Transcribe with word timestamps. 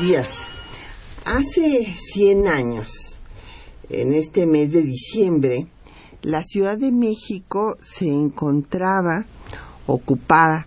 Días. 0.00 0.28
Hace 1.24 1.94
100 1.94 2.48
años, 2.48 3.18
en 3.88 4.14
este 4.14 4.46
mes 4.46 4.72
de 4.72 4.82
diciembre, 4.82 5.66
la 6.22 6.42
Ciudad 6.42 6.78
de 6.78 6.90
México 6.90 7.76
se 7.80 8.06
encontraba 8.06 9.26
ocupada 9.86 10.66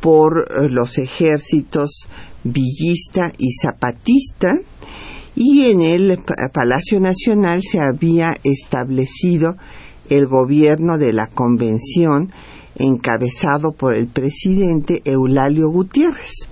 por 0.00 0.48
eh, 0.50 0.68
los 0.68 0.98
ejércitos 0.98 2.08
villista 2.44 3.32
y 3.38 3.52
zapatista 3.52 4.58
y 5.36 5.70
en 5.70 5.80
el 5.80 6.18
Palacio 6.52 7.00
Nacional 7.00 7.62
se 7.62 7.80
había 7.80 8.36
establecido 8.42 9.56
el 10.10 10.26
gobierno 10.26 10.98
de 10.98 11.12
la 11.12 11.28
convención 11.28 12.30
encabezado 12.76 13.72
por 13.72 13.96
el 13.96 14.08
presidente 14.08 15.02
Eulalio 15.04 15.68
Gutiérrez. 15.70 16.51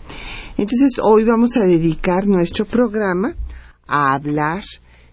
Entonces 0.61 0.99
hoy 1.03 1.25
vamos 1.25 1.57
a 1.57 1.65
dedicar 1.65 2.27
nuestro 2.27 2.67
programa 2.67 3.35
a 3.87 4.13
hablar 4.13 4.63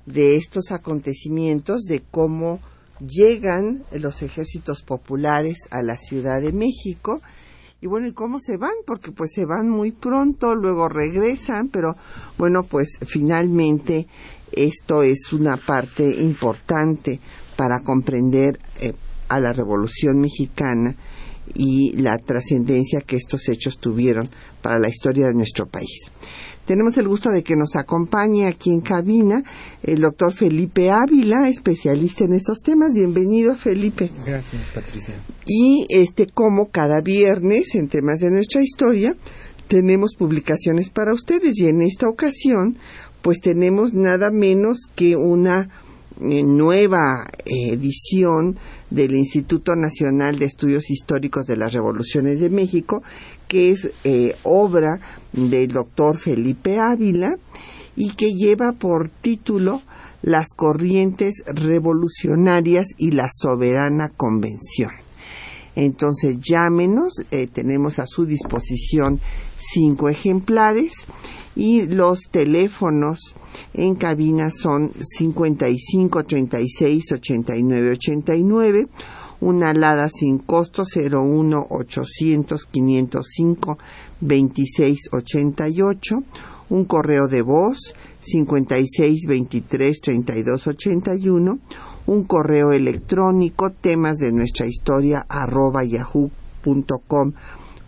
de 0.05 0.35
estos 0.35 0.73
acontecimientos, 0.73 1.83
de 1.83 2.03
cómo 2.11 2.59
llegan 2.99 3.85
los 3.93 4.21
ejércitos 4.23 4.81
populares 4.81 5.59
a 5.71 5.81
la 5.83 5.95
Ciudad 5.95 6.41
de 6.41 6.51
México 6.51 7.21
y 7.79 7.87
bueno, 7.87 8.07
¿y 8.07 8.11
cómo 8.11 8.41
se 8.41 8.57
van? 8.57 8.73
Porque 8.85 9.13
pues 9.13 9.31
se 9.33 9.45
van 9.45 9.69
muy 9.69 9.93
pronto, 9.93 10.53
luego 10.53 10.89
regresan, 10.89 11.69
pero 11.69 11.95
bueno, 12.37 12.63
pues 12.63 12.89
finalmente 13.07 14.05
esto 14.51 15.01
es 15.01 15.31
una 15.31 15.55
parte 15.55 16.13
importante 16.23 17.21
para 17.55 17.79
comprender 17.85 18.59
eh, 18.81 18.93
a 19.29 19.39
la 19.39 19.53
Revolución 19.53 20.19
Mexicana 20.19 20.97
y 21.53 21.93
la 21.97 22.17
trascendencia 22.17 23.01
que 23.01 23.15
estos 23.15 23.47
hechos 23.49 23.77
tuvieron 23.79 24.29
para 24.61 24.79
la 24.79 24.89
historia 24.89 25.27
de 25.27 25.33
nuestro 25.33 25.67
país. 25.67 26.11
Tenemos 26.67 26.97
el 26.97 27.07
gusto 27.07 27.29
de 27.29 27.43
que 27.43 27.55
nos 27.55 27.77
acompañe 27.77 28.45
aquí 28.45 28.71
en 28.71 28.81
cabina 28.81 29.41
el 29.83 30.01
doctor 30.01 30.33
Felipe 30.33 30.89
Ávila, 30.89 31.47
especialista 31.47 32.25
en 32.25 32.33
estos 32.33 32.61
temas. 32.61 32.91
Bienvenido, 32.93 33.55
Felipe. 33.55 34.11
Gracias, 34.25 34.67
Patricia. 34.75 35.13
Y 35.45 35.85
este, 35.89 36.27
como 36.27 36.69
cada 36.69 36.99
viernes 36.99 37.73
en 37.75 37.87
temas 37.87 38.19
de 38.19 38.31
nuestra 38.31 38.61
historia, 38.61 39.15
tenemos 39.69 40.15
publicaciones 40.15 40.89
para 40.89 41.13
ustedes 41.13 41.57
y 41.57 41.67
en 41.67 41.81
esta 41.81 42.09
ocasión, 42.09 42.77
pues 43.21 43.39
tenemos 43.39 43.93
nada 43.93 44.29
menos 44.29 44.89
que 44.93 45.15
una 45.15 45.69
eh, 46.19 46.43
nueva 46.43 47.27
edición 47.45 48.57
del 48.89 49.15
Instituto 49.15 49.75
Nacional 49.75 50.39
de 50.39 50.45
Estudios 50.45 50.89
Históricos 50.89 51.45
de 51.45 51.57
las 51.57 51.73
Revoluciones 51.73 52.39
de 52.39 52.49
México, 52.49 53.03
que 53.47 53.71
es 53.71 53.89
eh, 54.03 54.35
obra 54.43 54.99
del 55.33 55.69
doctor 55.69 56.17
Felipe 56.17 56.79
Ávila 56.79 57.37
y 57.95 58.11
que 58.11 58.33
lleva 58.33 58.73
por 58.73 59.09
título 59.09 59.81
Las 60.21 60.47
corrientes 60.55 61.43
revolucionarias 61.47 62.85
y 62.97 63.11
la 63.11 63.27
soberana 63.31 64.09
convención. 64.15 64.91
Entonces 65.75 66.37
llámenos, 66.39 67.13
eh, 67.29 67.47
tenemos 67.47 67.99
a 67.99 68.07
su 68.07 68.25
disposición 68.25 69.19
cinco 69.57 70.09
ejemplares 70.09 70.93
y 71.57 71.87
los 71.87 72.29
teléfonos 72.29 73.35
en 73.73 73.95
cabina 73.95 74.51
son 74.51 74.91
55 74.93 76.23
36 76.23 77.11
89 77.13 77.91
89 77.91 78.87
una 79.41 79.71
alada 79.71 80.07
sin 80.09 80.37
costo 80.37 80.83
01 80.83 81.67
800 81.69 82.65
505 82.65 83.77
26 84.21 85.09
88 85.11 86.23
un 86.69 86.85
correo 86.85 87.27
de 87.27 87.41
voz 87.41 87.95
56 88.19 89.25
23 89.27 90.01
32 90.01 90.67
81 90.67 91.59
un 92.05 92.23
correo 92.25 92.71
electrónico 92.71 93.71
temas 93.71 94.17
de 94.17 94.31
nuestra 94.31 94.67
historia 94.67 95.25
arroba 95.27 95.83
yahoo.com 95.83 97.33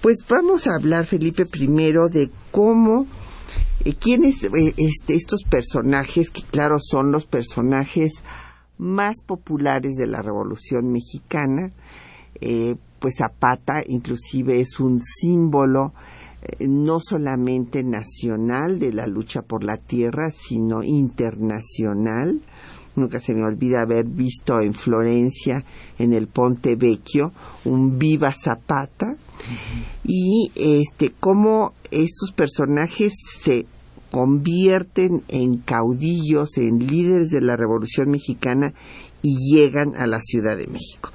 Pues 0.00 0.18
vamos 0.28 0.66
a 0.66 0.74
hablar, 0.76 1.06
Felipe, 1.06 1.44
primero 1.46 2.08
de 2.08 2.30
cómo 2.50 3.06
quiénes 3.94 4.42
eh, 4.44 4.74
este, 4.76 5.14
estos 5.14 5.42
personajes 5.44 6.30
que 6.30 6.42
claro 6.42 6.78
son 6.80 7.12
los 7.12 7.26
personajes 7.26 8.22
más 8.78 9.22
populares 9.24 9.94
de 9.96 10.06
la 10.06 10.22
Revolución 10.22 10.92
Mexicana, 10.92 11.72
eh, 12.40 12.76
pues 12.98 13.16
Zapata 13.18 13.82
inclusive 13.86 14.60
es 14.60 14.80
un 14.80 15.00
símbolo 15.00 15.94
eh, 16.42 16.66
no 16.68 16.98
solamente 17.00 17.82
nacional 17.82 18.78
de 18.78 18.92
la 18.92 19.06
lucha 19.06 19.42
por 19.42 19.64
la 19.64 19.76
tierra, 19.76 20.30
sino 20.30 20.82
internacional. 20.82 22.40
Nunca 22.94 23.20
se 23.20 23.34
me 23.34 23.44
olvida 23.44 23.82
haber 23.82 24.06
visto 24.06 24.58
en 24.60 24.72
Florencia, 24.72 25.64
en 25.98 26.14
el 26.14 26.28
Ponte 26.28 26.76
Vecchio, 26.76 27.32
un 27.66 27.98
Viva 27.98 28.32
Zapata. 28.32 29.16
Y 30.02 30.50
este, 30.54 31.12
cómo 31.20 31.74
estos 31.90 32.32
personajes 32.32 33.12
se 33.42 33.66
convierten 34.16 35.22
en 35.28 35.58
caudillos, 35.58 36.56
en 36.56 36.78
líderes 36.78 37.28
de 37.28 37.42
la 37.42 37.54
Revolución 37.54 38.08
Mexicana 38.08 38.72
y 39.20 39.36
llegan 39.52 39.94
a 39.94 40.06
la 40.06 40.22
Ciudad 40.22 40.56
de 40.56 40.66
México. 40.68 41.10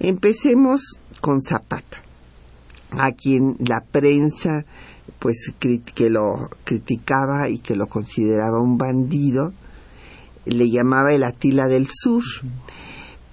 Empecemos 0.00 0.98
con 1.20 1.40
Zapata, 1.40 2.02
a 2.90 3.12
quien 3.12 3.54
la 3.60 3.84
prensa 3.84 4.64
pues 5.20 5.54
que 5.60 6.10
lo 6.10 6.50
criticaba 6.64 7.48
y 7.48 7.60
que 7.60 7.76
lo 7.76 7.86
consideraba 7.86 8.60
un 8.60 8.76
bandido, 8.76 9.52
le 10.44 10.68
llamaba 10.68 11.14
el 11.14 11.22
Atila 11.22 11.68
del 11.68 11.86
Sur, 11.86 12.24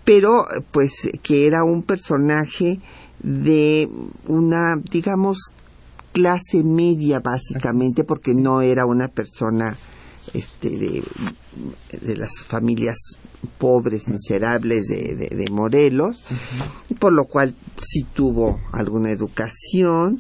pero 0.05 0.43
pues 0.69 0.91
que 1.23 1.47
era 1.47 1.63
un 1.63 1.81
personaje 1.81 2.79
de 3.23 3.89
una, 4.27 4.75
digamos, 4.75 5.39
clase 6.17 6.63
media 6.63 7.19
básicamente 7.19 8.03
porque 8.03 8.33
no 8.33 8.63
era 8.63 8.87
una 8.87 9.07
persona 9.07 9.77
este, 10.33 10.69
de, 10.71 11.03
de 12.01 12.17
las 12.17 12.39
familias 12.39 12.97
pobres, 13.59 14.07
miserables 14.07 14.87
de, 14.87 15.15
de, 15.15 15.45
Morelos, 15.51 16.23
por 16.97 17.13
lo 17.13 17.25
cual 17.25 17.53
sí 17.79 18.03
tuvo 18.15 18.59
alguna 18.71 19.11
educación, 19.11 20.17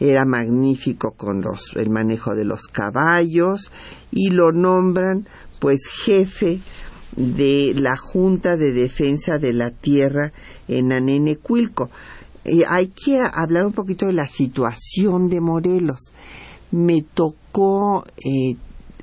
era 0.00 0.24
magnífico 0.24 1.10
con 1.10 1.42
los, 1.42 1.76
el 1.76 1.90
manejo 1.90 2.34
de 2.34 2.46
los 2.46 2.62
caballos 2.66 3.70
y 4.10 4.30
lo 4.30 4.50
nombran 4.50 5.28
pues 5.58 5.82
jefe 6.04 6.60
de 7.16 7.74
la 7.76 7.98
Junta 7.98 8.56
de 8.56 8.72
Defensa 8.72 9.38
de 9.38 9.52
la 9.52 9.70
Tierra 9.70 10.32
en 10.68 10.92
Anenecuilco. 10.92 11.90
Eh, 12.44 12.64
hay 12.68 12.88
que 12.88 13.20
hablar 13.20 13.64
un 13.64 13.72
poquito 13.72 14.06
de 14.06 14.12
la 14.12 14.26
situación 14.26 15.28
de 15.28 15.40
Morelos. 15.40 16.12
Me 16.70 17.02
tocó 17.02 18.04
eh, 18.18 18.56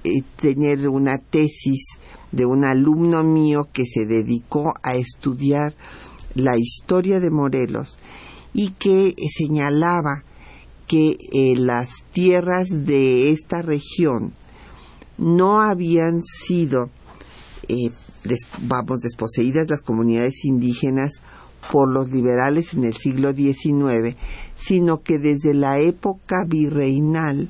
eh, 0.04 0.22
tener 0.36 0.88
una 0.88 1.18
tesis 1.18 1.98
de 2.32 2.46
un 2.46 2.66
alumno 2.66 3.24
mío 3.24 3.68
que 3.74 3.86
se 3.86 4.06
dedicó 4.06 4.74
a 4.84 4.96
estudiar 4.96 5.74
la 6.36 6.58
historia 6.58 7.20
de 7.20 7.32
Morelos 7.32 7.98
y 8.54 8.72
que 8.72 9.16
señalaba 9.36 10.24
que 10.88 11.16
las 11.58 12.04
tierras 12.12 12.68
de 12.70 13.32
esta 13.32 13.62
región 13.62 14.34
no 15.18 15.62
habían 15.62 16.22
sido 16.22 16.90
vamos, 18.62 19.00
desposeídas 19.00 19.70
las 19.70 19.82
comunidades 19.82 20.44
indígenas 20.44 21.12
por 21.72 21.92
los 21.92 22.12
liberales 22.12 22.74
en 22.74 22.86
el 22.86 22.96
siglo 22.96 23.32
XIX, 23.34 24.16
sino 24.56 25.02
que 25.02 25.20
desde 25.20 25.54
la 25.54 25.80
época 25.80 26.46
virreinal, 26.48 27.50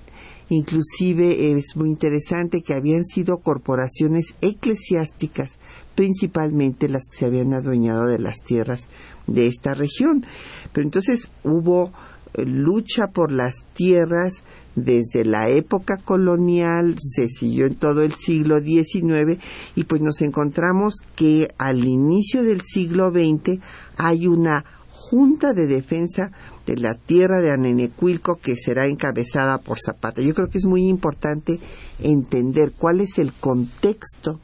inclusive 0.49 1.51
es 1.51 1.75
muy 1.75 1.89
interesante 1.89 2.61
que 2.61 2.73
habían 2.73 3.05
sido 3.05 3.37
corporaciones 3.37 4.35
eclesiásticas, 4.41 5.51
principalmente 5.95 6.89
las 6.89 7.07
que 7.09 7.17
se 7.17 7.25
habían 7.25 7.53
adueñado 7.53 8.05
de 8.05 8.19
las 8.19 8.41
tierras 8.43 8.87
de 9.27 9.47
esta 9.47 9.73
región. 9.73 10.25
Pero 10.73 10.85
entonces 10.85 11.29
hubo 11.43 11.91
eh, 12.33 12.43
lucha 12.45 13.07
por 13.07 13.31
las 13.31 13.65
tierras 13.73 14.43
desde 14.75 15.25
la 15.25 15.49
época 15.49 15.97
colonial, 15.97 16.95
se 16.99 17.27
siguió 17.27 17.65
en 17.65 17.75
todo 17.75 18.01
el 18.01 18.15
siglo 18.15 18.59
XIX 18.59 19.39
y 19.75 19.83
pues 19.83 20.01
nos 20.01 20.21
encontramos 20.21 20.95
que 21.15 21.49
al 21.57 21.85
inicio 21.85 22.43
del 22.43 22.61
siglo 22.61 23.11
XX 23.11 23.59
hay 23.97 24.27
una 24.27 24.63
Junta 24.89 25.53
de 25.53 25.67
Defensa 25.67 26.31
de 26.65 26.77
la 26.77 26.93
Tierra 26.93 27.41
de 27.41 27.51
Anenecuilco 27.51 28.37
que 28.37 28.55
será 28.55 28.85
encabezada 28.85 29.57
por 29.57 29.77
Zapata. 29.77 30.21
Yo 30.21 30.33
creo 30.33 30.47
que 30.47 30.57
es 30.57 30.65
muy 30.65 30.87
importante 30.87 31.59
entender 31.99 32.71
cuál 32.77 33.01
es 33.01 33.17
el 33.17 33.33
contexto 33.33 34.39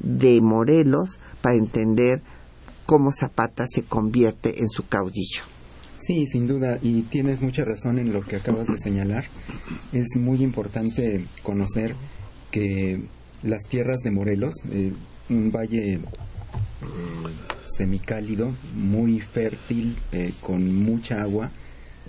de 0.00 0.40
Morelos 0.42 1.18
para 1.40 1.56
entender 1.56 2.20
cómo 2.84 3.10
Zapata 3.12 3.64
se 3.66 3.84
convierte 3.84 4.60
en 4.60 4.68
su 4.68 4.86
caudillo. 4.86 5.51
Sí, 6.04 6.26
sin 6.26 6.48
duda, 6.48 6.80
y 6.82 7.02
tienes 7.02 7.40
mucha 7.40 7.64
razón 7.64 7.96
en 8.00 8.12
lo 8.12 8.22
que 8.22 8.34
acabas 8.34 8.66
de 8.66 8.76
señalar. 8.76 9.24
Es 9.92 10.16
muy 10.18 10.42
importante 10.42 11.24
conocer 11.44 11.94
que 12.50 13.02
las 13.44 13.62
tierras 13.68 13.98
de 14.02 14.10
Morelos, 14.10 14.52
eh, 14.72 14.92
un 15.30 15.52
valle 15.52 15.94
eh, 15.94 16.00
semicálido, 17.66 18.52
muy 18.74 19.20
fértil, 19.20 19.94
eh, 20.10 20.32
con 20.40 20.74
mucha 20.74 21.22
agua, 21.22 21.52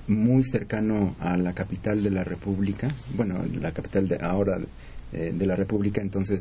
muy 0.07 0.43
cercano 0.43 1.15
a 1.19 1.37
la 1.37 1.53
capital 1.53 2.01
de 2.01 2.09
la 2.09 2.23
República, 2.23 2.91
bueno, 3.15 3.45
la 3.61 3.73
capital 3.73 4.07
de 4.07 4.17
ahora 4.19 4.59
de 5.11 5.45
la 5.45 5.55
República, 5.55 6.01
entonces 6.01 6.39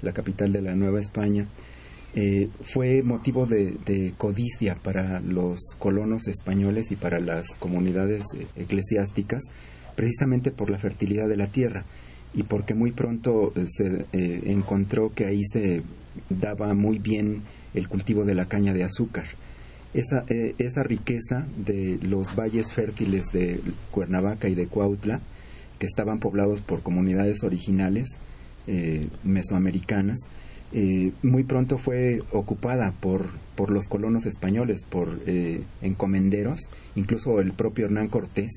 la 0.00 0.12
capital 0.12 0.50
de 0.50 0.62
la 0.62 0.74
Nueva 0.74 0.98
España, 0.98 1.46
eh, 2.16 2.48
fue 2.62 3.02
motivo 3.02 3.44
de, 3.44 4.14
codicia 4.16 4.76
para 4.76 5.18
los 5.20 5.58
colonos 5.80 6.28
españoles 6.28 6.92
y 6.92 6.96
para 6.96 7.18
las 7.18 7.48
comunidades 7.58 8.22
eh, 8.36 8.46
eclesiásticas, 8.54 9.42
precisamente 9.96 10.52
por 10.52 10.70
la 10.70 10.78
fertilidad 10.78 11.28
de 11.28 11.36
la 11.36 11.48
tierra 11.48 11.84
y 12.32 12.44
porque 12.44 12.74
muy 12.74 12.92
pronto 12.92 13.52
eh, 13.56 13.64
se 13.66 14.06
encontró 14.50 15.12
que 15.12 15.26
ahí 15.26 15.42
se 15.44 15.82
daba 16.30 16.72
muy 16.74 16.98
bien 16.98 17.42
el 17.74 17.88
cultivo 17.88 18.24
de 18.24 18.34
la 18.34 18.46
caña 18.46 18.72
de 18.72 18.84
azúcar. 18.84 19.24
Esa, 19.92 20.24
esa 20.58 20.82
riqueza 20.82 21.46
de 21.56 21.98
los 22.02 22.34
valles 22.34 22.72
fértiles 22.72 23.26
de 23.32 23.60
Cuernavaca 23.92 24.48
y 24.48 24.56
de 24.56 24.66
Cuautla, 24.66 25.20
que 25.78 25.86
estaban 25.86 26.18
poblados 26.18 26.62
por 26.62 26.82
comunidades 26.82 27.44
originales 27.44 28.08
mesoamericanas, 29.22 30.18
eh, 30.76 31.12
muy 31.22 31.44
pronto 31.44 31.78
fue 31.78 32.20
ocupada 32.32 32.92
por, 33.00 33.28
por 33.54 33.70
los 33.70 33.86
colonos 33.86 34.26
españoles, 34.26 34.82
por 34.82 35.20
eh, 35.24 35.62
encomenderos, 35.82 36.68
incluso 36.96 37.40
el 37.40 37.52
propio 37.52 37.84
Hernán 37.84 38.08
Cortés, 38.08 38.50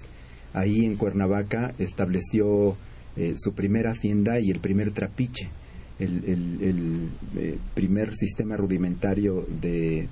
ahí 0.52 0.84
en 0.84 0.96
Cuernavaca 0.96 1.76
estableció 1.78 2.76
eh, 3.18 3.36
su 3.38 3.54
primera 3.54 3.92
hacienda 3.92 4.40
y 4.40 4.50
el 4.50 4.60
primer 4.60 4.94
trapiche, 4.94 5.50
el, 6.00 7.10
primer 7.76 8.16
sistema 8.16 8.58
rudimentario 8.58 9.46
de 9.62 10.08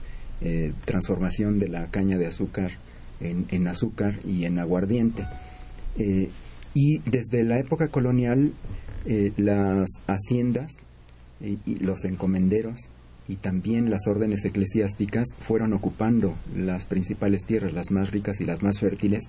transformación 0.83 1.57
de 1.57 1.69
la 1.69 1.87
caña 1.87 2.19
de 2.19 2.27
azúcar 2.27 2.71
en, 3.19 3.47
en 3.49 3.67
azúcar 3.67 4.19
y 4.25 4.45
en 4.45 4.59
aguardiente. 4.59 5.25
y 6.75 6.99
desde 7.09 7.43
la 7.43 7.57
época 7.59 7.87
colonial, 7.87 8.53
las 9.37 9.89
haciendas 10.07 10.75
y, 11.41 11.75
los 11.75 12.05
encomenderos 12.05 12.89
y 13.27 13.37
también 13.37 13.89
las 13.89 14.07
órdenes 14.07 14.45
eclesiásticas 14.45 15.29
fueron 15.39 15.73
ocupando 15.73 16.35
las 16.55 16.85
principales 16.85 17.45
tierras, 17.45 17.73
las 17.73 17.89
más 17.89 18.11
ricas 18.11 18.39
y 18.39 18.45
las 18.45 18.61
más 18.61 18.79
fértiles, 18.79 19.23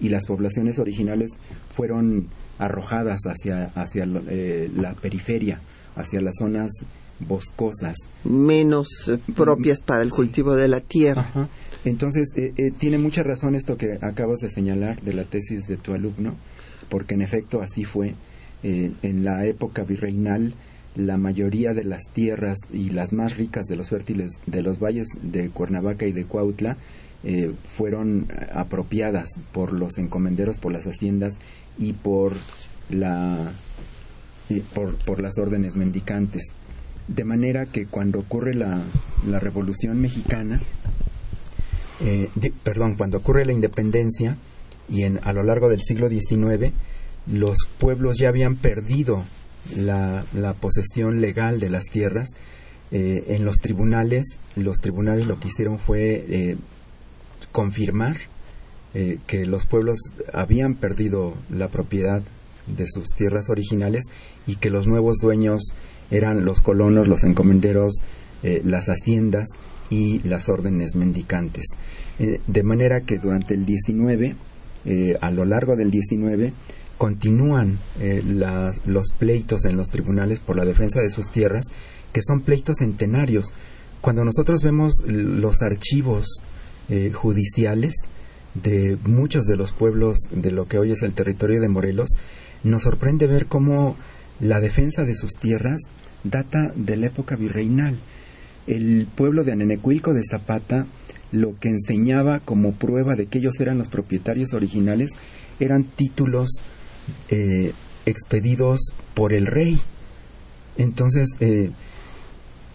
y 0.00 0.08
las 0.08 0.26
poblaciones 0.26 0.78
originales 0.78 1.30
fueron 1.74 2.28
arrojadas 2.58 3.20
hacia, 3.26 3.72
hacia 3.74 4.06
eh, 4.28 4.70
la 4.74 4.94
periferia, 4.94 5.60
hacia 5.96 6.20
las 6.20 6.36
zonas 6.38 6.70
boscosas. 7.18 7.96
Menos 8.22 9.08
eh, 9.08 9.18
propias 9.34 9.80
para 9.80 10.04
el 10.04 10.10
cultivo 10.10 10.54
de 10.54 10.68
la 10.68 10.80
tierra. 10.80 11.48
Entonces, 11.84 12.28
eh, 12.36 12.70
tiene 12.78 12.98
mucha 12.98 13.24
razón 13.24 13.56
esto 13.56 13.76
que 13.76 13.98
acabas 14.00 14.38
de 14.38 14.48
señalar 14.48 15.02
de 15.02 15.12
la 15.12 15.24
tesis 15.24 15.66
de 15.66 15.76
tu 15.76 15.92
alumno, 15.92 16.34
porque 16.88 17.14
en 17.14 17.22
efecto 17.22 17.60
así 17.60 17.84
fue. 17.84 18.14
en 18.62 19.24
la 19.24 19.46
época 19.46 19.84
virreinal, 19.84 20.54
la 20.96 21.16
mayoría 21.16 21.72
de 21.72 21.84
las 21.84 22.02
tierras 22.12 22.58
y 22.72 22.90
las 22.90 23.12
más 23.12 23.36
ricas 23.36 23.66
de 23.66 23.76
los 23.76 23.88
fértiles 23.90 24.32
de 24.46 24.62
los 24.62 24.78
valles 24.78 25.08
de 25.22 25.50
Cuernavaca 25.50 26.06
y 26.06 26.12
de 26.12 26.24
Cuautla 26.24 26.76
eh, 27.22 27.52
fueron 27.76 28.28
apropiadas 28.52 29.28
por 29.52 29.72
los 29.72 29.98
encomenderos, 29.98 30.58
por 30.58 30.72
las 30.72 30.84
haciendas 30.86 31.34
y 31.78 31.92
por 31.92 32.32
la 32.88 33.52
por, 34.74 35.22
las 35.22 35.38
órdenes 35.38 35.76
mendicantes. 35.76 36.42
De 37.06 37.24
manera 37.24 37.66
que 37.66 37.86
cuando 37.86 38.18
ocurre 38.18 38.54
la, 38.54 38.82
la 39.28 39.38
Revolución 39.38 40.00
Mexicana, 40.00 40.60
eh, 42.00 42.28
perdón, 42.64 42.94
cuando 42.96 43.18
ocurre 43.18 43.44
la 43.44 43.52
independencia 43.52 44.36
y 44.88 45.02
en, 45.02 45.20
a 45.22 45.32
lo 45.32 45.42
largo 45.42 45.68
del 45.68 45.82
siglo 45.82 46.08
XIX, 46.08 46.72
los 47.26 47.68
pueblos 47.78 48.16
ya 48.18 48.28
habían 48.28 48.56
perdido 48.56 49.24
la, 49.76 50.54
posesión 50.60 51.20
legal 51.20 51.60
de 51.60 51.70
las 51.70 51.84
tierras. 51.84 52.30
Eh, 52.92 53.36
en 53.36 53.44
los 53.44 53.56
tribunales, 53.58 54.26
los 54.56 54.78
tribunales 54.78 55.26
lo 55.26 55.38
que 55.38 55.48
hicieron 55.48 55.78
fue 55.78 56.24
eh, 56.28 56.56
confirmar 57.52 58.16
eh, 58.94 59.18
que 59.28 59.46
los 59.46 59.64
pueblos 59.66 59.98
habían 60.32 60.74
perdido 60.74 61.34
la 61.50 61.68
propiedad 61.68 62.22
de 62.66 62.86
sus 62.88 63.10
tierras 63.10 63.48
originales 63.48 64.06
y 64.46 64.56
que 64.56 64.70
los 64.70 64.88
nuevos 64.88 65.18
dueños 65.18 65.74
eran 66.10 66.44
los 66.44 66.60
colonos, 66.60 67.06
los 67.06 67.22
encomenderos, 67.24 68.00
las 68.42 68.86
haciendas 68.86 69.48
y 69.90 70.20
las 70.20 70.48
órdenes 70.48 70.96
mendicantes. 70.96 71.66
de 72.18 72.62
manera 72.62 73.02
que 73.02 73.18
durante 73.18 73.54
el 73.54 73.66
19, 73.66 74.34
a 75.20 75.30
lo 75.30 75.44
largo 75.44 75.76
del 75.76 75.90
19, 75.90 76.52
continúan 77.00 77.78
eh, 77.98 78.22
los 78.84 79.12
pleitos 79.18 79.64
en 79.64 79.78
los 79.78 79.88
tribunales 79.88 80.38
por 80.38 80.56
la 80.56 80.66
defensa 80.66 81.00
de 81.00 81.08
sus 81.08 81.30
tierras, 81.30 81.64
que 82.12 82.20
son 82.20 82.42
pleitos 82.42 82.76
centenarios. 82.80 83.54
Cuando 84.02 84.22
nosotros 84.22 84.62
vemos 84.62 84.92
los 85.06 85.62
archivos 85.62 86.26
eh, 86.90 87.10
judiciales 87.10 87.94
de 88.52 88.98
muchos 89.04 89.46
de 89.46 89.56
los 89.56 89.72
pueblos 89.72 90.18
de 90.30 90.50
lo 90.50 90.68
que 90.68 90.76
hoy 90.76 90.90
es 90.90 91.02
el 91.02 91.14
territorio 91.14 91.62
de 91.62 91.70
Morelos, 91.70 92.10
nos 92.64 92.82
sorprende 92.82 93.26
ver 93.26 93.46
cómo 93.46 93.96
la 94.38 94.60
defensa 94.60 95.06
de 95.06 95.14
sus 95.14 95.32
tierras 95.32 95.80
data 96.22 96.70
de 96.76 96.98
la 96.98 97.06
época 97.06 97.34
virreinal. 97.34 97.96
El 98.66 99.06
pueblo 99.06 99.42
de 99.44 99.52
Anenecuilco 99.52 100.12
de 100.12 100.20
Zapata 100.22 100.86
lo 101.32 101.58
que 101.58 101.70
enseñaba 101.70 102.40
como 102.40 102.74
prueba 102.74 103.14
de 103.14 103.24
que 103.24 103.38
ellos 103.38 103.58
eran 103.58 103.78
los 103.78 103.88
propietarios 103.88 104.52
originales 104.52 105.12
eran 105.60 105.84
títulos 105.84 106.60
eh, 107.28 107.72
expedidos 108.06 108.92
por 109.14 109.32
el 109.32 109.46
rey. 109.46 109.80
Entonces, 110.76 111.28
eh, 111.40 111.70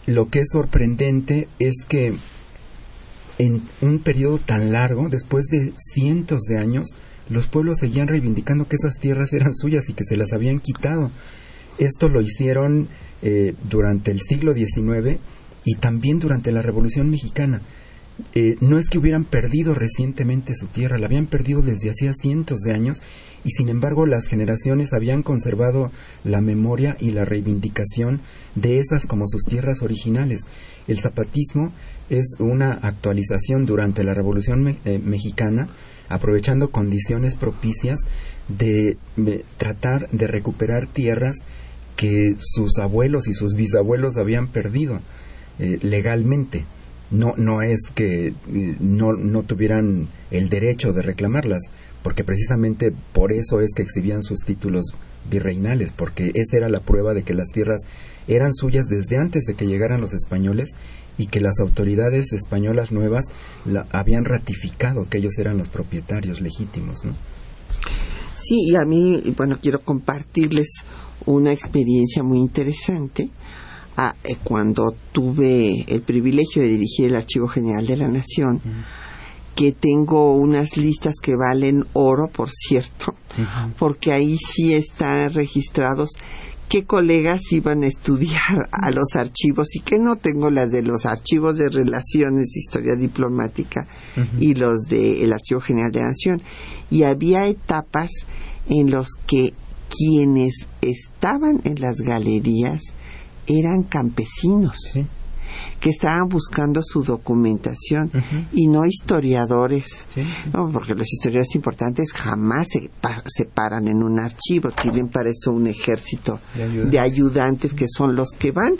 lo 0.06 0.30
que 0.30 0.40
es 0.40 0.48
sorprendente 0.52 1.48
es 1.60 1.76
que 1.88 2.14
en 3.38 3.64
un 3.82 4.00
periodo 4.00 4.38
tan 4.38 4.72
largo, 4.72 5.10
después 5.10 5.46
de 5.46 5.74
cientos 5.78 6.44
de 6.44 6.60
años, 6.60 6.88
los 7.30 7.48
pueblos 7.48 7.80
seguían 7.80 8.08
reivindicando 8.08 8.68
que 8.68 8.76
esas 8.76 8.98
tierras 9.00 9.34
eran 9.34 9.54
suyas 9.54 9.90
y 9.90 9.94
que 9.94 10.04
se 10.04 10.16
las 10.16 10.32
habían 10.34 10.60
quitado. 10.60 11.12
Esto 11.78 12.08
lo 12.08 12.22
hicieron 12.22 12.88
eh, 13.22 13.54
durante 13.70 14.12
el 14.12 14.22
siglo 14.22 14.54
XIX 14.54 15.20
y 15.66 15.76
también 15.76 16.20
durante 16.20 16.52
la 16.52 16.62
Revolución 16.62 17.10
Mexicana. 17.10 17.62
Eh, 18.34 18.56
no 18.62 18.80
es 18.80 18.88
que 18.88 18.98
hubieran 18.98 19.26
perdido 19.26 19.76
recientemente 19.76 20.56
su 20.56 20.68
tierra, 20.68 20.98
la 20.98 21.06
habían 21.06 21.28
perdido 21.28 21.62
desde 21.62 21.90
hacía 21.90 22.14
cientos 22.14 22.62
de 22.62 22.74
años 22.74 23.02
y 23.44 23.52
sin 23.52 23.68
embargo 23.68 24.06
las 24.06 24.26
generaciones 24.26 24.94
habían 24.94 25.22
conservado 25.22 25.92
la 26.24 26.40
memoria 26.40 26.96
y 27.00 27.12
la 27.12 27.26
reivindicación 27.26 28.22
de 28.56 28.80
esas 28.80 29.06
como 29.06 29.28
sus 29.28 29.44
tierras 29.44 29.82
originales. 29.82 30.42
El 30.88 31.00
zapatismo 31.00 31.74
es 32.10 32.36
una 32.40 32.72
actualización 32.72 33.66
durante 33.66 34.04
la 34.04 34.14
Revolución 34.14 34.78
eh, 34.86 35.00
Mexicana, 35.00 35.68
aprovechando 36.08 36.72
condiciones 36.72 37.36
propicias 37.36 38.00
de, 38.48 38.98
tratar 39.58 40.10
de 40.12 40.28
recuperar 40.28 40.88
tierras 40.88 41.38
que 41.96 42.36
sus 42.38 42.78
abuelos 42.80 43.28
y 43.28 43.34
sus 43.34 43.56
bisabuelos 43.56 44.18
habían 44.18 44.48
perdido 44.48 45.00
eh, 45.60 45.80
legalmente. 45.82 46.66
No, 47.12 47.34
no 47.38 47.62
es 47.62 47.82
que 47.94 48.28
eh, 48.28 48.34
no, 48.80 49.14
no 49.14 49.44
tuvieran 49.44 50.08
el 50.32 50.50
derecho 50.50 50.92
de 50.92 51.02
reclamarlas, 51.02 51.64
porque 52.04 52.24
precisamente 52.24 52.94
por 53.14 53.32
eso 53.32 53.62
es 53.62 53.72
que 53.76 53.84
exhibían 53.84 54.24
sus 54.24 54.40
títulos 54.40 54.96
virreinales, 55.30 55.92
porque 55.92 56.32
esa 56.36 56.58
era 56.58 56.70
la 56.70 56.80
prueba 56.80 57.14
de 57.14 57.24
que 57.24 57.34
las 57.34 57.50
tierras 57.50 57.82
eran 58.28 58.54
suyas 58.54 58.86
desde 58.88 59.18
antes 59.18 59.46
de 59.46 59.56
que 59.56 59.68
llegaran 59.68 60.02
los 60.02 60.14
españoles 60.14 60.72
y 61.18 61.28
que 61.28 61.42
las 61.42 61.60
autoridades 61.60 62.34
españolas 62.34 62.92
nuevas 62.92 63.26
la, 63.66 63.88
habían 63.92 64.26
ratificado 64.26 65.08
que 65.10 65.20
ellos 65.20 65.38
eran 65.38 65.58
los 65.58 65.70
propietarios 65.70 66.42
legítimos, 66.42 67.06
¿no? 67.06 67.14
Sí, 68.44 68.68
y 68.68 68.76
a 68.76 68.86
mí, 68.86 69.34
bueno, 69.36 69.58
quiero 69.62 69.82
compartirles 69.82 70.68
una 71.26 71.52
experiencia 71.52 72.22
muy 72.22 72.40
interesante. 72.40 73.30
Ah, 73.98 74.14
eh, 74.24 74.36
cuando 74.44 74.94
tuve 75.14 75.86
el 75.88 76.02
privilegio 76.02 76.62
de 76.62 76.68
dirigir 76.68 77.06
el 77.06 77.16
Archivo 77.16 77.48
General 77.48 77.86
de 77.88 77.98
la 77.98 78.10
Nación, 78.10 78.62
que 79.56 79.72
tengo 79.72 80.34
unas 80.34 80.76
listas 80.76 81.16
que 81.22 81.36
valen 81.36 81.86
oro, 81.94 82.28
por 82.28 82.50
cierto, 82.52 83.16
porque 83.80 84.12
ahí 84.12 84.38
sí 84.38 84.74
están 84.74 85.32
registrados 85.32 86.12
qué 86.68 86.84
colegas 86.84 87.42
iban 87.52 87.84
a 87.84 87.88
estudiar 87.88 88.68
a 88.72 88.92
los 88.92 89.16
archivos 89.16 89.76
y 89.76 89.80
que 89.80 90.00
no. 90.00 90.16
Tengo 90.16 90.50
las 90.50 90.72
de 90.72 90.82
los 90.82 91.06
archivos 91.06 91.58
de 91.58 91.70
relaciones 91.70 92.48
de 92.54 92.60
historia 92.60 92.96
diplomática 92.96 93.88
y 94.40 94.56
los 94.56 94.82
del 94.90 95.32
Archivo 95.32 95.62
General 95.62 95.92
de 95.92 96.00
la 96.02 96.08
Nación. 96.08 96.42
Y 96.90 97.04
había 97.04 97.48
etapas 97.48 98.10
en 98.68 98.92
los 98.92 99.10
que 99.28 99.54
quienes 99.90 100.68
estaban 100.82 101.62
en 101.64 101.80
las 101.80 101.98
galerías 101.98 102.82
eran 103.48 103.84
campesinos 103.84 104.78
que 105.80 105.90
estaban 105.90 106.28
buscando 106.28 106.82
su 106.84 107.04
documentación 107.04 108.10
y 108.54 108.68
no 108.68 108.86
historiadores, 108.86 110.06
porque 110.74 110.96
los 110.96 111.12
historiadores 111.12 111.56
importantes 111.56 112.12
jamás 112.12 112.68
se, 112.72 112.90
se, 113.28 113.46
paran 113.46 113.88
en 113.88 114.02
un 114.02 114.20
archivo, 114.20 114.72
tienen 114.72 115.10
para 115.10 115.30
eso 115.30 115.52
un 115.52 115.68
ejército 115.68 116.40
de 116.56 117.00
ayudantes. 117.00 117.74
que 117.74 117.86
son 117.88 118.16
los 118.16 118.30
que 118.38 118.52
van, 118.52 118.74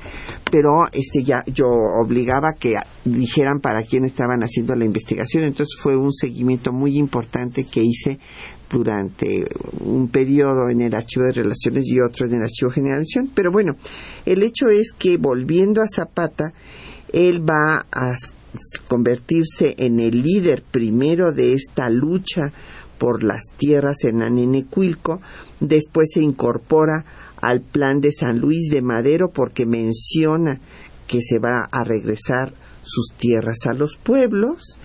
pero 0.50 0.86
este 0.92 1.24
ya 1.24 1.44
yo 1.48 1.66
obligaba 2.02 2.54
que 2.54 2.76
dijeran 3.04 3.60
para 3.60 3.84
quién 3.84 4.06
estaban 4.06 4.42
haciendo 4.42 4.76
la 4.76 4.86
investigación, 4.86 5.44
entonces 5.44 5.76
fue 5.80 5.96
un 5.96 6.14
seguimiento 6.14 6.72
muy 6.72 6.98
importante 6.98 7.66
que 7.66 7.82
hice 7.84 8.20
durante 8.76 9.48
un 9.80 10.10
periodo 10.10 10.70
en 10.70 10.82
el 10.82 10.94
Archivo 10.94 11.26
de 11.26 11.32
Relaciones 11.32 11.86
y 11.88 12.02
otro 12.02 12.28
en 12.28 12.36
el 12.36 12.44
Archivo 12.44 12.72
de 12.72 13.30
Pero 13.34 13.50
bueno, 13.50 13.78
el 14.26 14.44
hecho 14.44 14.68
es 14.68 14.92
que 14.98 15.16
volviendo 15.16 15.82
a 15.82 15.88
Zapata, 15.88 16.54
él 17.14 17.50
va 17.50 17.86
a 17.90 18.16
convertirse 18.90 19.76
en 19.78 20.02
el 20.02 20.22
líder 20.22 20.62
primero 20.62 21.32
de 21.32 21.54
esta 21.54 21.90
lucha 21.90 22.52
por 22.98 23.24
las 23.24 23.44
tierras 23.58 24.04
en 24.04 24.22
Anenecuilco, 24.22 25.22
después 25.62 26.10
se 26.14 26.22
incorpora 26.22 27.06
al 27.42 27.62
plan 27.62 28.02
de 28.02 28.12
San 28.12 28.40
Luis 28.40 28.70
de 28.70 28.82
Madero 28.82 29.30
porque 29.30 29.66
menciona 29.66 30.60
que 31.08 31.22
se 31.22 31.40
va 31.40 31.70
a 31.72 31.84
regresar 31.84 32.54
sus 32.84 33.14
tierras 33.18 33.66
a 33.66 33.74
los 33.74 33.98
pueblos 33.98 34.78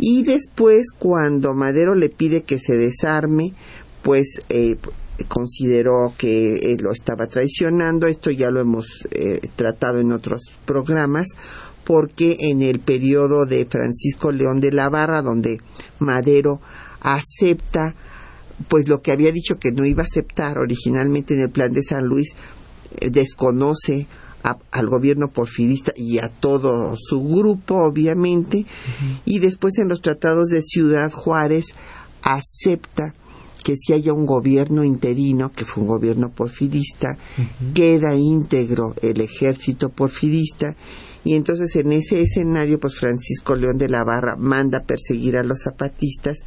y 0.00 0.22
después 0.22 0.92
cuando 0.98 1.54
Madero 1.54 1.94
le 1.94 2.08
pide 2.08 2.42
que 2.42 2.58
se 2.58 2.76
desarme 2.76 3.52
pues 4.02 4.40
eh, 4.48 4.76
consideró 5.28 6.14
que 6.16 6.76
lo 6.80 6.92
estaba 6.92 7.26
traicionando. 7.26 8.06
Esto 8.06 8.30
ya 8.30 8.50
lo 8.50 8.60
hemos 8.60 9.06
eh, 9.10 9.40
tratado 9.56 10.00
en 10.00 10.12
otros 10.12 10.42
programas 10.64 11.28
porque 11.84 12.36
en 12.40 12.62
el 12.62 12.80
periodo 12.80 13.46
de 13.46 13.66
Francisco 13.66 14.32
León 14.32 14.60
de 14.60 14.72
la 14.72 14.88
Barra 14.88 15.22
donde 15.22 15.60
Madero 15.98 16.60
acepta 17.00 17.94
pues 18.68 18.88
lo 18.88 19.00
que 19.00 19.12
había 19.12 19.32
dicho 19.32 19.58
que 19.58 19.72
no 19.72 19.84
iba 19.84 20.02
a 20.02 20.06
aceptar 20.06 20.58
originalmente 20.58 21.34
en 21.34 21.40
el 21.40 21.50
plan 21.50 21.72
de 21.72 21.82
San 21.82 22.04
Luis 22.04 22.34
eh, 23.00 23.10
desconoce 23.10 24.06
al 24.42 24.88
gobierno 24.88 25.28
porfirista 25.28 25.92
y 25.96 26.18
a 26.18 26.28
todo 26.28 26.94
su 26.96 27.22
grupo, 27.22 27.76
obviamente, 27.76 28.66
y 29.24 29.38
después 29.38 29.78
en 29.78 29.88
los 29.88 30.00
tratados 30.00 30.48
de 30.48 30.62
Ciudad 30.62 31.10
Juárez 31.12 31.74
acepta 32.22 33.14
que 33.62 33.76
si 33.76 33.92
haya 33.92 34.12
un 34.12 34.24
gobierno 34.24 34.84
interino, 34.84 35.52
que 35.52 35.64
fue 35.64 35.82
un 35.82 35.88
gobierno 35.88 36.30
porfirista, 36.30 37.18
queda 37.74 38.14
íntegro 38.14 38.94
el 39.02 39.20
ejército 39.20 39.90
porfirista, 39.90 40.74
y 41.22 41.34
entonces 41.34 41.76
en 41.76 41.92
ese 41.92 42.22
escenario, 42.22 42.80
pues 42.80 42.96
Francisco 42.96 43.54
León 43.54 43.76
de 43.76 43.90
la 43.90 44.04
Barra 44.04 44.36
manda 44.36 44.84
perseguir 44.84 45.36
a 45.36 45.44
los 45.44 45.62
zapatistas, 45.62 46.38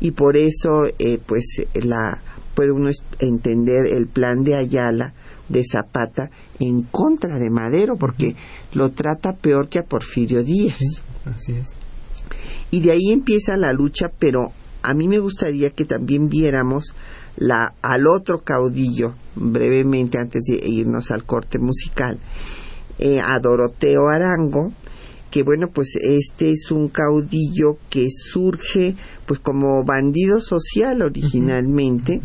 y 0.00 0.12
por 0.12 0.36
eso, 0.36 0.86
eh, 0.98 1.18
pues 1.26 1.46
la 1.74 2.22
puede 2.54 2.70
uno 2.70 2.90
entender 3.18 3.86
el 3.86 4.06
plan 4.06 4.44
de 4.44 4.56
Ayala, 4.56 5.14
de 5.50 5.64
Zapata 5.70 6.30
en 6.58 6.82
contra 6.82 7.38
de 7.38 7.50
Madero 7.50 7.96
porque 7.96 8.34
lo 8.72 8.90
trata 8.92 9.34
peor 9.34 9.68
que 9.68 9.80
a 9.80 9.84
Porfirio 9.84 10.42
Díaz. 10.42 10.78
así 11.26 11.52
es. 11.52 11.74
Y 12.70 12.80
de 12.80 12.92
ahí 12.92 13.10
empieza 13.10 13.56
la 13.56 13.72
lucha, 13.72 14.10
pero 14.18 14.52
a 14.82 14.94
mí 14.94 15.08
me 15.08 15.18
gustaría 15.18 15.70
que 15.70 15.84
también 15.84 16.28
viéramos 16.28 16.94
la, 17.36 17.74
al 17.82 18.06
otro 18.06 18.42
caudillo, 18.42 19.14
brevemente 19.34 20.18
antes 20.18 20.42
de 20.42 20.66
irnos 20.68 21.10
al 21.10 21.24
corte 21.24 21.58
musical, 21.58 22.18
eh, 22.98 23.20
a 23.20 23.38
Doroteo 23.40 24.08
Arango, 24.08 24.72
que 25.30 25.42
bueno, 25.42 25.68
pues 25.68 25.96
este 25.96 26.50
es 26.50 26.70
un 26.70 26.88
caudillo 26.88 27.78
que 27.88 28.08
surge 28.10 28.96
pues 29.26 29.40
como 29.40 29.84
bandido 29.84 30.40
social 30.40 31.02
originalmente 31.02 32.20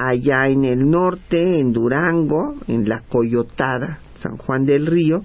allá 0.00 0.48
en 0.48 0.64
el 0.64 0.88
norte, 0.88 1.60
en 1.60 1.72
Durango, 1.72 2.54
en 2.68 2.88
la 2.88 3.00
Coyotada, 3.00 4.00
San 4.18 4.38
Juan 4.38 4.64
del 4.64 4.86
Río, 4.86 5.24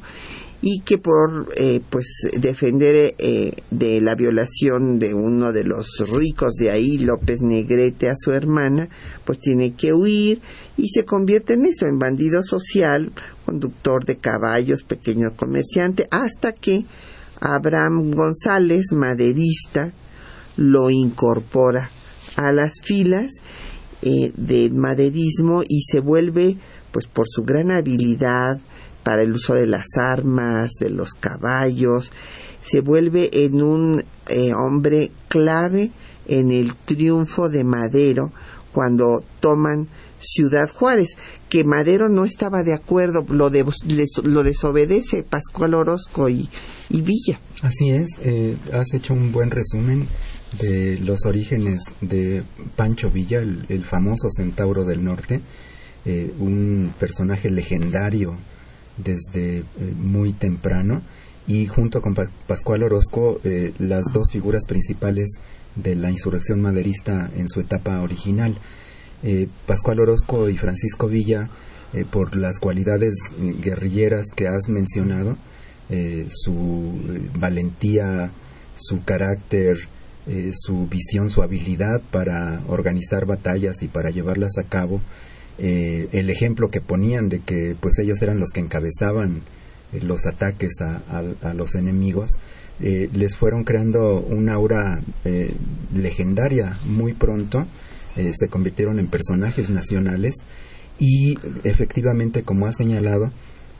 y 0.61 0.81
que 0.81 0.97
por 0.97 1.47
eh, 1.55 1.79
pues 1.89 2.07
defender 2.39 3.15
eh, 3.17 3.53
de 3.71 4.01
la 4.01 4.15
violación 4.15 4.99
de 4.99 5.13
uno 5.13 5.53
de 5.53 5.63
los 5.63 5.87
ricos 6.11 6.55
de 6.55 6.71
ahí, 6.71 6.97
López 6.97 7.41
Negrete, 7.41 8.09
a 8.09 8.15
su 8.17 8.31
hermana, 8.31 8.89
pues 9.23 9.39
tiene 9.39 9.75
que 9.75 9.93
huir 9.93 10.41
y 10.75 10.89
se 10.89 11.05
convierte 11.05 11.53
en 11.53 11.67
eso, 11.67 11.85
en 11.85 11.97
bandido 11.97 12.43
social, 12.43 13.13
conductor 13.45 14.03
de 14.03 14.17
caballos, 14.17 14.83
pequeño 14.83 15.35
comerciante, 15.37 16.07
hasta 16.11 16.51
que 16.51 16.85
Abraham 17.39 18.11
González, 18.11 18.87
maderista, 18.91 19.93
lo 20.57 20.89
incorpora 20.89 21.91
a 22.35 22.51
las 22.51 22.81
filas 22.83 23.31
eh, 24.07 24.31
del 24.37 24.75
maderismo 24.75 25.63
y 25.67 25.81
se 25.81 25.99
vuelve, 25.99 26.57
pues 26.91 27.07
por 27.07 27.25
su 27.27 27.43
gran 27.43 27.71
habilidad 27.71 28.59
para 29.01 29.23
el 29.23 29.33
uso 29.33 29.55
de 29.55 29.65
las 29.65 29.97
armas, 29.97 30.73
de 30.79 30.91
los 30.91 31.13
caballos, 31.13 32.11
se 32.61 32.81
vuelve 32.81 33.31
en 33.45 33.63
un 33.63 34.03
eh, 34.27 34.53
hombre 34.53 35.11
clave 35.27 35.89
en 36.27 36.51
el 36.51 36.75
triunfo 36.75 37.49
de 37.49 37.63
Madero 37.63 38.31
cuando 38.71 39.23
toman 39.39 39.87
Ciudad 40.19 40.69
Juárez, 40.69 41.17
que 41.49 41.63
Madero 41.63 42.07
no 42.07 42.25
estaba 42.25 42.61
de 42.61 42.75
acuerdo, 42.75 43.25
lo, 43.27 43.49
lo 43.49 44.43
desobedece 44.43 45.23
Pascual 45.23 45.73
Orozco 45.73 46.29
y, 46.29 46.47
Villa. 46.89 47.39
Así 47.63 47.89
es, 47.89 48.09
eh, 48.21 48.55
has 48.71 48.93
hecho 48.93 49.15
un 49.15 49.31
buen 49.31 49.49
resumen 49.49 50.07
de 50.59 50.99
los 50.99 51.25
orígenes 51.25 51.83
de 52.01 52.43
Pancho 52.75 53.09
Villa, 53.09 53.39
el, 53.39 53.83
famoso 53.83 54.27
centauro 54.35 54.83
del 54.83 55.03
norte, 55.03 55.41
eh, 56.05 56.33
un 56.39 56.93
personaje 56.99 57.49
legendario 57.49 58.35
desde 58.97 59.63
muy 59.97 60.33
temprano 60.33 61.01
y 61.47 61.65
junto 61.67 62.01
con 62.01 62.15
Pascual 62.47 62.83
Orozco 62.83 63.41
las 63.77 64.05
dos 64.13 64.31
figuras 64.31 64.65
principales 64.65 65.27
de 65.75 65.95
la 65.95 66.09
insurrección 66.09 66.61
maderista 66.61 67.29
en 67.35 67.49
su 67.49 67.59
etapa 67.59 68.01
original. 68.01 68.57
Pascual 69.67 69.99
Orozco 69.99 70.49
y 70.49 70.57
Francisco 70.57 71.07
Villa, 71.07 71.49
por 72.09 72.37
las 72.37 72.59
cualidades 72.59 73.15
guerrilleras 73.37 74.27
que 74.33 74.47
has 74.47 74.69
mencionado, 74.69 75.37
su 76.29 76.93
valentía, 77.37 78.31
su 78.75 79.03
carácter, 79.03 79.77
eh, 80.27 80.53
su 80.55 80.87
visión, 80.87 81.29
su 81.29 81.43
habilidad 81.43 82.01
para 82.09 82.63
organizar 82.67 83.27
batallas 83.27 83.83
y 83.83 83.87
para 83.87 84.09
llevarlas 84.09 84.57
a 84.57 84.63
cabo, 84.63 84.99
eh, 85.59 86.07
el 86.13 86.31
ejemplo 86.31 86.71
que 86.71 86.81
ponían 86.81 87.29
de 87.29 87.41
que 87.41 87.75
pues 87.79 87.99
ellos 87.99 88.19
eran 88.23 88.39
los 88.39 88.49
que 88.49 88.59
encabezaban 88.59 89.43
eh, 89.93 89.99
los 90.01 90.25
ataques 90.25 90.81
a, 90.81 91.53
los 91.53 91.75
enemigos, 91.75 92.31
les 92.79 93.37
fueron 93.37 93.63
creando 93.63 94.19
una 94.19 94.55
aura 94.55 94.99
legendaria 95.93 96.77
muy 96.85 97.13
pronto, 97.13 97.65
se 98.15 98.49
convirtieron 98.49 98.99
en 98.99 99.07
personajes 99.07 99.69
nacionales 99.69 100.35
y 100.99 101.37
efectivamente, 101.63 102.43
como 102.43 102.65
ha 102.65 102.73
señalado, 102.73 103.31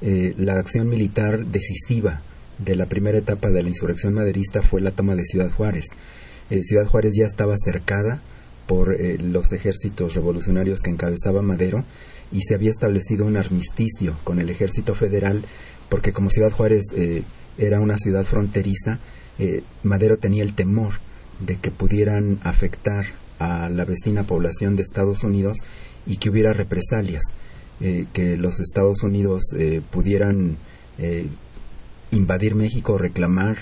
la 0.01 0.53
acción 0.53 0.87
militar 0.87 1.45
decisiva 1.45 2.21
de 2.57 2.77
la 2.77 2.85
primera 2.85 3.17
etapa 3.17 3.49
de 3.49 3.63
la 3.63 3.67
insurrección 3.67 4.13
maderista 4.13 4.61
fue 4.61 4.79
la 4.79 4.91
toma 4.91 5.15
de 5.15 5.25
Ciudad 5.25 5.51
Juárez. 5.51 5.87
Eh, 6.49 6.63
Ciudad 6.63 6.87
Juárez 6.87 7.13
ya 7.17 7.25
estaba 7.25 7.55
cercada 7.57 8.21
por 8.67 8.93
eh, 8.93 9.17
los 9.17 9.51
ejércitos 9.51 10.13
revolucionarios 10.13 10.81
que 10.81 10.91
encabezaba 10.91 11.41
Madero 11.41 11.83
y 12.31 12.41
se 12.41 12.55
había 12.55 12.69
establecido 12.69 13.25
un 13.25 13.37
armisticio 13.37 14.15
con 14.23 14.39
el 14.39 14.49
ejército 14.49 14.95
federal 14.95 15.43
porque 15.89 16.13
como 16.13 16.29
Ciudad 16.29 16.51
Juárez 16.51 16.85
eh, 16.95 17.23
era 17.57 17.79
una 17.79 17.97
ciudad 17.97 18.25
fronteriza, 18.25 18.99
Madero 19.83 20.17
tenía 20.17 20.43
el 20.43 20.55
temor 20.55 20.93
de 21.45 21.57
que 21.57 21.69
pudieran 21.69 22.39
afectar 22.43 23.05
a 23.37 23.69
la 23.69 23.83
vecina 23.83 24.23
población 24.23 24.75
de 24.75 24.83
Estados 24.83 25.23
Unidos 25.23 25.57
y 26.05 26.17
que 26.17 26.29
hubiera 26.29 26.53
represalias, 26.53 27.23
que 27.79 28.37
los 28.37 28.61
Estados 28.61 29.03
Unidos 29.03 29.43
pudieran 29.89 30.57
invadir 32.11 32.55
México, 32.55 32.97
reclamar 32.97 33.57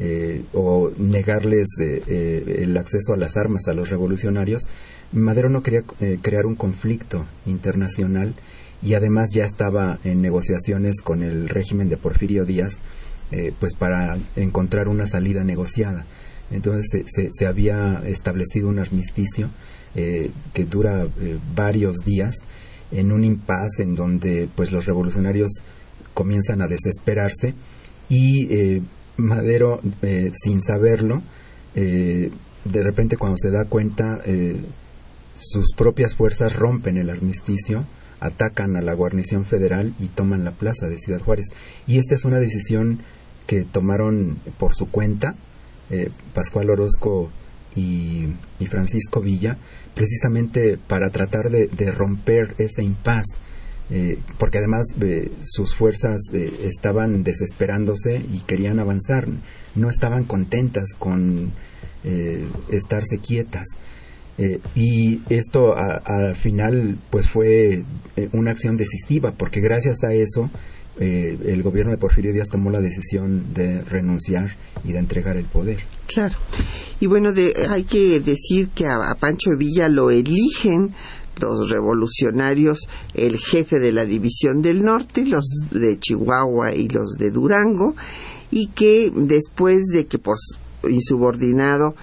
eh, 0.00 0.44
o 0.52 0.92
negarles 0.96 1.66
eh, 1.80 2.60
el 2.60 2.76
acceso 2.76 3.14
a 3.14 3.16
las 3.16 3.36
armas 3.36 3.66
a 3.66 3.72
los 3.72 3.90
revolucionarios, 3.90 4.68
Madero 5.10 5.48
no 5.48 5.64
quería 5.64 5.82
eh, 5.98 6.18
crear 6.22 6.46
un 6.46 6.54
conflicto 6.54 7.26
internacional 7.46 8.32
y 8.80 8.94
además 8.94 9.30
ya 9.34 9.44
estaba 9.44 9.98
en 10.04 10.22
negociaciones 10.22 11.00
con 11.02 11.24
el 11.24 11.48
régimen 11.48 11.88
de 11.88 11.96
Porfirio 11.96 12.44
Díaz 12.44 12.78
pues 13.58 13.74
para 13.74 14.16
encontrar 14.36 14.88
una 14.88 15.06
salida 15.06 15.44
negociada. 15.44 16.06
Entonces 16.50 17.04
se, 17.06 17.28
se 17.30 17.46
había 17.46 18.00
establecido 18.06 18.68
un 18.68 18.78
armisticio 18.78 19.50
que 19.94 20.64
dura 20.64 21.06
varios 21.54 21.96
días 22.06 22.36
en 22.90 23.12
un 23.12 23.24
impasse 23.24 23.82
en 23.82 23.96
donde 23.96 24.48
pues 24.54 24.72
los 24.72 24.86
revolucionarios 24.86 25.52
comienzan 26.14 26.62
a 26.62 26.68
desesperarse 26.68 27.52
y 28.08 28.80
Madero, 29.18 29.80
eh, 30.02 30.30
sin 30.32 30.62
saberlo, 30.62 31.22
eh, 31.74 32.30
de 32.64 32.82
repente 32.82 33.16
cuando 33.16 33.36
se 33.36 33.50
da 33.50 33.64
cuenta, 33.64 34.20
eh, 34.24 34.62
sus 35.36 35.74
propias 35.76 36.14
fuerzas 36.14 36.56
rompen 36.56 36.96
el 36.96 37.10
armisticio, 37.10 37.84
atacan 38.20 38.76
a 38.76 38.80
la 38.80 38.94
guarnición 38.94 39.44
federal 39.44 39.92
y 39.98 40.06
toman 40.06 40.44
la 40.44 40.52
plaza 40.52 40.86
de 40.86 40.98
Ciudad 40.98 41.20
Juárez. 41.20 41.46
Y 41.86 41.98
esta 41.98 42.14
es 42.14 42.24
una 42.24 42.38
decisión 42.38 43.00
que 43.46 43.62
tomaron 43.64 44.38
por 44.58 44.74
su 44.74 44.90
cuenta 44.90 45.36
Pascual 46.34 46.68
Orozco 46.68 47.30
y, 47.74 48.34
Francisco 48.66 49.20
Villa, 49.20 49.56
precisamente 49.94 50.76
para 50.76 51.10
tratar 51.10 51.50
de, 51.50 51.90
romper 51.92 52.54
ese 52.58 52.82
impasse 52.82 53.34
eh, 53.90 54.18
porque 54.38 54.58
además 54.58 54.86
eh, 55.00 55.32
sus 55.42 55.74
fuerzas 55.74 56.20
eh, 56.34 56.52
estaban 56.64 57.22
desesperándose 57.24 58.22
y 58.32 58.40
querían 58.40 58.80
avanzar, 58.80 59.26
no 59.74 59.88
estaban 59.88 60.24
contentas 60.24 60.90
con 60.98 61.52
estarse 62.70 63.18
quietas. 63.18 63.66
y 64.74 65.20
esto 65.28 65.74
al 65.76 66.36
final 66.36 66.96
pues 67.10 67.28
fue 67.28 67.84
una 68.32 68.52
acción 68.52 68.76
decisiva, 68.76 69.32
porque 69.32 69.60
gracias 69.60 70.04
a 70.04 70.14
eso 70.14 70.48
el 71.00 71.62
gobierno 71.62 71.90
de 71.90 71.98
Porfirio 71.98 72.32
Díaz 72.32 72.48
tomó 72.48 72.70
la 72.70 72.80
decisión 72.80 73.52
de 73.52 73.82
renunciar 73.82 74.52
y 74.84 74.92
de 74.92 74.98
entregar 75.00 75.36
el 75.36 75.44
poder. 75.44 75.80
Claro. 76.06 76.36
Y 77.00 77.06
bueno, 77.06 77.30
hay 77.68 77.84
que 77.84 78.20
decir 78.20 78.68
que 78.70 78.86
a 78.86 79.14
Pancho 79.20 79.50
Villa 79.58 79.88
lo 79.88 80.10
eligen 80.10 80.94
los 81.38 81.70
revolucionarios 81.70 82.88
el 83.14 83.38
jefe 83.38 83.78
de 83.78 83.92
la 83.92 84.04
División 84.04 84.62
del 84.62 84.82
Norte, 84.82 85.24
los 85.24 85.44
de 85.70 85.98
Chihuahua 85.98 86.74
y 86.74 86.88
los 86.88 87.12
de 87.12 87.30
Durango, 87.30 87.94
y 88.50 88.68
que 88.68 89.12
después 89.14 89.84
de 89.92 90.06
que 90.06 90.18
por 90.18 90.36
insubordinado 90.88 91.94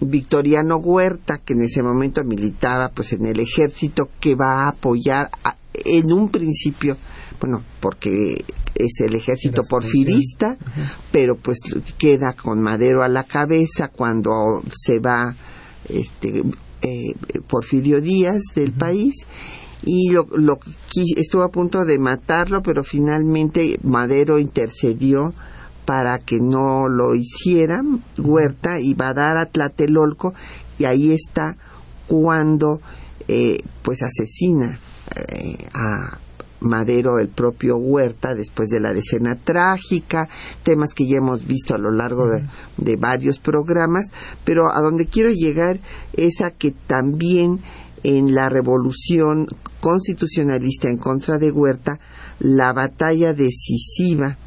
Victoriano 0.00 0.76
Huerta, 0.78 1.38
que 1.38 1.52
en 1.52 1.62
ese 1.62 1.82
momento 1.82 2.24
militaba 2.24 2.88
pues 2.88 3.12
en 3.12 3.26
el 3.26 3.40
ejército, 3.40 4.10
que 4.20 4.34
va 4.34 4.64
a 4.64 4.68
apoyar 4.70 5.30
en 5.72 6.12
un 6.12 6.30
principio, 6.30 6.96
bueno, 7.40 7.62
porque 7.80 8.44
es 8.74 9.00
el 9.00 9.14
ejército 9.14 9.62
porfirista, 9.68 10.56
pero 11.12 11.36
pues 11.36 11.58
queda 11.96 12.32
con 12.32 12.60
Madero 12.60 13.02
a 13.02 13.08
la 13.08 13.24
cabeza 13.24 13.88
cuando 13.88 14.62
se 14.70 14.98
va 14.98 15.34
este 15.88 16.42
eh, 16.84 17.14
Porfirio 17.46 18.00
Díaz 18.00 18.42
del 18.54 18.72
país 18.72 19.14
y 19.86 20.10
lo, 20.12 20.26
estuvo 21.16 21.42
a 21.42 21.50
punto 21.50 21.84
de 21.84 21.98
matarlo, 21.98 22.62
pero 22.62 22.84
finalmente 22.84 23.78
Madero 23.82 24.38
intercedió 24.38 25.34
para 25.84 26.18
que 26.18 26.40
no 26.40 26.88
lo 26.88 27.14
hiciera. 27.14 27.82
Huerta 28.18 28.80
iba 28.80 29.08
a 29.08 29.14
dar 29.14 29.36
a 29.36 29.46
Tlatelolco 29.46 30.34
y 30.78 30.84
ahí 30.84 31.12
está 31.12 31.56
cuando 32.06 32.80
eh, 33.28 33.58
pues 33.82 34.02
asesina 34.02 34.78
eh, 35.16 35.56
a 35.74 36.18
Madero 36.64 37.18
el 37.18 37.28
propio 37.28 37.76
Huerta 37.76 38.34
después 38.34 38.68
de 38.68 38.80
la 38.80 38.92
decena 38.92 39.36
trágica, 39.36 40.28
temas 40.62 40.94
que 40.94 41.06
ya 41.06 41.18
hemos 41.18 41.46
visto 41.46 41.74
a 41.74 41.78
lo 41.78 41.90
largo 41.90 42.26
de, 42.76 42.96
varios 42.96 43.38
programas, 43.38 44.06
pero 44.44 44.74
a 44.74 44.80
donde 44.80 45.06
quiero 45.06 45.30
llegar 45.30 45.80
es 46.14 46.40
a 46.40 46.50
que 46.50 46.72
también 46.72 47.60
en 48.02 48.34
la 48.34 48.48
revolución 48.48 49.46
constitucionalista 49.80 50.88
en 50.88 50.98
contra 50.98 51.38
de 51.38 51.50
Huerta, 51.50 51.98
la 52.38 52.72
batalla 52.72 53.32
decisiva 53.32 54.38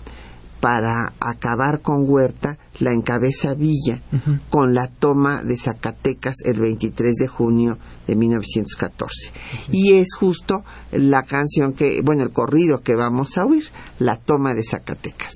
para 0.60 1.14
acabar 1.20 1.82
con 1.82 2.10
Huerta 2.10 2.58
la 2.80 2.92
encabeza 2.92 3.54
Villa 3.54 4.02
con 4.50 4.74
la 4.74 4.88
toma 4.88 5.44
de 5.44 5.58
Zacatecas 5.58 6.36
el 6.46 6.60
23 6.60 7.16
de 7.16 7.28
junio 7.28 7.78
de 8.06 8.16
1914. 8.16 9.32
Y 9.72 9.94
es 9.94 10.16
justo 10.16 10.64
la 10.92 11.24
canción 11.24 11.74
que, 11.74 12.02
bueno, 12.04 12.24
el 12.24 12.32
corrido 12.32 12.82
que 12.82 12.96
vamos 12.96 13.38
a 13.38 13.46
oír, 13.46 13.66
la 14.00 14.18
toma 14.18 14.54
de 14.54 14.64
Zacatecas. 14.64 15.34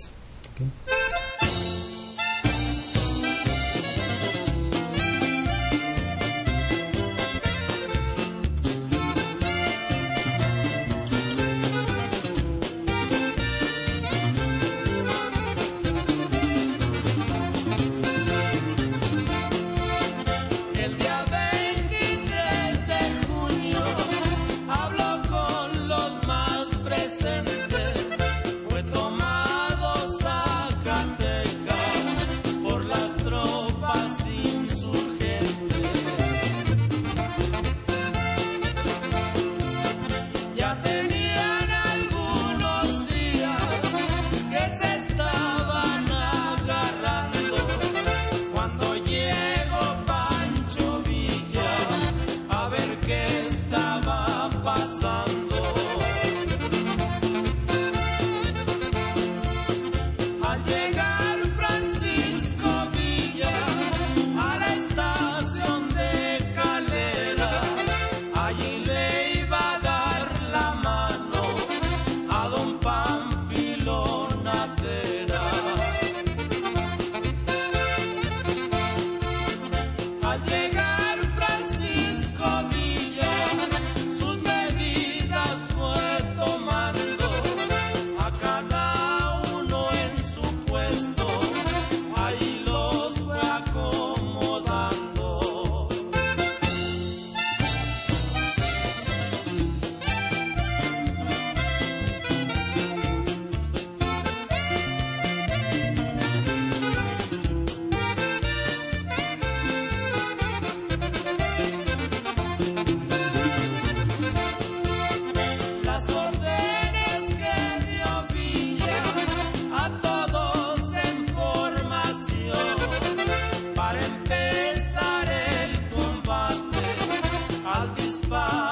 Bye. 128.31 128.70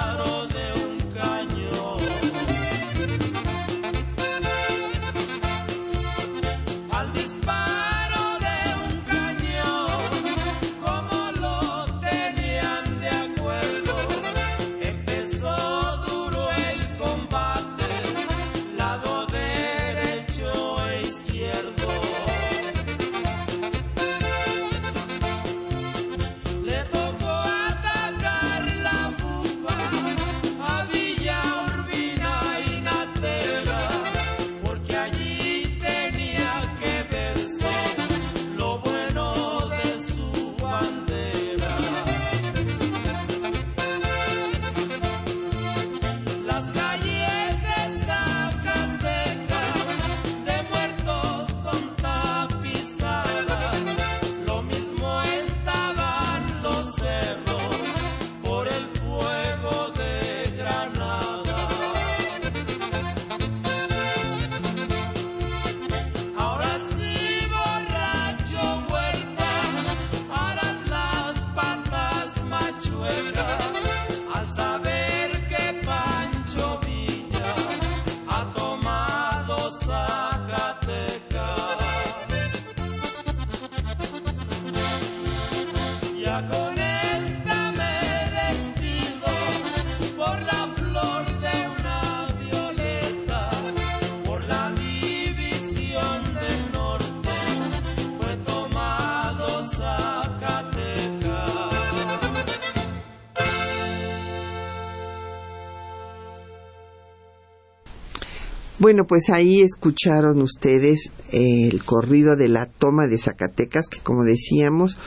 Bueno, 108.89 109.06
pues 109.06 109.30
ahí 109.30 109.62
escucharon 109.62 110.41
ustedes 110.41 111.12
el 111.32 111.84
corrido 111.84 112.36
de 112.36 112.47
la 112.47 112.65
toma 112.65 113.06
de 113.06 113.19
Zacatecas, 113.19 113.88
que 113.88 113.99
como 113.99 114.23
decíamos, 114.23 114.97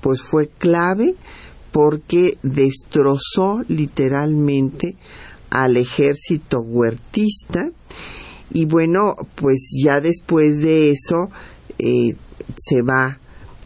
pues 0.00 0.22
fue 0.22 0.48
clave 0.48 1.14
porque 1.70 2.36
destrozó 2.42 3.62
literalmente 3.68 4.96
al 5.50 5.76
ejército 5.76 6.62
huertista. 6.62 7.70
Y 8.50 8.64
bueno, 8.64 9.14
pues 9.36 9.70
ya 9.84 10.00
después 10.00 10.58
de 10.58 10.90
eso 10.90 11.30
eh, 11.78 12.16
se 12.56 12.82
va 12.82 13.20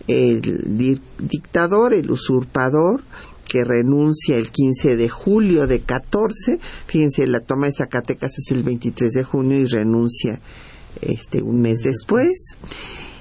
el 0.06 1.00
dictador, 1.16 1.94
el 1.94 2.10
usurpador, 2.10 3.04
que 3.52 3.64
renuncia 3.64 4.38
el 4.38 4.50
15 4.50 4.96
de 4.96 5.10
julio 5.10 5.66
de 5.66 5.80
14. 5.80 6.58
Fíjense, 6.86 7.26
la 7.26 7.40
toma 7.40 7.66
de 7.66 7.74
Zacatecas 7.74 8.32
es 8.38 8.50
el 8.50 8.62
23 8.62 9.10
de 9.10 9.24
junio 9.24 9.58
y 9.58 9.66
renuncia 9.66 10.40
este 11.02 11.42
un 11.42 11.60
mes 11.60 11.80
después. 11.84 12.56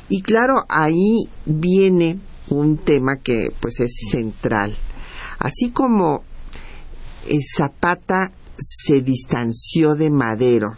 Y 0.07 0.21
claro, 0.21 0.63
ahí 0.69 1.27
viene 1.45 2.17
un 2.47 2.77
tema 2.77 3.17
que 3.21 3.51
pues 3.59 3.81
es 3.81 3.91
central. 4.09 4.73
Así 5.37 5.71
como 5.71 6.23
eh, 7.27 7.37
Zapata 7.57 8.31
se 8.55 9.01
distanció 9.01 9.95
de 9.95 10.11
Madero, 10.11 10.77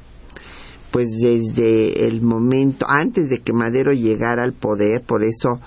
pues 0.90 1.10
desde 1.22 2.08
el 2.08 2.24
momento, 2.24 2.88
antes 2.90 3.30
de 3.30 3.42
que 3.42 3.54
Madero 3.54 3.94
llegara 3.94 4.42
al 4.42 4.54
poder, 4.54 5.04
por 5.04 5.24
eso 5.24 5.62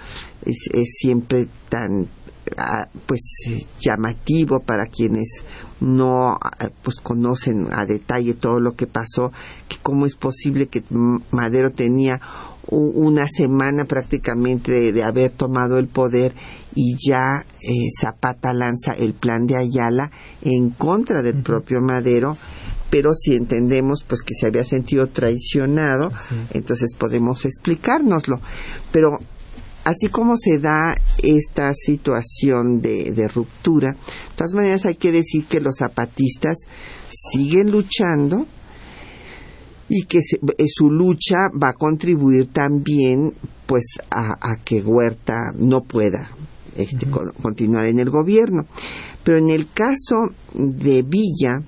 es 0.44 0.88
siempre 0.98 1.46
tan 1.68 2.08
pues 3.06 3.20
llamativo 3.80 4.60
para 4.60 4.86
quienes 4.86 5.44
no 5.80 6.38
pues 6.82 6.96
conocen 7.02 7.68
a 7.72 7.84
detalle 7.84 8.34
todo 8.34 8.60
lo 8.60 8.72
que 8.72 8.86
pasó 8.86 9.32
que 9.68 9.76
cómo 9.82 10.06
es 10.06 10.14
posible 10.14 10.68
que 10.68 10.82
Madero 11.30 11.70
tenía 11.70 12.20
una 12.68 13.28
semana 13.28 13.84
prácticamente 13.84 14.92
de, 14.92 15.04
haber 15.04 15.30
tomado 15.30 15.78
el 15.78 15.86
poder 15.86 16.34
y 16.74 16.96
ya 16.98 17.44
eh, 17.62 17.88
Zapata 18.00 18.52
lanza 18.52 18.92
el 18.92 19.14
plan 19.14 19.46
de 19.46 19.56
Ayala 19.56 20.10
en 20.42 20.70
contra 20.70 21.22
del 21.22 21.42
propio 21.42 21.80
Madero 21.80 22.36
pero 22.90 23.12
si 23.14 23.34
entendemos 23.34 24.04
pues 24.04 24.22
que 24.22 24.34
se 24.34 24.46
había 24.46 24.64
sentido 24.64 25.08
traicionado, 25.08 26.12
entonces 26.52 26.94
podemos 26.96 27.44
explicárnoslo. 27.44 28.40
Pero 28.92 29.18
así 29.86 30.08
como 30.08 30.36
se 30.36 30.58
da 30.58 30.96
esta 31.22 31.72
situación 31.72 32.80
de, 32.80 33.30
ruptura, 33.32 33.92
de 33.92 34.34
todas 34.34 34.52
maneras 34.52 34.84
hay 34.84 34.96
que 34.96 35.12
decir 35.12 35.46
que 35.46 35.60
los 35.60 35.76
zapatistas 35.78 36.56
siguen 37.08 37.70
luchando 37.70 38.46
y 39.88 40.02
que 40.06 40.18
eh, 40.18 40.64
su 40.68 40.90
lucha 40.90 41.50
va 41.50 41.68
a 41.68 41.74
contribuir 41.74 42.48
también 42.52 43.32
pues 43.66 43.84
a, 44.10 44.56
que 44.64 44.82
Huerta 44.82 45.52
no 45.54 45.82
pueda 45.82 46.30
este, 46.76 47.06
continuar 47.40 47.86
en 47.86 48.00
el 48.00 48.10
gobierno. 48.10 48.66
Pero 49.22 49.38
en 49.38 49.50
el 49.50 49.70
caso 49.70 50.30
de 50.54 51.02
Villa, 51.02 51.62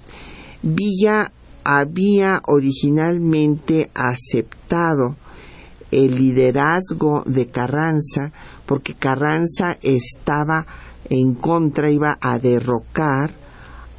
Villa 0.62 1.30
había 1.62 2.40
originalmente 2.46 3.90
aceptado 3.94 5.16
el 5.90 6.14
liderazgo 6.14 7.22
de 7.26 7.46
Carranza, 7.46 8.32
porque 8.66 8.94
Carranza 8.94 9.78
estaba 9.82 10.66
en 11.08 11.34
contra, 11.34 11.90
iba 11.90 12.18
a 12.20 12.38
derrocar 12.38 13.32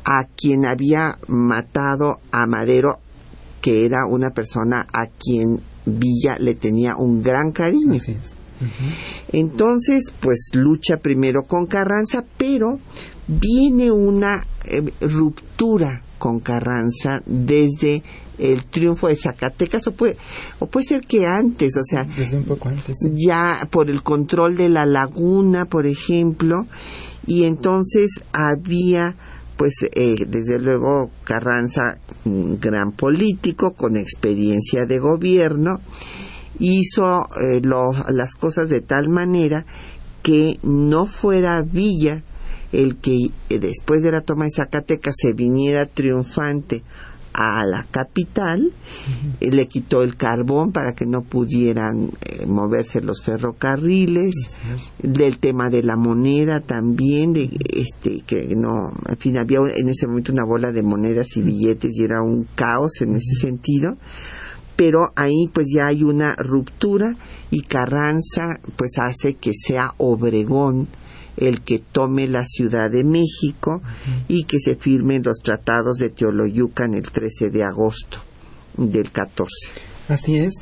a 0.04 0.26
quien 0.26 0.66
había 0.66 1.18
matado 1.28 2.20
a 2.32 2.46
Madero, 2.46 3.00
que 3.62 3.86
era 3.86 4.06
una 4.08 4.30
persona 4.32 4.88
a 4.94 5.08
quien 5.08 5.62
Villa 5.86 6.38
le 6.40 6.56
tenía 6.56 6.96
un 6.96 7.22
gran 7.22 7.52
cariño. 7.52 8.00
Entonces, 9.32 10.12
pues 10.20 10.50
lucha 10.54 10.98
primero 10.98 11.44
con 11.44 11.66
Carranza, 11.66 12.24
pero 12.38 12.80
viene 13.28 13.92
una 13.92 14.44
eh, 14.66 14.84
ruptura 15.02 16.04
con 16.20 16.40
Carranza 16.40 17.24
desde 17.26 18.04
el 18.38 18.66
triunfo 18.66 19.08
de 19.08 19.16
Zacatecas 19.16 19.88
o 19.88 19.92
puede, 19.92 20.18
o 20.60 20.68
puede 20.68 20.86
ser 20.86 21.02
que 21.02 21.26
antes, 21.26 21.76
o 21.76 21.84
sea, 21.84 22.08
ya 23.14 23.68
por 23.72 23.90
el 23.90 24.04
control 24.04 24.56
de 24.56 24.70
la 24.70 24.86
laguna, 24.86 25.66
por 25.66 25.88
ejemplo, 25.88 26.68
y 27.26 27.46
entonces 27.46 28.22
había 28.32 29.16
pues 29.58 29.74
eh, 29.94 30.16
desde 30.26 30.58
luego 30.58 31.12
Carranza, 31.26 31.98
un 32.24 32.58
gran 32.62 32.94
político 32.94 33.74
con 33.74 33.98
experiencia 33.98 34.86
de 34.86 35.00
gobierno, 35.00 35.82
hizo 36.60 37.24
eh, 37.42 37.62
las 37.62 38.36
cosas 38.36 38.70
de 38.70 38.80
tal 38.80 39.10
manera 39.10 39.66
que 40.24 40.60
no 40.64 41.08
fuera 41.08 41.62
Villa 41.62 42.24
el 42.72 42.98
que 42.98 43.16
eh, 43.50 43.60
después 43.60 44.04
de 44.04 44.12
la 44.12 44.22
toma 44.22 44.46
de 44.46 44.52
Zacatecas 44.52 45.16
se 45.18 45.34
viniera 45.34 45.86
triunfante 45.86 46.84
a 47.34 47.64
la 47.64 47.84
capital, 47.84 48.72
eh, 49.40 49.52
le 49.52 49.68
quitó 49.68 50.02
el 50.02 50.18
carbón 50.18 50.72
para 50.72 50.94
que 50.94 51.06
no 51.06 51.22
pudieran 51.22 52.12
eh, 52.26 52.46
moverse 52.46 53.02
los 53.02 53.22
ferrocarriles, 53.24 54.36
del 55.02 55.38
tema 55.40 55.70
de 55.70 55.84
la 55.84 55.96
moneda 55.96 56.60
también, 56.60 57.34
de 57.34 57.50
este 57.72 58.22
que 58.22 58.56
no, 58.56 58.92
en 59.08 59.18
fin, 59.18 59.38
había 59.38 59.60
en 59.76 59.90
ese 59.90 60.08
momento 60.08 60.34
una 60.34 60.44
bola 60.44 60.72
de 60.72 60.84
monedas 60.84 61.28
y 61.36 61.42
billetes 61.42 61.92
y 61.94 62.04
era 62.04 62.22
un 62.22 62.48
caos 62.56 63.02
en 63.02 63.16
ese 63.16 63.36
sentido, 63.40 63.98
pero 64.76 65.12
ahí 65.16 65.50
pues 65.54 65.68
ya 65.74 65.88
hay 65.88 66.04
una 66.04 66.36
ruptura 66.36 67.16
y 67.52 67.62
Carranza 67.62 68.60
pues 68.76 68.98
hace 68.98 69.36
que 69.36 69.52
sea 69.54 69.94
Obregón 69.98 70.88
el 71.40 71.62
que 71.62 71.80
tome 71.80 72.28
la 72.28 72.46
Ciudad 72.46 72.92
de 72.92 73.04
México 73.04 73.82
y 74.28 74.44
que 74.44 74.60
se 74.60 74.76
firmen 74.76 75.24
los 75.24 75.40
tratados 75.40 75.98
de 75.98 76.10
Teoloyucan 76.10 76.94
el 76.94 77.10
13 77.10 77.50
de 77.50 77.64
agosto 77.64 78.20
del 78.78 79.10
14. 79.12 79.50
Así 80.10 80.38
es. 80.38 80.54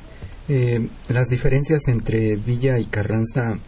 Eh, 0.50 0.88
las 1.10 1.28
diferencias 1.28 1.88
entre 1.88 2.36
Villa 2.36 2.80
y 2.80 2.86
Carranza 2.86 3.60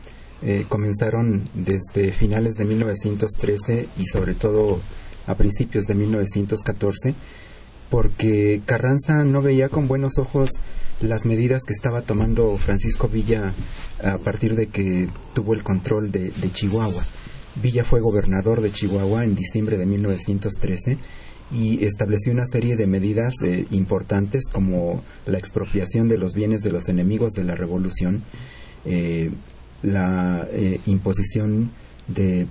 eh, 0.42 0.66
comenzaron 0.70 1.50
desde 1.54 2.14
finales 2.14 2.54
de 2.54 2.66
1913 2.66 3.90
y 3.98 4.06
sobre 4.06 4.36
todo 4.36 4.80
a 5.28 5.36
principios 5.36 5.86
de 5.86 5.96
1914 5.96 7.16
porque 7.90 8.62
Carranza 8.66 9.24
no 9.24 9.42
veía 9.42 9.68
con 9.70 9.88
buenos 9.88 10.18
ojos 10.18 10.50
las 11.02 11.26
medidas 11.26 11.64
que 11.64 11.74
estaba 11.74 12.02
tomando 12.02 12.58
Francisco 12.58 13.08
Villa 13.08 13.54
a 14.04 14.18
partir 14.18 14.56
de 14.56 14.68
que 14.68 15.08
tuvo 15.34 15.54
el 15.54 15.64
control 15.64 16.12
de, 16.12 16.32
Chihuahua. 16.52 17.04
Villa 17.62 17.84
fue 17.84 18.00
gobernador 18.00 18.62
de 18.62 18.72
Chihuahua 18.72 19.24
en 19.24 19.36
diciembre 19.36 19.78
de 19.78 19.86
1913 19.86 20.98
y 21.52 21.84
estableció 21.84 22.32
una 22.32 22.46
serie 22.46 22.76
de 22.76 22.86
medidas 22.86 23.34
eh, 23.44 23.66
importantes 23.72 24.44
como 24.52 25.02
la 25.26 25.40
expropiación 25.40 26.08
de 26.08 26.18
los 26.18 26.34
bienes 26.34 26.62
de 26.62 26.72
los 26.72 26.90
enemigos 26.90 27.32
de 27.32 27.44
la 27.44 27.56
revolución, 27.56 28.24
eh, 28.86 29.32
la 29.82 30.48
eh, 30.52 30.80
imposición 30.86 31.72
de, 32.08 32.48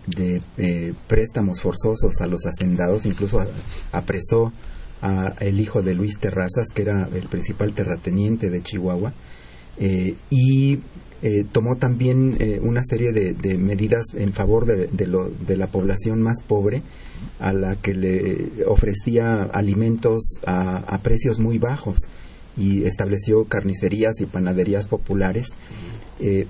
préstamos 1.07 1.61
forzosos 1.61 2.21
a 2.21 2.27
los 2.27 2.47
hacendados, 2.47 3.07
incluso 3.07 3.45
apresó 3.93 4.53
a 5.03 5.35
el 5.41 5.61
hijo 5.61 5.83
de 5.83 5.95
Luis 5.95 6.19
Terrazas, 6.19 6.69
que 6.75 6.83
era 6.83 7.09
el 7.15 7.29
principal 7.29 7.73
terrateniente 7.73 8.51
de 8.51 8.63
Chihuahua, 8.63 9.13
eh, 9.79 10.17
y 10.31 10.81
eh, 11.23 11.45
tomó 11.51 11.77
también 11.77 12.37
eh, 12.41 12.61
una 12.63 12.83
serie 12.83 13.13
de, 13.13 13.59
medidas 13.59 14.07
en 14.15 14.33
favor 14.33 14.67
de, 14.67 14.89
de, 14.89 15.57
la 15.57 15.67
población 15.69 16.23
más 16.23 16.39
pobre, 16.47 16.83
a 17.41 17.53
la 17.53 17.77
que 17.77 17.95
le 17.95 18.65
ofrecía 18.67 19.43
alimentos 19.43 20.41
a, 20.47 20.99
precios 21.03 21.39
muy 21.39 21.59
bajos 21.59 21.99
y 22.57 22.85
estableció 22.85 23.45
carnicerías 23.45 24.21
y 24.21 24.27
panaderías 24.27 24.87
populares. 24.89 25.53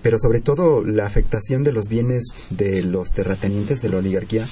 pero 0.02 0.18
sobre 0.18 0.40
todo 0.40 0.82
la 0.82 1.06
afectación 1.06 1.62
de 1.62 1.72
los 1.72 1.88
bienes 1.88 2.24
de 2.50 2.82
los 2.82 3.10
terratenientes 3.10 3.80
de 3.82 3.88
la 3.90 3.98
oligarquía 3.98 4.46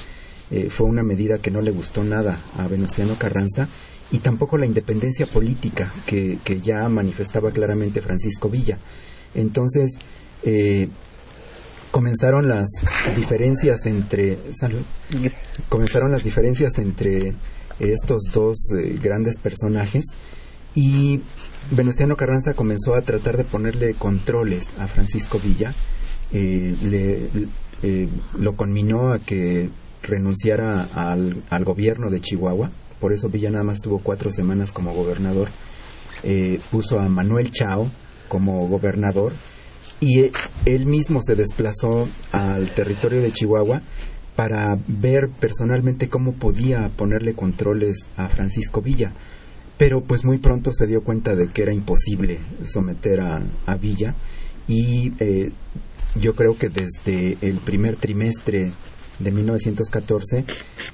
eh, 0.51 0.71
fue 0.71 0.87
una 0.87 1.03
medida 1.03 1.39
que 1.39 1.51
no 1.51 1.61
le 1.61 1.73
gustó 1.73 2.05
nada 2.05 2.39
a 2.57 2.69
Venustiano 2.69 3.17
Carranza 3.19 3.69
y 4.13 4.19
tampoco 4.19 4.57
la 4.57 4.67
independencia 4.67 5.27
política 5.27 5.93
que, 6.07 6.39
ya 6.63 6.89
manifestaba 6.89 7.51
claramente 7.51 8.01
Francisco 8.01 8.49
Villa. 8.49 8.79
Entonces, 9.35 9.95
eh, 10.45 10.89
comenzaron 11.91 12.49
las 12.49 12.69
diferencias 13.17 13.87
entre 13.87 14.39
comenzaron 15.69 16.13
las 16.13 16.23
diferencias 16.23 16.79
entre 16.79 17.35
estos 17.81 18.23
dos 18.33 18.57
eh, 18.79 18.99
grandes 19.03 19.39
personajes 19.39 20.05
y 20.75 21.23
Venustiano 21.73 22.17
Carranza 22.17 22.55
comenzó 22.55 22.95
a 22.95 23.03
tratar 23.03 23.37
de 23.37 23.45
ponerle 23.45 23.95
controles 23.95 24.69
a 24.79 24.87
Francisco 24.87 25.41
Villa 25.43 25.73
le, 26.33 27.29
lo 28.39 28.57
conminó 28.57 29.13
a 29.13 29.19
que 29.19 29.71
renunciara 30.07 30.87
al, 30.95 31.43
al, 31.51 31.65
gobierno 31.65 32.11
de 32.11 32.21
Chihuahua, 32.21 32.71
por 33.01 33.13
eso 33.13 33.29
Villa 33.29 33.51
nada 33.51 33.65
más 33.65 33.81
tuvo 33.81 33.99
cuatro 33.99 34.31
semanas 34.31 34.73
como 34.73 34.95
gobernador, 34.95 35.49
eh, 36.23 36.61
puso 36.71 36.99
a 36.99 37.09
Manuel 37.09 37.51
Chao 37.51 37.89
como 38.29 38.67
gobernador 38.69 39.33
y 40.01 40.31
él 40.65 40.87
mismo 40.87 41.21
se 41.23 41.35
desplazó 41.35 42.09
al 42.33 42.75
territorio 42.75 43.23
de 43.23 43.33
Chihuahua 43.33 43.83
para 44.35 44.79
ver 44.87 45.29
personalmente 45.41 46.09
cómo 46.09 46.35
podía 46.35 46.91
ponerle 46.97 47.35
controles 47.35 48.07
a 48.17 48.29
Francisco 48.29 48.83
Villa. 48.83 49.13
Pero 49.79 50.03
pues 50.03 50.25
muy 50.25 50.39
pronto 50.39 50.73
se 50.73 50.87
dio 50.87 51.03
cuenta 51.03 51.35
de 51.35 51.49
que 51.49 51.63
era 51.63 51.73
imposible 51.73 52.39
someter 52.65 53.21
a, 53.21 53.77
Villa 53.77 54.15
y 54.69 55.13
eh, 55.19 55.53
yo 56.19 56.35
creo 56.35 56.57
que 56.57 56.71
desde 56.71 57.37
el 57.43 57.59
primer 57.59 57.97
trimestre 57.97 58.73
de 59.19 59.31
1914, 59.31 60.45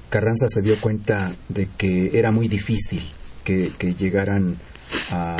Carranza 0.09 0.47
se 0.47 0.61
dio 0.61 0.79
cuenta 0.79 1.35
de 1.49 1.67
que 1.77 2.17
era 2.17 2.31
muy 2.31 2.47
difícil 2.47 3.03
que, 3.43 3.71
llegaran 3.97 4.57
a 5.11 5.37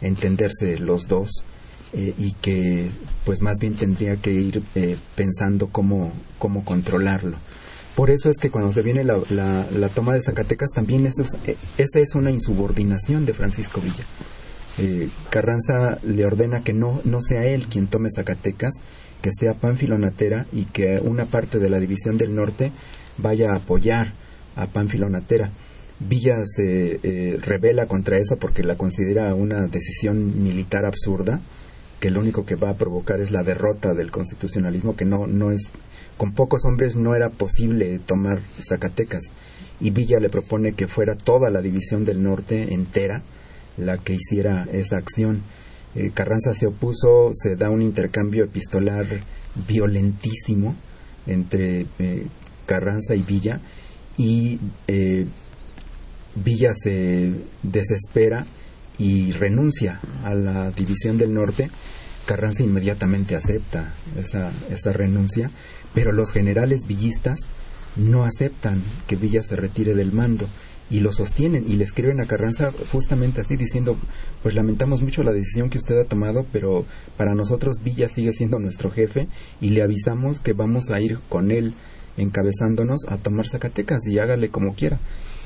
entenderse 0.00 0.78
los 0.78 1.08
dos 1.08 1.44
eh, 1.92 2.14
y 2.18 2.32
que 2.32 2.90
pues 3.24 3.40
más 3.42 3.58
bien 3.58 3.74
tendría 3.74 4.16
que 4.16 4.32
ir 4.32 4.62
eh, 4.74 4.96
pensando 5.14 5.68
cómo, 5.68 6.12
cómo 6.38 6.64
controlarlo. 6.64 7.36
Por 7.94 8.10
eso 8.10 8.30
es 8.30 8.36
que 8.38 8.50
cuando 8.50 8.72
se 8.72 8.82
viene 8.82 9.04
la, 9.04 9.18
la, 9.30 9.88
toma 9.88 10.14
de 10.14 10.22
Zacatecas 10.22 10.70
también 10.72 11.06
eso 11.06 11.22
es, 11.22 11.36
eh, 11.46 11.56
esa 11.78 11.98
es 11.98 12.14
una 12.14 12.30
insubordinación 12.30 13.26
de 13.26 13.34
Francisco 13.34 13.80
Villa. 13.80 14.04
Carranza 15.30 15.98
le 16.04 16.24
ordena 16.24 16.62
que 16.62 16.72
no, 16.72 17.00
no 17.02 17.20
sea 17.20 17.44
él 17.44 17.66
quien 17.66 17.88
tome 17.88 18.10
Zacatecas, 18.14 18.74
que 19.22 19.30
sea 19.32 19.54
Pánfilo 19.54 19.98
Natera 19.98 20.46
y 20.52 20.66
que 20.66 21.00
una 21.02 21.26
parte 21.26 21.58
de 21.58 21.70
la 21.70 21.80
División 21.80 22.18
del 22.18 22.34
Norte 22.34 22.72
vaya 23.16 23.52
a 23.52 23.56
apoyar 23.56 24.12
a 24.56 24.66
Pánfilo 24.66 25.08
Natera. 25.08 25.50
Villa 26.00 26.36
se 26.44 27.00
eh, 27.02 27.38
revela 27.40 27.86
contra 27.86 28.18
eso 28.18 28.36
porque 28.36 28.62
la 28.62 28.76
considera 28.76 29.34
una 29.34 29.66
decisión 29.66 30.42
militar 30.42 30.84
absurda, 30.84 31.40
que 32.00 32.10
lo 32.10 32.20
único 32.20 32.44
que 32.44 32.54
va 32.54 32.70
a 32.70 32.76
provocar 32.76 33.20
es 33.20 33.32
la 33.32 33.42
derrota 33.42 33.94
del 33.94 34.12
constitucionalismo, 34.12 34.94
que 34.94 35.04
no, 35.04 35.26
no 35.26 35.50
es, 35.50 35.62
con 36.16 36.32
pocos 36.34 36.64
hombres 36.64 36.94
no 36.94 37.16
era 37.16 37.30
posible 37.30 37.98
tomar 37.98 38.40
Zacatecas. 38.60 39.24
Y 39.80 39.90
Villa 39.90 40.20
le 40.20 40.28
propone 40.28 40.74
que 40.74 40.86
fuera 40.86 41.16
toda 41.16 41.50
la 41.50 41.62
división 41.62 42.04
del 42.04 42.22
norte 42.22 42.74
entera 42.74 43.22
la 43.76 43.98
que 43.98 44.14
hiciera 44.14 44.66
esa 44.72 44.96
acción 44.96 45.42
eh, 45.94 46.10
Carranza 46.12 46.52
se 46.52 46.66
opuso, 46.66 47.30
se 47.32 47.56
da 47.56 47.70
un 47.70 47.82
intercambio 47.82 48.44
epistolar 48.44 49.06
violentísimo 49.66 50.76
entre 51.26 51.86
eh, 51.98 52.26
Carranza 52.66 53.14
y 53.14 53.22
Villa 53.22 53.60
y 54.16 54.58
eh, 54.86 55.26
Villa 56.34 56.72
se 56.74 57.32
desespera 57.62 58.46
y 58.98 59.32
renuncia 59.32 60.00
a 60.24 60.34
la 60.34 60.70
división 60.70 61.18
del 61.18 61.32
norte. 61.32 61.70
Carranza 62.26 62.62
inmediatamente 62.62 63.36
acepta 63.36 63.94
esa, 64.16 64.52
esa 64.70 64.92
renuncia, 64.92 65.50
pero 65.94 66.12
los 66.12 66.32
generales 66.32 66.86
villistas 66.86 67.40
no 67.96 68.24
aceptan 68.24 68.82
que 69.06 69.16
Villa 69.16 69.42
se 69.42 69.56
retire 69.56 69.94
del 69.94 70.12
mando 70.12 70.46
y 70.90 71.00
lo 71.00 71.12
sostienen 71.12 71.64
y 71.66 71.74
le 71.74 71.84
escriben 71.84 72.20
a 72.20 72.26
Carranza 72.26 72.72
justamente 72.92 73.40
así 73.40 73.56
diciendo 73.56 73.96
pues 74.42 74.54
lamentamos 74.54 75.02
mucho 75.02 75.22
la 75.22 75.32
decisión 75.32 75.68
que 75.68 75.78
usted 75.78 75.98
ha 75.98 76.04
tomado 76.04 76.46
pero 76.52 76.86
para 77.16 77.34
nosotros 77.34 77.82
Villa 77.82 78.08
sigue 78.08 78.32
siendo 78.32 78.58
nuestro 78.58 78.90
jefe 78.90 79.28
y 79.60 79.70
le 79.70 79.82
avisamos 79.82 80.40
que 80.40 80.54
vamos 80.54 80.90
a 80.90 81.00
ir 81.00 81.18
con 81.28 81.50
él 81.50 81.74
encabezándonos 82.18 83.06
a 83.08 83.16
tomar 83.16 83.48
Zacatecas 83.48 84.06
y 84.06 84.18
hágale 84.18 84.50
como 84.50 84.74
quiera. 84.74 84.98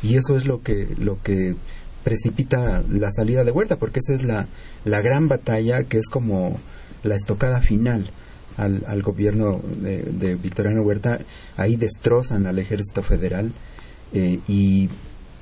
Y 0.02 0.16
eso 0.16 0.37
es 0.37 0.46
lo 0.46 0.62
que 0.62 0.88
lo 0.98 1.22
que 1.22 1.55
precipita 2.02 2.83
la 2.88 3.11
salida 3.12 3.44
de 3.44 3.52
Huerta 3.52 3.76
porque 3.76 4.00
esa 4.00 4.14
es 4.14 4.24
la, 4.24 4.48
la 4.85 5.00
gran 5.00 5.28
batalla 5.28 5.85
que 5.85 5.98
es 5.98 6.09
como 6.09 6.59
la 7.05 7.14
estocada 7.14 7.61
final 7.61 8.11
al, 8.57 8.85
al 8.88 9.02
gobierno 9.02 9.61
de, 9.81 10.02
de 10.02 10.35
Victoriano 10.35 10.83
Huerta. 10.83 11.20
Ahí 11.57 11.76
destrozan 11.76 12.46
al 12.46 12.59
ejército 12.59 13.02
federal 13.02 13.52
eh, 14.12 14.40
y 14.48 14.88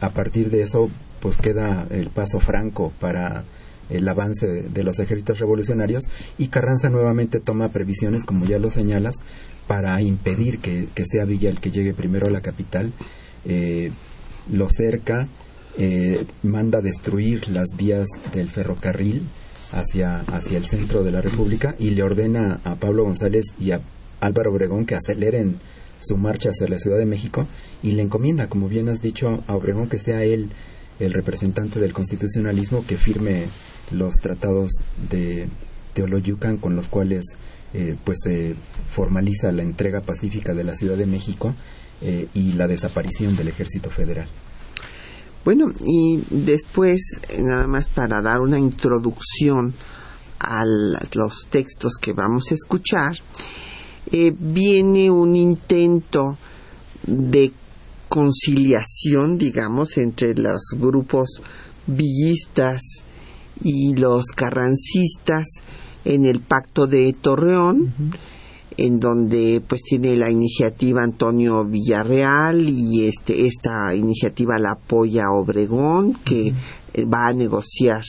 a 0.00 0.10
partir 0.10 0.50
de 0.50 0.62
eso 0.62 0.88
pues 1.20 1.36
queda 1.36 1.86
el 1.90 2.08
paso 2.08 2.40
franco 2.40 2.92
para 2.98 3.44
el 3.90 4.08
avance 4.08 4.46
de, 4.46 4.84
los 4.84 4.98
ejércitos 4.98 5.40
revolucionarios 5.40 6.04
y 6.38 6.48
Carranza 6.48 6.88
nuevamente 6.88 7.40
toma 7.40 7.70
previsiones, 7.70 8.24
como 8.24 8.46
ya 8.46 8.58
lo 8.58 8.70
señalas, 8.70 9.16
para 9.66 10.00
impedir 10.00 10.58
que, 10.60 10.88
sea 11.04 11.24
Villa 11.24 11.50
el 11.50 11.60
que 11.60 11.70
llegue 11.70 11.92
primero 11.92 12.26
a 12.28 12.30
la 12.30 12.40
capital. 12.40 12.92
Eh, 13.44 13.90
lo 14.50 14.68
cerca, 14.70 15.28
eh, 15.76 16.24
manda 16.42 16.80
destruir 16.80 17.48
las 17.48 17.68
vías 17.76 18.08
del 18.32 18.50
ferrocarril 18.50 19.26
hacia, 19.72 20.20
hacia 20.20 20.58
el 20.58 20.66
centro 20.66 21.04
de 21.04 21.12
la 21.12 21.20
República 21.20 21.74
y 21.78 21.90
le 21.90 22.02
ordena 22.02 22.60
a 22.64 22.76
Pablo 22.76 23.04
González 23.04 23.46
y 23.58 23.72
a 23.72 23.80
Álvaro 24.20 24.52
Obregón 24.52 24.86
que 24.86 24.96
aceleren 24.96 25.58
su 26.00 26.16
marcha 26.16 26.50
hacia 26.50 26.68
la 26.68 26.78
Ciudad 26.78 26.98
de 26.98 27.06
México 27.06 27.46
y 27.82 27.92
le 27.92 28.02
encomienda, 28.02 28.48
como 28.48 28.68
bien 28.68 28.88
has 28.88 29.00
dicho, 29.00 29.42
a 29.46 29.54
Obregón 29.54 29.88
que 29.88 29.98
sea 29.98 30.24
él 30.24 30.50
el 30.98 31.12
representante 31.12 31.80
del 31.80 31.92
constitucionalismo 31.92 32.84
que 32.86 32.96
firme 32.96 33.46
los 33.90 34.16
tratados 34.16 34.70
de 35.10 35.48
Teoloyucan 35.94 36.58
con 36.58 36.76
los 36.76 36.88
cuales 36.88 37.24
eh, 37.72 37.96
pues 38.04 38.18
se 38.22 38.54
formaliza 38.90 39.52
la 39.52 39.62
entrega 39.62 40.00
pacífica 40.00 40.54
de 40.54 40.64
la 40.64 40.74
Ciudad 40.74 40.96
de 40.96 41.06
México 41.06 41.54
eh, 42.02 42.28
y 42.34 42.52
la 42.52 42.66
desaparición 42.66 43.36
del 43.36 43.48
Ejército 43.48 43.90
Federal. 43.90 44.28
Bueno, 45.44 45.66
y 45.84 46.22
después, 46.30 47.00
nada 47.38 47.66
más 47.66 47.88
para 47.88 48.20
dar 48.20 48.40
una 48.40 48.58
introducción 48.58 49.72
a 50.38 50.64
los 51.14 51.46
textos 51.48 51.94
que 52.00 52.12
vamos 52.12 52.50
a 52.50 52.54
escuchar, 52.54 53.16
eh, 54.12 54.34
viene 54.38 55.10
un 55.10 55.36
intento 55.36 56.36
de 57.06 57.52
conciliación, 58.08 59.38
digamos, 59.38 59.96
entre 59.96 60.34
los 60.34 60.60
grupos 60.76 61.40
villistas 61.86 62.82
y 63.62 63.94
los 63.94 64.26
carrancistas 64.34 65.46
en 66.04 66.24
el 66.24 66.40
pacto 66.40 66.86
de 66.86 67.12
Torreón, 67.12 67.92
en 68.76 68.98
donde 68.98 69.62
pues 69.66 69.82
tiene 69.82 70.16
la 70.16 70.30
iniciativa 70.30 71.02
Antonio 71.02 71.64
Villarreal 71.64 72.68
y 72.68 73.06
este 73.06 73.46
esta 73.46 73.94
iniciativa 73.94 74.58
la 74.58 74.72
apoya 74.72 75.30
Obregón 75.30 76.14
que 76.24 76.54
va 77.04 77.28
a 77.28 77.32
negociar 77.32 78.02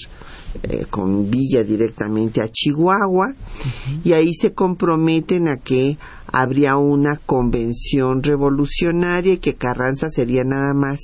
eh, 0.63 0.85
con 0.89 1.29
Villa 1.29 1.63
directamente 1.63 2.41
a 2.41 2.49
Chihuahua 2.51 3.33
y 4.03 4.13
ahí 4.13 4.33
se 4.33 4.53
comprometen 4.53 5.47
a 5.47 5.57
que 5.57 5.97
habría 6.27 6.77
una 6.77 7.17
convención 7.25 8.21
revolucionaria 8.21 9.33
y 9.33 9.37
que 9.37 9.55
Carranza 9.55 10.09
sería 10.09 10.43
nada 10.43 10.73
más 10.73 10.99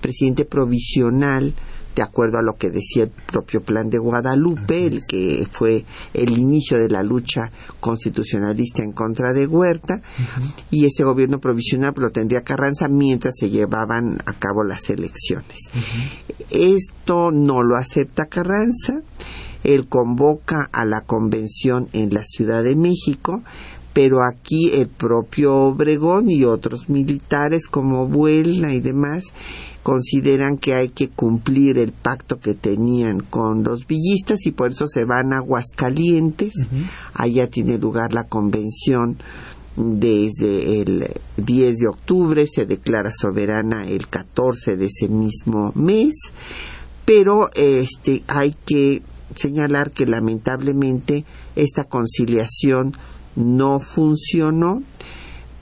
presidente 0.00 0.44
provisional 0.44 1.54
de 1.98 2.04
acuerdo 2.04 2.38
a 2.38 2.42
lo 2.42 2.54
que 2.54 2.70
decía 2.70 3.02
el 3.02 3.10
propio 3.10 3.60
plan 3.60 3.90
de 3.90 3.98
Guadalupe, 3.98 4.86
el 4.86 5.00
que 5.04 5.44
fue 5.50 5.84
el 6.14 6.38
inicio 6.38 6.78
de 6.78 6.88
la 6.88 7.02
lucha 7.02 7.50
constitucionalista 7.80 8.84
en 8.84 8.92
contra 8.92 9.32
de 9.32 9.48
Huerta, 9.48 10.00
y 10.70 10.86
ese 10.86 11.02
gobierno 11.02 11.40
provisional 11.40 11.94
lo 11.96 12.10
tendría 12.10 12.42
Carranza 12.42 12.86
mientras 12.86 13.34
se 13.36 13.50
llevaban 13.50 14.18
a 14.26 14.32
cabo 14.34 14.62
las 14.62 14.88
elecciones. 14.90 15.58
Esto 16.50 17.32
no 17.32 17.64
lo 17.64 17.74
acepta 17.74 18.26
Carranza, 18.26 19.02
él 19.64 19.88
convoca 19.88 20.68
a 20.70 20.84
la 20.84 21.00
convención 21.00 21.88
en 21.92 22.14
la 22.14 22.22
Ciudad 22.22 22.62
de 22.62 22.76
México, 22.76 23.42
pero 23.92 24.18
aquí 24.22 24.70
el 24.72 24.86
propio 24.86 25.56
Obregón 25.56 26.30
y 26.30 26.44
otros 26.44 26.88
militares 26.88 27.66
como 27.66 28.06
Buelna 28.06 28.72
y 28.72 28.78
demás 28.78 29.32
consideran 29.88 30.58
que 30.58 30.74
hay 30.74 30.90
que 30.90 31.08
cumplir 31.08 31.78
el 31.78 31.92
pacto 31.92 32.38
que 32.38 32.52
tenían 32.52 33.20
con 33.20 33.62
los 33.64 33.86
villistas 33.86 34.44
y 34.44 34.52
por 34.52 34.72
eso 34.72 34.86
se 34.86 35.06
van 35.06 35.32
a 35.32 35.38
Aguascalientes. 35.38 36.52
Allá 37.14 37.46
tiene 37.46 37.78
lugar 37.78 38.12
la 38.12 38.24
convención 38.24 39.16
desde 39.76 40.82
el 40.82 41.10
10 41.38 41.76
de 41.76 41.88
octubre, 41.88 42.44
se 42.46 42.66
declara 42.66 43.10
soberana 43.10 43.86
el 43.88 44.08
14 44.08 44.76
de 44.76 44.88
ese 44.88 45.08
mismo 45.08 45.72
mes, 45.74 46.12
pero 47.06 47.48
este 47.54 48.24
hay 48.26 48.54
que 48.66 49.00
señalar 49.36 49.92
que 49.92 50.04
lamentablemente 50.04 51.24
esta 51.56 51.84
conciliación 51.84 52.92
no 53.36 53.80
funcionó 53.80 54.82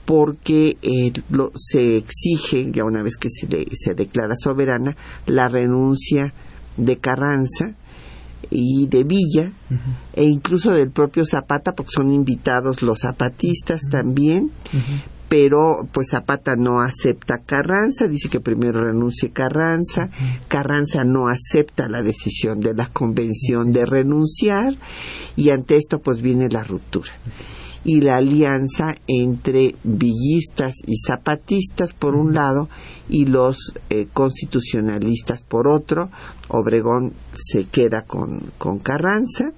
porque 0.07 0.77
eh, 0.81 1.11
se 1.53 1.97
exige, 1.97 2.71
ya 2.71 2.85
una 2.85 3.03
vez 3.03 3.17
que 3.17 3.27
se, 3.29 3.45
se 3.73 3.93
declara 3.93 4.35
soberana, 4.41 4.95
la 5.25 5.49
renuncia 5.49 6.33
de 6.77 6.97
Carranza 6.97 7.75
y 8.49 8.87
de 8.87 9.03
Villa 9.03 9.51
e 10.13 10.23
incluso 10.23 10.71
del 10.71 10.91
propio 10.91 11.25
Zapata 11.25 11.73
porque 11.75 11.91
son 11.93 12.13
invitados 12.13 12.81
los 12.81 12.99
zapatistas 12.99 13.81
también 13.91 14.49
pero 15.27 15.85
pues 15.91 16.07
Zapata 16.11 16.55
no 16.55 16.79
acepta 16.79 17.39
Carranza, 17.45 18.07
dice 18.07 18.29
que 18.29 18.39
primero 18.39 18.85
renuncie 18.85 19.31
Carranza, 19.31 20.09
Carranza 20.47 21.03
no 21.03 21.27
acepta 21.27 21.89
la 21.89 22.01
decisión 22.01 22.61
de 22.61 22.73
la 22.73 22.87
convención 22.87 23.73
de 23.73 23.85
renunciar 23.85 24.75
y 25.35 25.49
ante 25.49 25.75
esto 25.75 25.99
pues 25.99 26.21
viene 26.21 26.47
la 26.47 26.63
ruptura 26.63 27.11
y 27.87 28.01
la 28.01 28.17
alianza 28.17 28.95
entre 29.07 29.73
villistas 29.85 30.73
y 30.85 30.97
zapatistas 30.97 31.93
por 31.93 32.15
un 32.15 32.33
lado 32.33 32.67
y 33.07 33.23
los 33.23 33.71
eh, 33.89 34.07
constitucionalistas 34.11 35.45
por 35.45 35.69
otro. 35.69 36.11
Obregón 36.49 37.13
se 37.33 37.63
queda 37.63 38.01
con, 38.01 38.51
con 38.57 38.79
Carranza 38.79 39.53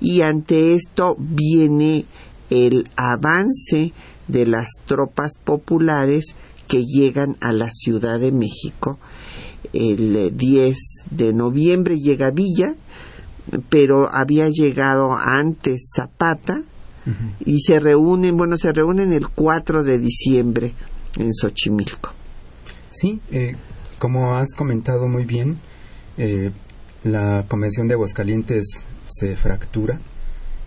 y 0.00 0.22
ante 0.22 0.74
esto 0.74 1.14
viene 1.16 2.06
el 2.50 2.88
avance 2.96 3.92
de 4.26 4.46
las 4.46 4.70
tropas 4.84 5.38
populares 5.38 6.34
que 6.66 6.84
llegan 6.84 7.36
a 7.40 7.52
la 7.52 7.70
Ciudad 7.70 8.18
de 8.18 8.32
México. 8.32 8.98
El 9.72 10.36
10 10.36 10.76
de 11.12 11.32
noviembre 11.32 12.00
llega 12.00 12.32
Villa, 12.32 12.74
pero 13.68 14.12
había 14.12 14.48
llegado 14.48 15.12
antes 15.12 15.92
Zapata 15.94 16.64
y 17.44 17.60
se 17.60 17.80
reúnen, 17.80 18.36
bueno, 18.36 18.56
se 18.56 18.72
reúnen 18.72 19.12
el 19.12 19.28
4 19.28 19.82
de 19.82 19.98
diciembre 19.98 20.74
en 21.18 21.32
Xochimilco. 21.32 22.12
Sí, 22.90 23.20
eh, 23.30 23.56
como 23.98 24.36
has 24.36 24.52
comentado 24.56 25.06
muy 25.06 25.24
bien, 25.24 25.58
eh, 26.18 26.50
la 27.04 27.44
Convención 27.48 27.88
de 27.88 27.94
Aguascalientes 27.94 28.66
se 29.04 29.36
fractura 29.36 30.00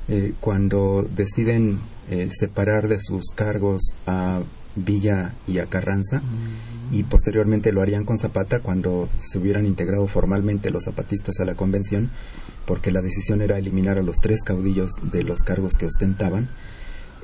eh, 0.08 0.34
cuando 0.40 1.08
deciden 1.16 1.80
separar 2.32 2.90
de 2.90 3.00
sus 3.00 3.32
cargos 3.34 3.94
a 4.06 4.42
Villa 4.76 5.34
y 5.48 5.60
a 5.60 5.68
Carranza 5.68 6.22
y 6.92 7.04
posteriormente 7.04 7.72
lo 7.72 7.82
harían 7.82 8.04
con 8.04 8.18
Zapata 8.18 8.60
cuando 8.60 9.08
se 9.20 9.40
hubieran 9.40 9.66
integrado 9.66 10.06
formalmente 10.08 10.70
los 10.70 10.84
zapatistas 10.84 11.40
a 11.40 11.46
la 11.46 11.56
convención 11.56 12.12
porque 12.66 12.92
la 12.92 13.02
decisión 13.02 13.42
era 13.42 13.58
eliminar 13.58 13.98
a 13.98 14.04
los 14.04 14.18
tres 14.18 14.42
caudillos 14.44 14.92
de 15.02 15.24
los 15.24 15.42
cargos 15.42 15.74
que 15.74 15.86
ostentaban. 15.86 16.50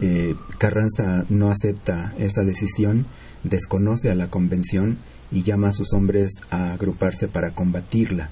Eh, 0.01 0.35
Carranza 0.57 1.25
no 1.29 1.49
acepta 1.49 2.13
esa 2.17 2.43
decisión, 2.43 3.05
desconoce 3.43 4.09
a 4.09 4.15
la 4.15 4.29
convención 4.29 4.97
y 5.31 5.43
llama 5.43 5.69
a 5.69 5.73
sus 5.73 5.93
hombres 5.93 6.33
a 6.49 6.73
agruparse 6.73 7.27
para 7.27 7.51
combatirla. 7.51 8.29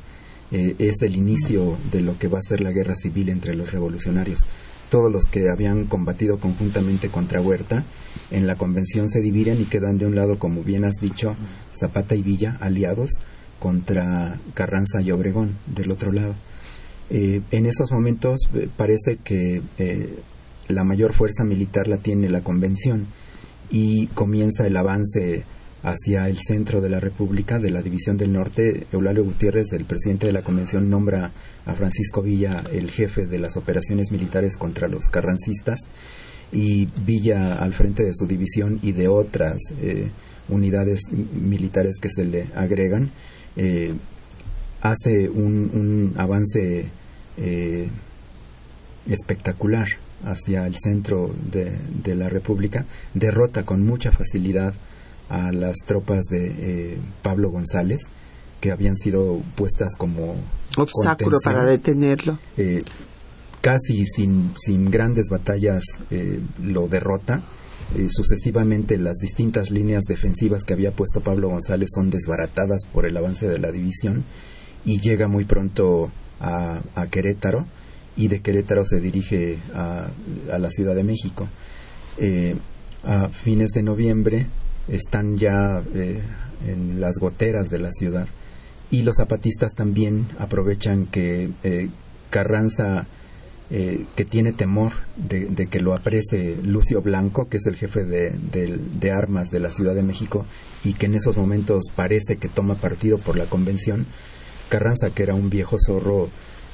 Eh, 0.51 0.75
es 0.79 1.01
el 1.01 1.15
inicio 1.15 1.77
de 1.91 2.01
lo 2.01 2.17
que 2.17 2.29
va 2.29 2.39
a 2.39 2.47
ser 2.47 2.61
la 2.61 2.71
guerra 2.71 2.95
civil 2.95 3.29
entre 3.29 3.55
los 3.55 3.71
revolucionarios. 3.71 4.45
Todos 4.89 5.11
los 5.11 5.25
que 5.25 5.49
habían 5.49 5.85
combatido 5.85 6.39
conjuntamente 6.39 7.09
contra 7.09 7.41
Huerta 7.41 7.83
en 8.31 8.47
la 8.47 8.55
convención 8.55 9.09
se 9.09 9.19
dividen 9.19 9.59
y 9.59 9.65
quedan 9.65 9.97
de 9.97 10.05
un 10.05 10.15
lado, 10.15 10.39
como 10.39 10.63
bien 10.63 10.85
has 10.85 10.95
dicho, 11.01 11.35
Zapata 11.77 12.15
y 12.15 12.21
Villa, 12.21 12.57
aliados, 12.61 13.11
contra 13.59 14.39
Carranza 14.53 15.01
y 15.01 15.11
Obregón, 15.11 15.57
del 15.65 15.91
otro 15.91 16.13
lado. 16.13 16.35
Eh, 17.09 17.41
en 17.51 17.65
esos 17.65 17.91
momentos 17.91 18.49
eh, 18.53 18.67
parece 18.75 19.17
que 19.23 19.61
eh, 19.77 20.19
la 20.67 20.83
mayor 20.83 21.13
fuerza 21.13 21.45
militar 21.45 21.87
la 21.87 21.97
tiene 21.97 22.29
la 22.29 22.41
convención 22.41 23.07
y 23.71 24.07
comienza 24.07 24.67
el 24.67 24.75
avance 24.75 25.45
hacia 25.83 26.27
el 26.27 26.37
centro 26.39 26.81
de 26.81 26.89
la 26.89 26.99
República 26.99 27.59
de 27.59 27.69
la 27.69 27.81
División 27.81 28.17
del 28.17 28.33
Norte. 28.33 28.87
Eulalio 28.91 29.23
Gutiérrez, 29.23 29.71
el 29.71 29.85
presidente 29.85 30.27
de 30.27 30.33
la 30.33 30.43
convención, 30.43 30.89
nombra 30.89 31.31
a 31.65 31.73
Francisco 31.75 32.21
Villa 32.21 32.63
el 32.71 32.91
jefe 32.91 33.25
de 33.25 33.39
las 33.39 33.55
operaciones 33.55 34.11
militares 34.11 34.57
contra 34.57 34.89
los 34.89 35.05
carrancistas 35.07 35.79
y 36.51 36.89
Villa 37.05 37.55
al 37.55 37.73
frente 37.73 38.03
de 38.03 38.13
su 38.13 38.25
división 38.25 38.79
y 38.81 38.93
de 38.93 39.07
otras 39.07 39.57
unidades 40.49 41.01
militares 41.11 41.97
que 42.01 42.09
se 42.09 42.25
le 42.25 42.47
agregan 42.55 43.11
hace 44.81 45.29
un, 45.29 46.13
avance 46.17 46.85
eh, 47.37 47.89
espectacular 49.07 49.87
hacia 50.25 50.65
el 50.65 50.75
centro 50.77 51.33
de, 51.51 52.15
la 52.15 52.29
República, 52.29 52.85
derrota 53.13 53.63
con 53.63 53.85
mucha 53.85 54.11
facilidad 54.11 54.73
a 55.29 55.51
las 55.51 55.77
tropas 55.85 56.25
de 56.25 56.47
eh, 56.47 56.97
Pablo 57.21 57.51
González, 57.51 58.01
que 58.61 58.71
habían 58.71 58.97
sido 58.97 59.39
puestas 59.55 59.95
como 59.95 60.35
obstáculo 60.77 61.37
para 61.43 61.63
detenerlo. 61.63 62.39
Eh, 62.57 62.81
casi 63.61 64.05
sin, 64.05 64.53
sin 64.55 64.89
grandes 64.89 65.27
batallas 65.29 65.83
lo 66.63 66.87
derrota. 66.87 67.43
sucesivamente 68.09 68.97
las 68.97 69.17
distintas 69.17 69.69
líneas 69.69 70.05
defensivas 70.05 70.63
que 70.63 70.73
había 70.73 70.91
puesto 70.91 71.21
Pablo 71.21 71.49
González 71.49 71.89
son 71.93 72.09
desbaratadas 72.09 72.87
por 72.91 73.05
el 73.05 73.15
avance 73.17 73.47
de 73.47 73.59
la 73.59 73.71
división 73.71 74.23
y 74.87 75.01
llega 75.01 75.27
muy 75.27 75.43
pronto 75.43 76.09
a, 76.39 76.81
Querétaro 77.11 77.65
y 78.15 78.29
de 78.29 78.39
Querétaro 78.39 78.85
se 78.85 79.01
dirige 79.01 79.59
a, 79.75 80.07
la 80.57 80.71
Ciudad 80.71 80.95
de 80.95 81.03
México. 81.03 81.47
Eh, 82.17 82.55
a 83.03 83.27
fines 83.27 83.71
de 83.71 83.83
noviembre 83.83 84.47
están 84.87 85.37
ya 85.37 85.83
eh, 85.93 86.23
en 86.65 86.99
las 87.01 87.17
goteras 87.19 87.69
de 87.69 87.79
la 87.79 87.91
ciudad 87.91 88.27
y 88.89 89.03
los 89.03 89.17
zapatistas 89.17 89.73
también 89.75 90.29
aprovechan 90.39 91.05
que 91.05 91.51
eh, 91.63 91.89
Carranza 92.29 93.05
que 93.69 94.23
tiene 94.23 94.53
temor 94.53 94.93
de, 95.17 95.67
que 95.69 95.81
lo 95.81 95.93
aprese 95.93 96.55
Lucio 96.63 97.01
Blanco, 97.01 97.49
que 97.49 97.57
es 97.57 97.65
el 97.65 97.75
jefe 97.75 98.05
de, 98.05 98.29
de, 98.31 99.11
armas 99.11 99.49
de 99.49 99.59
la 99.59 99.71
Ciudad 99.71 99.93
de 99.93 100.03
México, 100.03 100.45
y 100.85 100.93
que 100.93 101.07
en 101.07 101.15
esos 101.15 101.35
momentos 101.35 101.83
parece 101.93 102.37
que 102.37 102.47
toma 102.47 102.75
partido 102.75 103.17
por 103.17 103.35
la 103.35 103.43
convención, 103.43 104.05
Carranza, 104.69 105.09
que 105.11 105.23
era 105.23 105.33
un 105.33 105.49
viejo 105.49 105.77
zorro, 105.79 106.29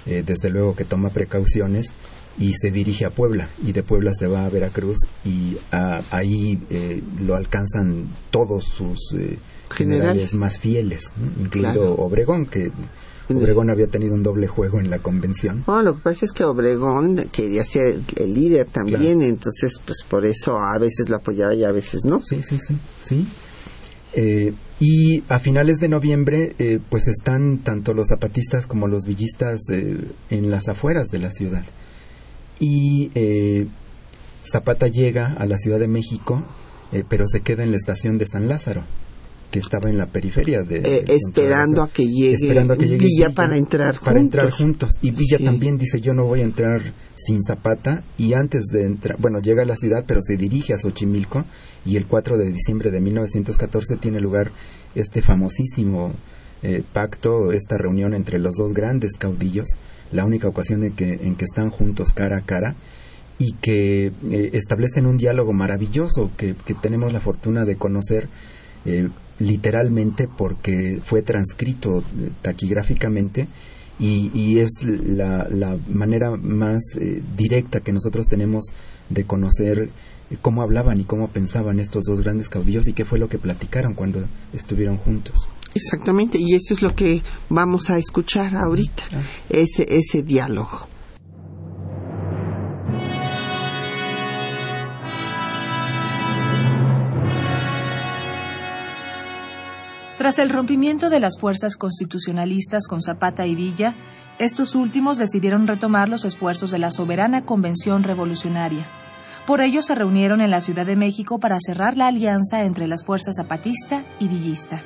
eh, 0.06 0.24
desde 0.26 0.50
luego 0.50 0.76
que 0.76 0.84
toma 0.84 1.10
precauciones 1.10 1.94
y 2.38 2.54
se 2.54 2.72
dirige 2.72 3.06
a 3.06 3.10
Puebla 3.10 3.50
y 3.66 3.72
de 3.72 3.84
Puebla 3.84 4.12
se 4.14 4.28
va 4.28 4.46
a 4.46 4.50
Veracruz 4.50 4.98
y 5.24 5.58
ahí 5.72 6.60
eh, 6.70 7.02
lo 7.22 7.36
alcanzan 7.36 8.08
todos 8.32 8.66
sus 8.66 9.14
eh, 9.14 9.38
generales 9.72 10.34
más 10.34 10.60
fieles, 10.60 11.12
incluido 11.39 11.96
Obregón, 11.96 12.48
que 12.48 12.72
Obregón 13.30 13.70
había 13.70 13.88
tenido 13.88 14.14
un 14.14 14.24
doble 14.24 14.48
juego 14.48 14.80
en 14.80 14.89
la 14.89 15.00
convención. 15.00 15.64
No, 15.68 15.82
lo 15.82 15.96
que 15.96 16.02
pasa 16.02 16.26
es 16.26 16.34
que 16.34 16.44
Obregón 16.44 17.30
quería 17.32 17.64
ser 17.64 18.02
el 18.18 18.34
líder 18.34 18.68
también, 18.68 19.22
entonces 19.22 19.74
pues 19.86 20.00
por 20.08 20.26
eso 20.26 20.58
a 20.58 20.78
veces 20.80 21.08
lo 21.10 21.18
apoyaba 21.18 21.56
y 21.56 21.64
a 21.64 21.72
veces 21.72 22.04
no. 22.04 22.22
Sí, 22.22 22.41
sí, 22.41 22.58
sí, 22.60 22.76
sí. 23.02 23.26
Eh, 24.16 24.54
y 24.86 25.23
a 25.29 25.39
finales 25.39 25.77
de 25.77 25.88
noviembre, 25.88 26.55
eh, 26.59 26.79
pues 26.89 27.07
están 27.07 27.59
tanto 27.59 27.93
los 27.93 28.09
zapatistas 28.09 28.67
como 28.67 28.89
los 28.89 29.05
villistas 29.05 29.61
eh, 29.69 29.97
en 30.29 30.51
las 30.51 30.67
afueras 30.67 31.07
de 31.07 31.19
la 31.19 31.31
ciudad. 31.31 31.63
Y 32.59 33.09
Zapata 34.43 34.89
llega 34.89 35.34
a 35.34 35.45
la 35.45 35.57
Ciudad 35.57 35.79
de 35.79 35.88
México, 35.88 36.43
pero 37.09 37.27
se 37.27 37.41
queda 37.41 37.63
en 37.63 37.71
la 37.71 37.77
estación 37.77 38.17
de 38.17 38.25
San 38.25 38.47
Lázaro 38.47 38.84
que 39.54 39.60
estaba 39.60 39.88
en 39.88 39.99
la 39.99 40.08
periferia 40.08 40.64
de, 40.64 40.78
eh, 40.78 41.06
esperando 41.10 41.84
a 41.84 41.88
que 41.88 42.08
llegue 42.08 42.34
esperando 42.34 42.74
a 42.74 42.76
que 42.76 42.88
llegue 42.88 43.06
Villa, 43.06 43.30
para 43.30 43.56
entrar 43.56 43.99
para 43.99 44.20
entrar 44.20 44.49
juntos. 44.49 44.93
y 45.04 45.12
Villa 45.12 45.38
también 45.38 45.78
dice 45.78 46.01
yo 46.01 46.12
no 46.16 46.26
voy 46.26 46.39
a 46.39 46.43
entrar 46.43 46.82
sin 47.14 47.39
Zapata 47.43 48.01
y 48.18 48.34
antes 48.34 48.64
de 48.74 48.84
entrar 48.84 49.16
bueno 49.20 49.38
llega 49.41 49.62
a 49.62 49.66
la 49.66 49.76
ciudad 49.76 50.06
pero 50.08 50.22
se 50.24 50.38
dirige 50.38 50.74
a 50.74 50.80
Xochimilco 50.80 51.45
y 51.86 51.97
el 51.97 52.08
4 52.08 52.39
de 52.39 52.51
diciembre 52.51 52.89
de 52.89 52.99
1914 52.99 53.97
tiene 53.97 54.20
lugar 54.20 54.51
este 54.95 55.22
famosísimo 55.22 56.14
eh, 56.64 56.82
pacto 56.91 57.51
esta 57.51 57.78
reunión 57.78 58.16
entre 58.16 58.39
los 58.39 58.56
dos 58.56 58.74
grandes 58.74 59.14
caudillos 59.20 59.68
la 60.12 60.26
única 60.26 60.47
ocasión 60.47 60.84
en 60.84 60.93
que 60.93 61.14
en 61.14 61.36
que 61.36 61.45
están 61.45 61.70
juntos 61.70 62.12
cara 62.14 62.38
a 62.38 62.41
cara 62.41 62.76
y 63.38 63.54
que 63.62 64.08
eh, 64.08 64.49
establecen 64.54 65.06
un 65.06 65.18
diálogo 65.18 65.54
maravilloso 65.54 66.32
que, 66.38 66.56
que 66.66 66.74
tenemos 66.74 67.14
la 67.14 67.20
fortuna 67.20 67.66
de 67.66 67.76
conocer 67.76 68.28
eh, 68.86 69.10
literalmente 69.39 70.27
porque 70.27 70.99
fue 71.03 71.21
transcrito 71.21 72.03
taquigráficamente 72.41 73.47
y, 73.99 74.57
es 74.59 74.84
la, 74.84 75.77
manera 75.88 76.36
más 76.36 76.81
eh, 76.99 77.21
directa 77.38 77.79
que 77.79 77.93
nosotros 77.93 78.25
tenemos 78.27 78.65
de 79.09 79.23
conocer 79.23 79.89
cómo 80.41 80.61
hablaban 80.61 80.99
y 80.99 81.03
cómo 81.03 81.29
pensaban 81.29 81.79
estos 81.79 82.05
dos 82.05 82.21
grandes 82.21 82.49
caudillos 82.49 82.88
y 82.88 82.93
qué 82.93 83.05
fue 83.05 83.19
lo 83.19 83.29
que 83.29 83.38
platicaron 83.38 83.93
cuando 83.93 84.25
estuvieron 84.51 84.97
juntos. 84.97 85.47
Exactamente, 85.75 86.38
y 86.39 86.55
eso 86.55 86.73
es 86.73 86.81
lo 86.81 86.95
que 86.95 87.21
vamos 87.49 87.89
a 87.89 87.97
escuchar 87.97 88.55
ahorita, 88.55 89.03
ese, 89.49 89.88
ese 89.89 90.21
diálogo. 90.23 90.88
Tras 100.24 100.39
el 100.39 100.51
rompimiento 100.51 101.09
de 101.09 101.19
las 101.19 101.38
fuerzas 101.38 101.76
constitucionalistas 101.76 102.88
con 102.88 103.01
Zapata 103.01 103.45
y 103.45 103.55
Villa, 103.55 103.93
estos 104.39 104.74
últimos 104.74 105.17
decidieron 105.17 105.67
retomar 105.67 106.07
los 106.07 106.24
esfuerzos 106.24 106.71
de 106.71 106.80
la 106.80 106.91
soberana 106.91 107.43
Convención 107.43 108.03
Revolucionaria. 108.03 108.86
Por 109.45 109.59
ello 109.59 109.82
se 109.82 109.95
reunieron 109.95 110.39
en 110.39 110.49
la 110.49 110.61
Ciudad 110.61 110.86
de 110.86 110.95
México 110.95 111.39
para 111.39 111.57
cerrar 111.59 111.97
la 111.97 112.07
alianza 112.07 112.63
entre 112.63 112.88
las 112.88 113.03
fuerzas 113.03 113.36
zapatista 113.36 114.05
y 114.17 114.30
villista. 114.30 114.82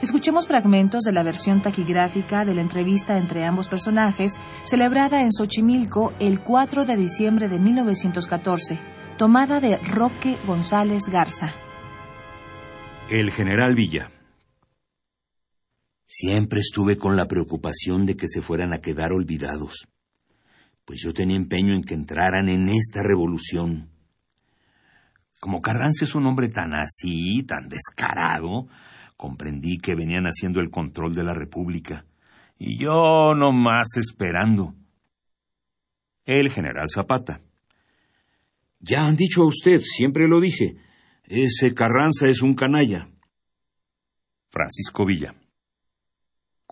Escuchemos 0.00 0.46
fragmentos 0.46 1.02
de 1.02 1.10
la 1.10 1.24
versión 1.24 1.60
taquigráfica 1.60 2.44
de 2.44 2.54
la 2.54 2.60
entrevista 2.60 3.18
entre 3.18 3.44
ambos 3.44 3.66
personajes, 3.66 4.38
celebrada 4.62 5.22
en 5.22 5.32
Xochimilco 5.32 6.12
el 6.20 6.38
4 6.38 6.84
de 6.84 6.96
diciembre 6.96 7.48
de 7.48 7.58
1914, 7.58 8.78
tomada 9.18 9.58
de 9.58 9.78
Roque 9.78 10.38
González 10.46 11.08
Garza. 11.10 11.52
El 13.10 13.32
general 13.32 13.74
Villa 13.74 14.08
Siempre 16.14 16.60
estuve 16.60 16.98
con 16.98 17.16
la 17.16 17.26
preocupación 17.26 18.04
de 18.04 18.16
que 18.16 18.28
se 18.28 18.42
fueran 18.42 18.74
a 18.74 18.82
quedar 18.82 19.12
olvidados, 19.12 19.88
pues 20.84 21.00
yo 21.02 21.14
tenía 21.14 21.38
empeño 21.38 21.72
en 21.74 21.84
que 21.84 21.94
entraran 21.94 22.50
en 22.50 22.68
esta 22.68 23.02
revolución. 23.02 23.88
Como 25.40 25.62
Carranza 25.62 26.04
es 26.04 26.14
un 26.14 26.26
hombre 26.26 26.50
tan 26.50 26.74
así, 26.74 27.42
tan 27.44 27.70
descarado, 27.70 28.68
comprendí 29.16 29.78
que 29.78 29.94
venían 29.94 30.26
haciendo 30.26 30.60
el 30.60 30.68
control 30.68 31.14
de 31.14 31.24
la 31.24 31.32
República, 31.32 32.04
y 32.58 32.76
yo 32.76 33.34
no 33.34 33.50
más 33.50 33.96
esperando. 33.96 34.74
El 36.26 36.50
general 36.50 36.90
Zapata. 36.90 37.40
Ya 38.80 39.06
han 39.06 39.16
dicho 39.16 39.40
a 39.44 39.46
usted, 39.46 39.80
siempre 39.80 40.28
lo 40.28 40.42
dije, 40.42 40.76
ese 41.24 41.72
Carranza 41.72 42.28
es 42.28 42.42
un 42.42 42.52
canalla. 42.52 43.08
Francisco 44.50 45.06
Villa. 45.06 45.36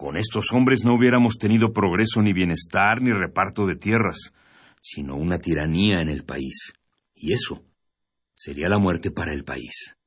Con 0.01 0.17
estos 0.17 0.51
hombres 0.55 0.83
no 0.83 0.95
hubiéramos 0.95 1.37
tenido 1.37 1.75
progreso 1.75 2.23
ni 2.23 2.33
bienestar 2.33 3.03
ni 3.03 3.13
reparto 3.13 3.67
de 3.67 3.77
tierras, 3.77 4.33
sino 4.81 5.15
una 5.15 5.37
tiranía 5.37 6.01
en 6.01 6.09
el 6.09 6.25
país. 6.25 6.73
Y 7.15 7.35
eso 7.35 7.63
sería 8.33 8.71
la 8.71 8.79
muerte 8.79 9.11
para 9.11 9.35
el 9.35 9.45
país. 9.45 9.99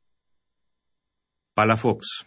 Palafox. 1.53 2.25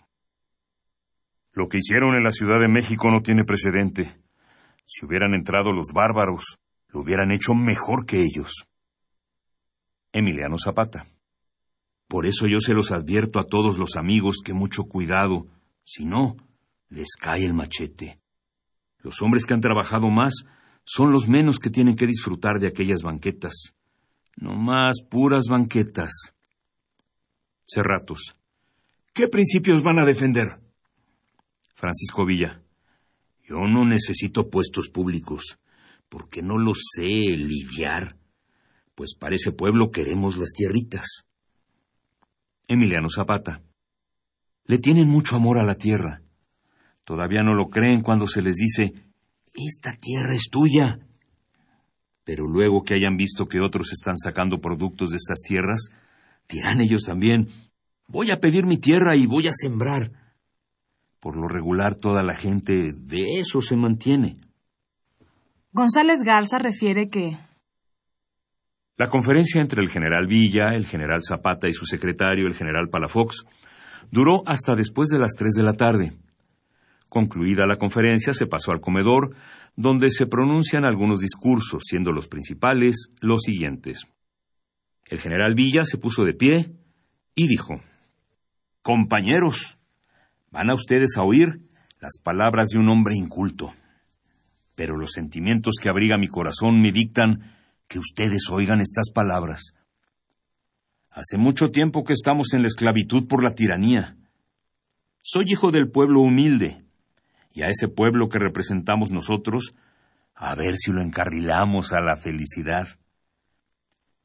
Lo 1.54 1.66
que 1.66 1.78
hicieron 1.78 2.14
en 2.14 2.22
la 2.22 2.30
Ciudad 2.30 2.60
de 2.60 2.68
México 2.68 3.10
no 3.10 3.20
tiene 3.20 3.42
precedente. 3.42 4.16
Si 4.84 5.04
hubieran 5.04 5.34
entrado 5.34 5.72
los 5.72 5.86
bárbaros, 5.92 6.60
lo 6.90 7.00
hubieran 7.00 7.32
hecho 7.32 7.52
mejor 7.52 8.06
que 8.06 8.22
ellos. 8.22 8.68
Emiliano 10.12 10.54
Zapata. 10.56 11.08
Por 12.06 12.26
eso 12.26 12.46
yo 12.46 12.60
se 12.60 12.74
los 12.74 12.92
advierto 12.92 13.40
a 13.40 13.44
todos 13.48 13.76
los 13.76 13.96
amigos 13.96 14.36
que 14.44 14.52
mucho 14.52 14.84
cuidado, 14.84 15.48
si 15.82 16.04
no, 16.04 16.36
les 16.88 17.14
cae 17.18 17.44
el 17.44 17.54
machete. 17.54 18.20
Los 19.00 19.22
hombres 19.22 19.46
que 19.46 19.54
han 19.54 19.60
trabajado 19.60 20.10
más 20.10 20.44
son 20.84 21.10
los 21.12 21.28
menos 21.28 21.58
que 21.58 21.70
tienen 21.70 21.96
que 21.96 22.06
disfrutar 22.06 22.58
de 22.60 22.68
aquellas 22.68 23.02
banquetas. 23.02 23.74
No 24.36 24.54
más 24.54 24.96
puras 25.08 25.46
banquetas. 25.48 26.34
Cerratos. 27.64 28.36
¿Qué 29.12 29.28
principios 29.28 29.82
van 29.82 29.98
a 29.98 30.04
defender? 30.04 30.60
Francisco 31.74 32.24
Villa. 32.24 32.62
Yo 33.48 33.58
no 33.68 33.84
necesito 33.84 34.50
puestos 34.50 34.88
públicos, 34.88 35.58
porque 36.08 36.42
no 36.42 36.58
lo 36.58 36.72
sé 36.74 37.04
lidiar, 37.04 38.16
pues 38.94 39.14
para 39.14 39.36
ese 39.36 39.52
pueblo 39.52 39.90
queremos 39.90 40.36
las 40.36 40.52
tierritas. 40.52 41.26
Emiliano 42.66 43.08
Zapata. 43.08 43.62
Le 44.64 44.78
tienen 44.78 45.08
mucho 45.08 45.36
amor 45.36 45.58
a 45.58 45.64
la 45.64 45.76
tierra 45.76 46.25
Todavía 47.06 47.44
no 47.44 47.54
lo 47.54 47.68
creen 47.68 48.02
cuando 48.02 48.26
se 48.26 48.42
les 48.42 48.56
dice, 48.56 48.92
esta 49.54 49.92
tierra 49.92 50.34
es 50.34 50.50
tuya. 50.50 50.98
Pero 52.24 52.48
luego 52.48 52.82
que 52.82 52.94
hayan 52.94 53.16
visto 53.16 53.46
que 53.46 53.60
otros 53.60 53.92
están 53.92 54.16
sacando 54.16 54.58
productos 54.58 55.10
de 55.10 55.16
estas 55.18 55.40
tierras, 55.42 55.90
dirán 56.48 56.80
ellos 56.80 57.04
también, 57.04 57.46
voy 58.08 58.32
a 58.32 58.40
pedir 58.40 58.66
mi 58.66 58.76
tierra 58.76 59.14
y 59.14 59.26
voy 59.26 59.46
a 59.46 59.52
sembrar. 59.52 60.10
Por 61.20 61.36
lo 61.36 61.46
regular 61.46 61.94
toda 61.94 62.24
la 62.24 62.34
gente 62.34 62.92
de 62.92 63.38
eso 63.38 63.60
se 63.60 63.76
mantiene. 63.76 64.38
González 65.70 66.22
Garza 66.24 66.58
refiere 66.58 67.08
que 67.08 67.38
la 68.96 69.08
conferencia 69.08 69.60
entre 69.60 69.80
el 69.80 69.90
general 69.90 70.26
Villa, 70.26 70.74
el 70.74 70.86
general 70.86 71.20
Zapata 71.22 71.68
y 71.68 71.72
su 71.72 71.84
secretario, 71.84 72.48
el 72.48 72.54
general 72.54 72.88
Palafox, 72.88 73.44
duró 74.10 74.42
hasta 74.44 74.74
después 74.74 75.08
de 75.08 75.20
las 75.20 75.34
tres 75.38 75.52
de 75.52 75.62
la 75.62 75.74
tarde. 75.74 76.12
Concluida 77.08 77.66
la 77.66 77.78
conferencia, 77.78 78.34
se 78.34 78.46
pasó 78.46 78.72
al 78.72 78.80
comedor, 78.80 79.34
donde 79.76 80.10
se 80.10 80.26
pronuncian 80.26 80.84
algunos 80.84 81.20
discursos, 81.20 81.82
siendo 81.86 82.12
los 82.12 82.28
principales 82.28 83.10
los 83.20 83.42
siguientes. 83.42 84.06
El 85.04 85.20
general 85.20 85.54
Villa 85.54 85.84
se 85.84 85.98
puso 85.98 86.24
de 86.24 86.34
pie 86.34 86.72
y 87.34 87.46
dijo, 87.46 87.80
Compañeros, 88.82 89.78
van 90.50 90.70
a 90.70 90.74
ustedes 90.74 91.16
a 91.16 91.22
oír 91.22 91.60
las 92.00 92.18
palabras 92.22 92.68
de 92.68 92.78
un 92.78 92.88
hombre 92.88 93.14
inculto, 93.14 93.72
pero 94.74 94.96
los 94.96 95.12
sentimientos 95.12 95.76
que 95.80 95.88
abriga 95.88 96.18
mi 96.18 96.28
corazón 96.28 96.80
me 96.80 96.92
dictan 96.92 97.52
que 97.88 97.98
ustedes 97.98 98.48
oigan 98.50 98.80
estas 98.80 99.10
palabras. 99.10 99.74
Hace 101.10 101.38
mucho 101.38 101.70
tiempo 101.70 102.04
que 102.04 102.12
estamos 102.12 102.52
en 102.52 102.62
la 102.62 102.68
esclavitud 102.68 103.26
por 103.26 103.42
la 103.42 103.54
tiranía. 103.54 104.16
Soy 105.22 105.46
hijo 105.48 105.70
del 105.70 105.90
pueblo 105.90 106.20
humilde, 106.20 106.85
y 107.56 107.62
a 107.62 107.68
ese 107.68 107.88
pueblo 107.88 108.28
que 108.28 108.38
representamos 108.38 109.10
nosotros, 109.10 109.72
a 110.34 110.54
ver 110.54 110.76
si 110.76 110.92
lo 110.92 111.00
encarrilamos 111.00 111.94
a 111.94 112.02
la 112.02 112.18
felicidad. 112.18 112.86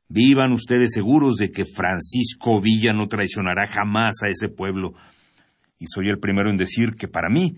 Vivan 0.10 0.52
ustedes 0.52 0.92
seguros 0.94 1.38
de 1.38 1.50
que 1.50 1.64
Francisco 1.64 2.60
Villa 2.60 2.92
no 2.92 3.08
traicionará 3.08 3.66
jamás 3.68 4.22
a 4.22 4.28
ese 4.28 4.50
pueblo, 4.50 4.96
y 5.80 5.86
soy 5.88 6.10
el 6.10 6.20
primero 6.20 6.50
en 6.50 6.58
decir 6.58 6.96
que 6.96 7.08
para 7.08 7.30
mí 7.30 7.58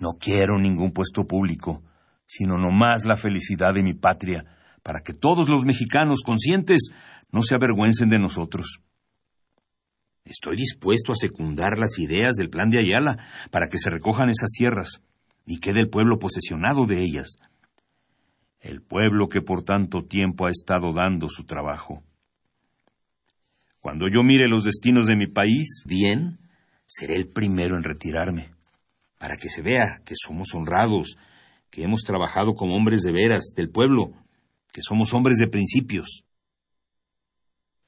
no 0.00 0.14
quiero 0.18 0.58
ningún 0.58 0.90
puesto 0.90 1.28
público, 1.28 1.84
sino 2.26 2.58
nomás 2.58 3.04
la 3.04 3.14
felicidad 3.14 3.74
de 3.74 3.84
mi 3.84 3.94
patria, 3.94 4.46
para 4.82 5.02
que 5.02 5.14
todos 5.14 5.48
los 5.48 5.64
mexicanos 5.64 6.22
conscientes 6.24 6.90
no 7.30 7.42
se 7.42 7.54
avergüencen 7.54 8.08
de 8.08 8.18
nosotros. 8.18 8.80
Estoy 10.24 10.56
dispuesto 10.56 11.12
a 11.12 11.16
secundar 11.16 11.78
las 11.78 11.98
ideas 11.98 12.36
del 12.36 12.50
plan 12.50 12.70
de 12.70 12.78
Ayala 12.78 13.18
para 13.50 13.68
que 13.68 13.78
se 13.78 13.90
recojan 13.90 14.28
esas 14.28 14.50
tierras 14.50 15.02
y 15.46 15.60
quede 15.60 15.80
el 15.80 15.88
pueblo 15.88 16.18
posesionado 16.18 16.86
de 16.86 17.02
ellas. 17.02 17.38
El 18.60 18.82
pueblo 18.82 19.28
que 19.28 19.40
por 19.40 19.62
tanto 19.62 20.04
tiempo 20.04 20.46
ha 20.46 20.50
estado 20.50 20.92
dando 20.92 21.28
su 21.28 21.44
trabajo. 21.44 22.02
Cuando 23.80 24.06
yo 24.12 24.22
mire 24.22 24.48
los 24.48 24.64
destinos 24.64 25.06
de 25.06 25.16
mi 25.16 25.28
país, 25.28 25.84
bien, 25.86 26.38
seré 26.84 27.16
el 27.16 27.28
primero 27.28 27.76
en 27.76 27.84
retirarme, 27.84 28.50
para 29.18 29.36
que 29.36 29.48
se 29.48 29.62
vea 29.62 30.00
que 30.04 30.14
somos 30.16 30.54
honrados, 30.54 31.16
que 31.70 31.84
hemos 31.84 32.02
trabajado 32.02 32.54
como 32.54 32.74
hombres 32.74 33.02
de 33.02 33.12
veras 33.12 33.52
del 33.56 33.70
pueblo, 33.70 34.12
que 34.72 34.82
somos 34.82 35.14
hombres 35.14 35.38
de 35.38 35.48
principios. 35.48 36.24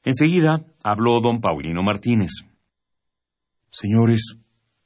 Enseguida 0.02 0.64
habló 0.82 1.20
don 1.20 1.40
Paulino 1.40 1.82
Martínez. 1.82 2.30
Señores, 3.70 4.38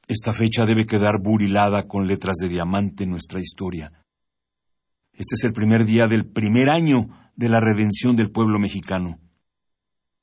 esta 0.08 0.32
fecha 0.32 0.66
debe 0.66 0.86
quedar 0.86 1.20
burilada 1.22 1.86
con 1.86 2.06
letras 2.06 2.36
de 2.40 2.48
diamante 2.48 3.04
en 3.04 3.10
nuestra 3.10 3.40
historia. 3.40 3.92
Este 5.12 5.36
es 5.36 5.44
el 5.44 5.52
primer 5.52 5.84
día 5.84 6.08
del 6.08 6.26
primer 6.26 6.68
año 6.68 7.06
de 7.36 7.48
la 7.48 7.60
redención 7.60 8.16
del 8.16 8.32
pueblo 8.32 8.58
mexicano, 8.58 9.20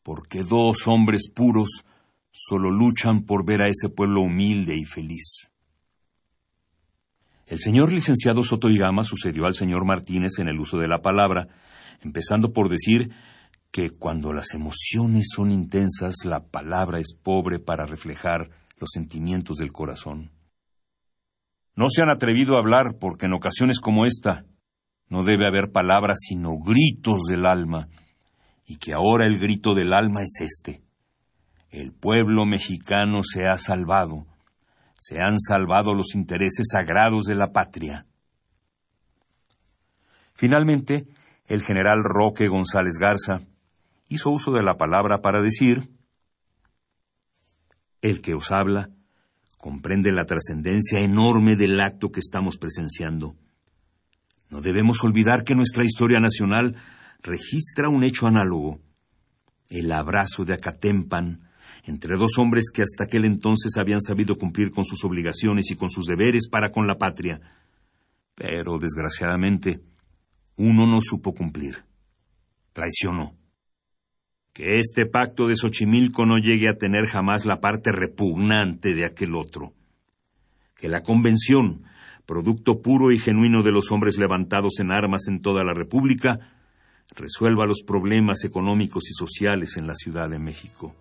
porque 0.04 0.44
dos 0.44 0.88
hombres 0.88 1.30
puros 1.34 1.86
solo 2.32 2.70
luchan 2.70 3.24
por 3.24 3.46
ver 3.46 3.62
a 3.62 3.70
ese 3.70 3.88
pueblo 3.88 4.22
humilde 4.22 4.76
y 4.76 4.84
feliz. 4.84 5.52
El 7.48 7.60
señor 7.60 7.94
licenciado 7.94 8.44
Soto 8.44 8.70
y 8.70 8.78
Gama 8.78 9.04
sucedió 9.04 9.46
al 9.46 9.54
señor 9.54 9.86
Martínez 9.86 10.40
en 10.40 10.50
el 10.50 10.60
uso 10.60 10.78
de 10.78 10.88
la 10.88 11.02
palabra, 11.02 11.48
empezando 12.02 12.52
por 12.52 12.70
decir 12.70 13.12
que 13.72 13.90
cuando 13.90 14.34
las 14.34 14.54
emociones 14.54 15.30
son 15.34 15.50
intensas, 15.50 16.26
la 16.26 16.42
palabra 16.42 17.00
es 17.00 17.16
pobre 17.16 17.60
para 17.60 17.86
reflejar 17.86 18.50
los 18.78 18.90
sentimientos 18.92 19.58
del 19.58 19.72
corazón. 19.72 20.32
No 21.76 21.90
se 21.90 22.02
han 22.02 22.10
atrevido 22.10 22.56
a 22.56 22.60
hablar 22.60 22.98
porque 23.00 23.28
en 23.28 23.34
ocasiones 23.34 23.80
como 23.80 24.06
esta 24.06 24.46
no 25.08 25.24
debe 25.24 25.48
haber 25.48 25.72
palabras 25.72 26.20
sino 26.22 26.58
gritos 26.58 27.24
del 27.24 27.46
alma, 27.46 27.88
y 28.66 28.78
que 28.78 28.94
ahora 28.94 29.26
el 29.26 29.40
grito 29.40 29.74
del 29.74 29.94
alma 29.94 30.22
es 30.22 30.42
este. 30.42 30.82
El 31.70 31.94
pueblo 31.94 32.46
mexicano 32.46 33.22
se 33.24 33.46
ha 33.46 33.58
salvado, 33.58 34.26
se 35.00 35.18
han 35.22 35.40
salvado 35.40 35.94
los 35.94 36.14
intereses 36.16 36.68
sagrados 36.72 37.26
de 37.26 37.36
la 37.36 37.52
patria. 37.52 38.06
Finalmente, 40.34 41.08
el 41.46 41.62
general 41.62 42.04
Roque 42.04 42.48
González 42.48 42.98
Garza 43.00 43.42
hizo 44.12 44.30
uso 44.30 44.52
de 44.52 44.62
la 44.62 44.76
palabra 44.76 45.22
para 45.22 45.42
decir, 45.42 45.90
el 48.02 48.22
que 48.22 48.34
os 48.34 48.52
habla 48.52 48.90
comprende 49.58 50.12
la 50.12 50.26
trascendencia 50.26 51.00
enorme 51.00 51.56
del 51.56 51.80
acto 51.80 52.12
que 52.12 52.20
estamos 52.20 52.58
presenciando. 52.58 53.36
No 54.50 54.60
debemos 54.60 55.02
olvidar 55.04 55.46
que 55.46 55.56
nuestra 55.56 55.86
historia 55.86 56.20
nacional 56.20 56.76
registra 57.22 57.88
un 57.88 58.04
hecho 58.04 58.28
análogo, 58.28 58.82
el 59.70 59.90
abrazo 59.94 60.44
de 60.44 60.56
Acatempan 60.56 61.48
entre 61.86 62.18
dos 62.18 62.38
hombres 62.38 62.66
que 62.72 62.82
hasta 62.82 63.06
aquel 63.06 63.24
entonces 63.24 63.78
habían 63.78 64.02
sabido 64.02 64.38
cumplir 64.38 64.72
con 64.72 64.84
sus 64.84 65.06
obligaciones 65.06 65.72
y 65.72 65.76
con 65.76 65.90
sus 65.90 66.06
deberes 66.06 66.50
para 66.50 66.72
con 66.72 66.86
la 66.86 66.98
patria. 66.98 67.40
Pero, 68.36 68.78
desgraciadamente, 68.78 69.82
uno 70.58 70.86
no 70.86 71.00
supo 71.00 71.34
cumplir. 71.34 71.86
Traicionó. 72.74 73.41
Que 74.54 74.76
este 74.76 75.06
pacto 75.06 75.48
de 75.48 75.56
Xochimilco 75.56 76.26
no 76.26 76.38
llegue 76.38 76.68
a 76.68 76.78
tener 76.78 77.06
jamás 77.06 77.46
la 77.46 77.62
parte 77.62 77.92
repugnante 77.94 78.94
de 78.94 79.06
aquel 79.06 79.36
otro. 79.36 79.74
Que 80.76 80.90
la 80.90 81.04
Convención, 81.04 81.84
producto 82.26 82.82
puro 82.82 83.14
y 83.14 83.18
genuino 83.18 83.64
de 83.64 83.72
los 83.72 83.92
hombres 83.94 84.18
levantados 84.18 84.80
en 84.82 84.92
armas 84.92 85.30
en 85.30 85.42
toda 85.42 85.64
la 85.64 85.74
República, 85.74 86.40
resuelva 87.16 87.66
los 87.66 87.84
problemas 87.84 88.44
económicos 88.44 89.10
y 89.10 89.14
sociales 89.14 89.78
en 89.78 89.88
la 89.88 89.96
Ciudad 89.96 90.30
de 90.30 90.40
México. 90.40 90.96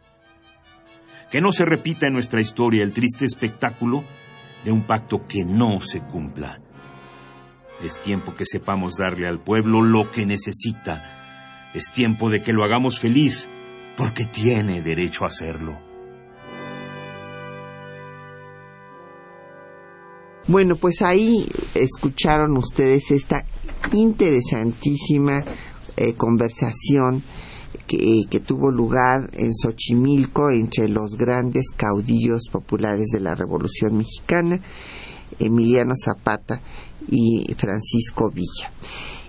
Que 1.32 1.40
no 1.40 1.50
se 1.50 1.64
repita 1.64 2.06
en 2.06 2.12
nuestra 2.12 2.40
historia 2.40 2.84
el 2.84 2.92
triste 2.92 3.24
espectáculo 3.24 4.04
de 4.64 4.70
un 4.70 4.82
pacto 4.82 5.26
que 5.26 5.44
no 5.44 5.80
se 5.80 6.00
cumpla. 6.00 6.60
Es 7.82 7.98
tiempo 8.00 8.34
que 8.34 8.46
sepamos 8.46 8.96
darle 8.96 9.26
al 9.26 9.40
pueblo 9.40 9.82
lo 9.82 10.08
que 10.10 10.24
necesita 10.24 11.19
es 11.74 11.92
tiempo 11.92 12.30
de 12.30 12.42
que 12.42 12.52
lo 12.52 12.64
hagamos 12.64 12.98
feliz, 12.98 13.48
porque 13.96 14.24
tiene 14.24 14.82
derecho 14.82 15.24
a 15.24 15.28
hacerlo. 15.28 15.78
Bueno, 20.46 20.76
pues 20.76 21.02
ahí 21.02 21.46
escucharon 21.74 22.56
ustedes 22.56 23.10
esta 23.10 23.44
interesantísima 23.92 25.44
eh, 25.96 26.14
conversación 26.14 27.22
que, 27.86 28.22
que, 28.28 28.40
tuvo 28.40 28.70
lugar 28.70 29.30
en 29.34 29.52
Xochimilco 29.54 30.50
entre 30.50 30.88
los 30.88 31.16
grandes 31.16 31.66
caudillos 31.76 32.48
populares 32.50 33.08
de 33.12 33.20
la 33.20 33.34
Revolución 33.34 33.96
Mexicana, 33.96 34.60
Emiliano 35.38 35.94
Zapata 35.96 36.60
y 37.08 37.54
Francisco 37.56 38.30
Villa 38.30 38.72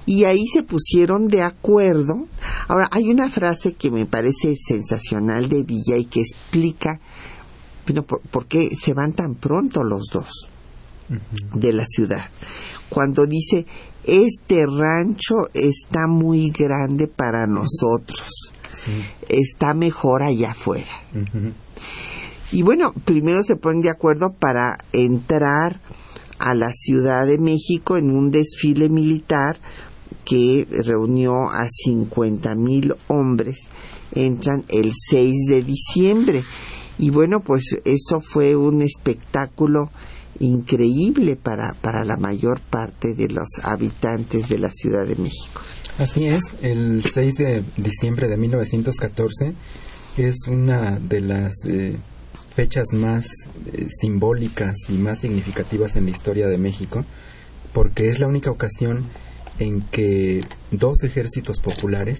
y 0.05 0.23
ahí 0.25 0.45
se 0.47 0.63
pusieron 0.63 1.27
de 1.27 1.43
acuerdo. 1.43 2.27
Ahora, 2.67 2.89
hay 2.91 3.09
una 3.09 3.29
frase 3.29 3.73
que 3.73 3.91
me 3.91 4.05
parece 4.05 4.55
sensacional 4.55 5.49
de 5.49 5.63
Villa 5.63 5.97
y 5.97 6.05
que 6.05 6.21
explica 6.21 6.99
bueno, 7.85 8.03
por, 8.03 8.45
qué 8.45 8.69
se 8.79 8.93
van 8.93 9.13
tan 9.13 9.35
pronto 9.35 9.83
los 9.83 10.07
dos 10.11 10.49
de 11.53 11.73
la 11.73 11.85
ciudad. 11.85 12.29
Cuando 12.89 13.25
dice, 13.25 13.65
este 14.03 14.65
rancho 14.65 15.47
está 15.53 16.07
muy 16.07 16.51
grande 16.51 17.07
para 17.07 17.47
nosotros, 17.47 18.53
está 19.27 19.73
mejor 19.73 20.23
allá 20.23 20.51
afuera. 20.51 20.91
Y 22.51 22.63
bueno, 22.63 22.93
primero 23.05 23.43
se 23.43 23.55
ponen 23.55 23.81
de 23.81 23.89
acuerdo 23.89 24.33
para 24.33 24.77
entrar 24.93 25.79
a 26.39 26.53
la 26.53 26.71
Ciudad 26.73 27.25
de 27.25 27.37
México 27.37 27.97
en 27.97 28.09
un 28.09 28.31
desfile 28.31 28.89
militar 28.89 29.57
que 30.25 30.67
reunió 30.69 31.49
a 31.49 31.67
50 31.69 32.55
mil 32.55 32.95
hombres, 33.07 33.67
entran 34.13 34.65
el 34.69 34.91
6 34.95 35.33
de 35.49 35.63
diciembre. 35.63 36.43
Y 36.97 37.09
bueno, 37.09 37.39
pues 37.39 37.77
esto 37.85 38.19
fue 38.21 38.55
un 38.55 38.81
espectáculo 38.81 39.89
increíble 40.39 41.35
para, 41.35 41.73
para 41.81 42.03
la 42.03 42.17
mayor 42.17 42.61
parte 42.61 43.13
de 43.15 43.27
los 43.29 43.47
habitantes 43.63 44.49
de 44.49 44.59
la 44.59 44.71
Ciudad 44.71 45.05
de 45.05 45.15
México. 45.15 45.61
Así 45.97 46.25
es, 46.25 46.41
el 46.61 47.03
6 47.03 47.35
de 47.35 47.63
diciembre 47.77 48.27
de 48.27 48.37
1914 48.37 49.53
es 50.17 50.47
una 50.47 50.99
de 50.99 51.21
las 51.21 51.53
eh, 51.67 51.97
fechas 52.55 52.87
más 52.93 53.27
eh, 53.73 53.87
simbólicas 53.87 54.75
y 54.89 54.93
más 54.93 55.19
significativas 55.19 55.95
en 55.95 56.05
la 56.05 56.11
historia 56.11 56.47
de 56.47 56.57
México, 56.57 57.05
porque 57.73 58.09
es 58.09 58.19
la 58.19 58.27
única 58.27 58.51
ocasión 58.51 59.05
en 59.61 59.81
que 59.81 60.41
dos 60.71 61.03
ejércitos 61.03 61.59
populares, 61.59 62.17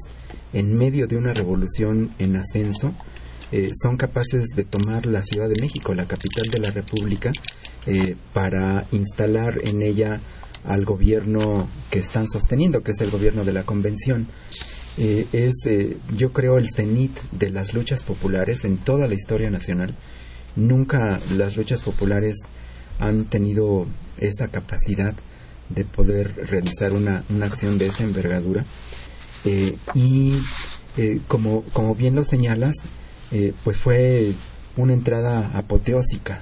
en 0.54 0.78
medio 0.78 1.08
de 1.08 1.18
una 1.18 1.34
revolución 1.34 2.12
en 2.20 2.36
ascenso, 2.36 2.94
eh, 3.52 3.72
son 3.74 3.98
capaces 3.98 4.50
de 4.56 4.64
tomar 4.64 5.08
la 5.08 5.24
Ciudad 5.24 5.50
de 5.50 5.60
México, 5.60 5.94
la 5.96 6.06
capital 6.06 6.50
de 6.52 6.60
la 6.60 6.70
República, 6.70 7.32
eh, 7.88 8.16
para 8.32 8.86
instalar 8.92 9.60
en 9.64 9.82
ella 9.82 10.22
al 10.66 10.86
gobierno 10.86 11.68
que 11.89 11.98
están 11.98 12.28
sosteniendo, 12.28 12.84
que 12.84 12.92
es 12.92 13.02
el 13.02 13.10
gobierno 13.10 13.44
de 13.44 13.54
la 13.54 13.64
Convención. 13.64 14.28
Eh, 14.98 15.26
es, 15.34 15.68
yo 16.16 16.34
creo, 16.34 16.58
el 16.58 16.70
cenit 16.70 17.18
de 17.32 17.50
las 17.50 17.74
luchas 17.74 18.04
populares 18.04 18.64
en 18.66 18.78
toda 18.78 19.08
la 19.08 19.16
historia 19.16 19.50
nacional. 19.50 19.96
Nunca 20.56 21.20
las 21.36 21.58
luchas 21.58 21.82
populares 21.82 22.38
han 23.00 23.26
tenido 23.26 23.88
esta 24.20 24.50
capacidad 24.50 25.16
de 25.74 25.86
poder 25.86 26.48
realizar 26.50 26.94
una, 26.94 27.24
una 27.30 27.46
acción 27.46 27.78
de 27.78 27.88
esa 27.88 28.04
envergadura. 28.04 28.66
Eh, 29.46 29.76
y 29.94 30.36
eh, 30.98 31.20
como, 31.28 31.64
como 31.74 31.96
bien 31.96 32.16
lo 32.16 32.24
señalas, 32.24 32.76
eh, 33.32 33.54
pues 33.64 33.78
fue 33.78 34.34
una 34.78 34.94
entrada 34.94 35.58
apoteósica. 35.58 36.42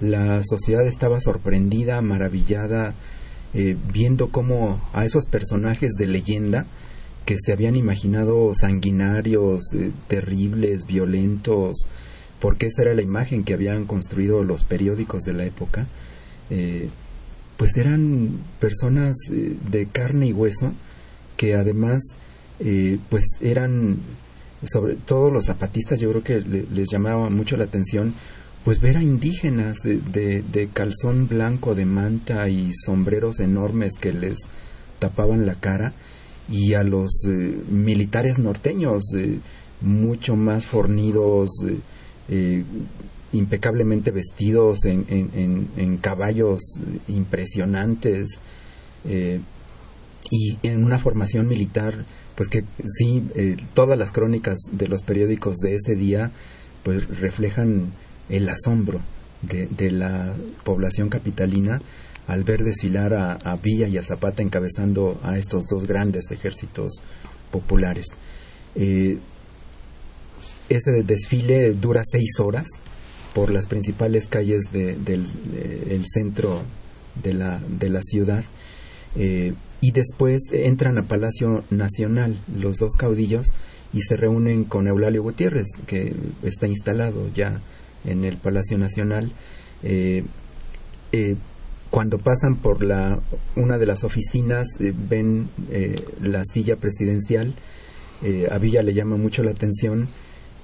la 0.00 0.42
sociedad 0.42 0.86
estaba 0.86 1.20
sorprendida, 1.20 2.00
maravillada, 2.00 2.94
viendo 3.92 4.30
cómo 4.30 4.80
a 4.94 5.04
esos 5.04 5.26
personajes 5.26 5.90
de 5.98 6.06
leyenda 6.06 6.66
que 7.26 7.36
se 7.38 7.52
habían 7.52 7.76
imaginado 7.76 8.52
sanguinarios, 8.54 9.60
terribles, 10.08 10.86
violentos, 10.86 11.86
porque 12.40 12.66
esa 12.66 12.82
era 12.82 12.94
la 12.94 13.02
imagen 13.02 13.44
que 13.44 13.52
habían 13.52 13.84
construido 13.84 14.42
los 14.42 14.64
periódicos 14.64 15.22
de 15.22 15.34
la 15.34 15.44
época, 15.44 15.86
pues 17.60 17.76
eran 17.76 18.38
personas 18.58 19.14
eh, 19.30 19.54
de 19.70 19.84
carne 19.84 20.28
y 20.28 20.32
hueso 20.32 20.72
que 21.36 21.54
además 21.54 22.02
eh, 22.58 22.98
pues 23.10 23.26
eran 23.42 23.98
sobre 24.64 24.96
todo 24.96 25.30
los 25.30 25.44
zapatistas 25.44 26.00
yo 26.00 26.08
creo 26.08 26.22
que 26.22 26.40
les 26.40 26.88
llamaba 26.90 27.28
mucho 27.28 27.58
la 27.58 27.64
atención 27.64 28.14
pues 28.64 28.80
ver 28.80 28.96
a 28.96 29.02
indígenas 29.02 29.80
de, 29.82 29.98
de, 30.40 30.68
calzón 30.72 31.28
blanco 31.28 31.74
de 31.74 31.84
manta 31.84 32.48
y 32.48 32.72
sombreros 32.72 33.40
enormes 33.40 33.92
que 34.00 34.14
les 34.14 34.38
tapaban 34.98 35.44
la 35.44 35.56
cara 35.56 35.92
y 36.48 36.72
a 36.72 36.82
los 36.82 37.10
eh, 37.28 37.62
militares 37.68 38.38
norteños 38.38 39.02
mucho 39.82 40.34
más 40.34 40.66
fornidos 40.66 41.50
impecablemente 43.32 44.10
vestidos 44.10 44.84
en, 44.84 45.06
en, 45.08 45.68
en, 45.76 45.96
caballos 45.98 46.60
impresionantes 47.08 48.38
y 49.04 50.58
en 50.62 50.84
una 50.84 50.98
formación 50.98 51.46
militar 51.46 52.04
pues 52.34 52.48
que 52.48 52.64
sí 52.86 53.24
todas 53.74 53.98
las 53.98 54.12
crónicas 54.12 54.58
de 54.72 54.88
los 54.88 55.02
periódicos 55.02 55.58
de 55.58 55.76
ese 55.76 55.94
día 55.94 56.32
pues 56.82 57.06
reflejan 57.20 57.92
el 58.28 58.48
asombro 58.48 59.00
de, 59.42 59.90
la 59.90 60.34
población 60.64 61.08
capitalina 61.08 61.80
al 62.26 62.44
ver 62.44 62.62
desfilar 62.62 63.14
a, 63.14 63.56
Villa 63.56 63.88
y 63.88 63.96
a 63.96 64.02
Zapata 64.02 64.42
encabezando 64.42 65.18
a 65.22 65.38
estos 65.38 65.64
dos 65.64 65.86
grandes 65.86 66.30
ejércitos 66.30 67.02
populares. 67.50 68.06
Eh, 68.74 69.18
ese 70.68 71.02
desfile 71.02 71.72
dura 71.72 72.02
seis 72.04 72.38
horas 72.38 72.68
por 73.34 73.50
las 73.50 73.66
principales 73.66 74.26
calles 74.26 74.64
del 74.72 76.04
centro 76.06 76.62
de 77.22 77.34
la, 77.34 77.60
de 77.68 77.88
la 77.88 78.02
ciudad 78.02 78.44
eh, 79.16 79.54
y 79.80 79.92
después 79.92 80.42
entran 80.52 80.98
a 80.98 81.08
Palacio 81.08 81.64
Nacional 81.70 82.38
los 82.56 82.76
dos 82.76 82.92
caudillos 82.96 83.46
y 83.92 84.02
se 84.02 84.16
reúnen 84.16 84.64
con 84.64 84.86
Eulalio 84.86 85.22
Gutiérrez 85.22 85.66
que 85.86 86.14
está 86.42 86.66
instalado 86.66 87.28
ya 87.34 87.60
en 88.04 88.24
el 88.24 88.36
Palacio 88.36 88.78
Nacional, 88.78 89.32
eh, 89.82 90.24
eh, 91.12 91.36
cuando 91.90 92.18
pasan 92.18 92.56
por 92.56 92.84
la, 92.84 93.20
una 93.56 93.78
de 93.78 93.86
las 93.86 94.04
oficinas 94.04 94.68
eh, 94.78 94.92
ven 94.96 95.48
la 96.22 96.44
silla 96.44 96.76
presidencial, 96.76 97.54
a 98.50 98.58
Villa 98.58 98.82
le 98.82 98.92
llama 98.92 99.16
mucho 99.16 99.42
la 99.42 99.52
atención 99.52 100.10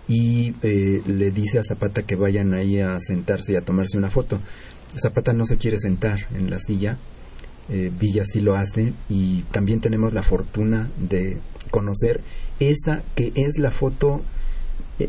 y 0.09 0.55
le 0.63 1.31
dice 1.31 1.59
a 1.59 1.65
Zapata 1.65 2.03
que 2.03 2.17
vayan 2.17 2.55
ahí 2.55 2.79
a 2.81 2.99
sentarse 3.01 3.53
y 3.53 3.57
a 3.57 3.63
tomarse 3.63 3.99
una 3.99 4.11
foto. 4.11 4.41
Zapata 4.97 5.33
no 5.33 5.47
se 5.47 5.57
quiere 5.57 5.79
sentar 5.79 6.29
en 6.35 6.51
la 6.51 6.59
silla, 6.59 6.97
Villa 7.69 8.25
sí 8.25 8.41
lo 8.41 8.55
hace 8.55 8.93
y 9.09 9.43
también 9.51 9.81
tenemos 9.81 10.13
la 10.13 10.23
fortuna 10.23 10.89
de 10.99 11.39
conocer 11.71 12.21
esa 12.61 13.03
que 13.17 13.33
es 13.35 13.59
la 13.59 13.73
foto 13.73 14.23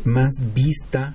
más 0.04 0.34
vista 0.54 1.14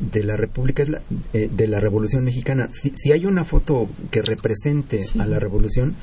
de 0.00 0.22
la 0.22 0.36
República 0.36 0.82
es 0.82 0.88
la, 0.88 1.02
eh, 1.32 1.48
de 1.52 1.68
la 1.68 1.80
Revolución 1.80 2.24
Mexicana. 2.24 2.68
Si, 2.72 2.92
si, 2.96 3.12
hay 3.12 3.26
una 3.26 3.44
foto 3.44 3.88
que 4.10 4.22
represente 4.22 5.04
a 5.18 5.26
la 5.26 5.38
Revolución, 5.38 5.94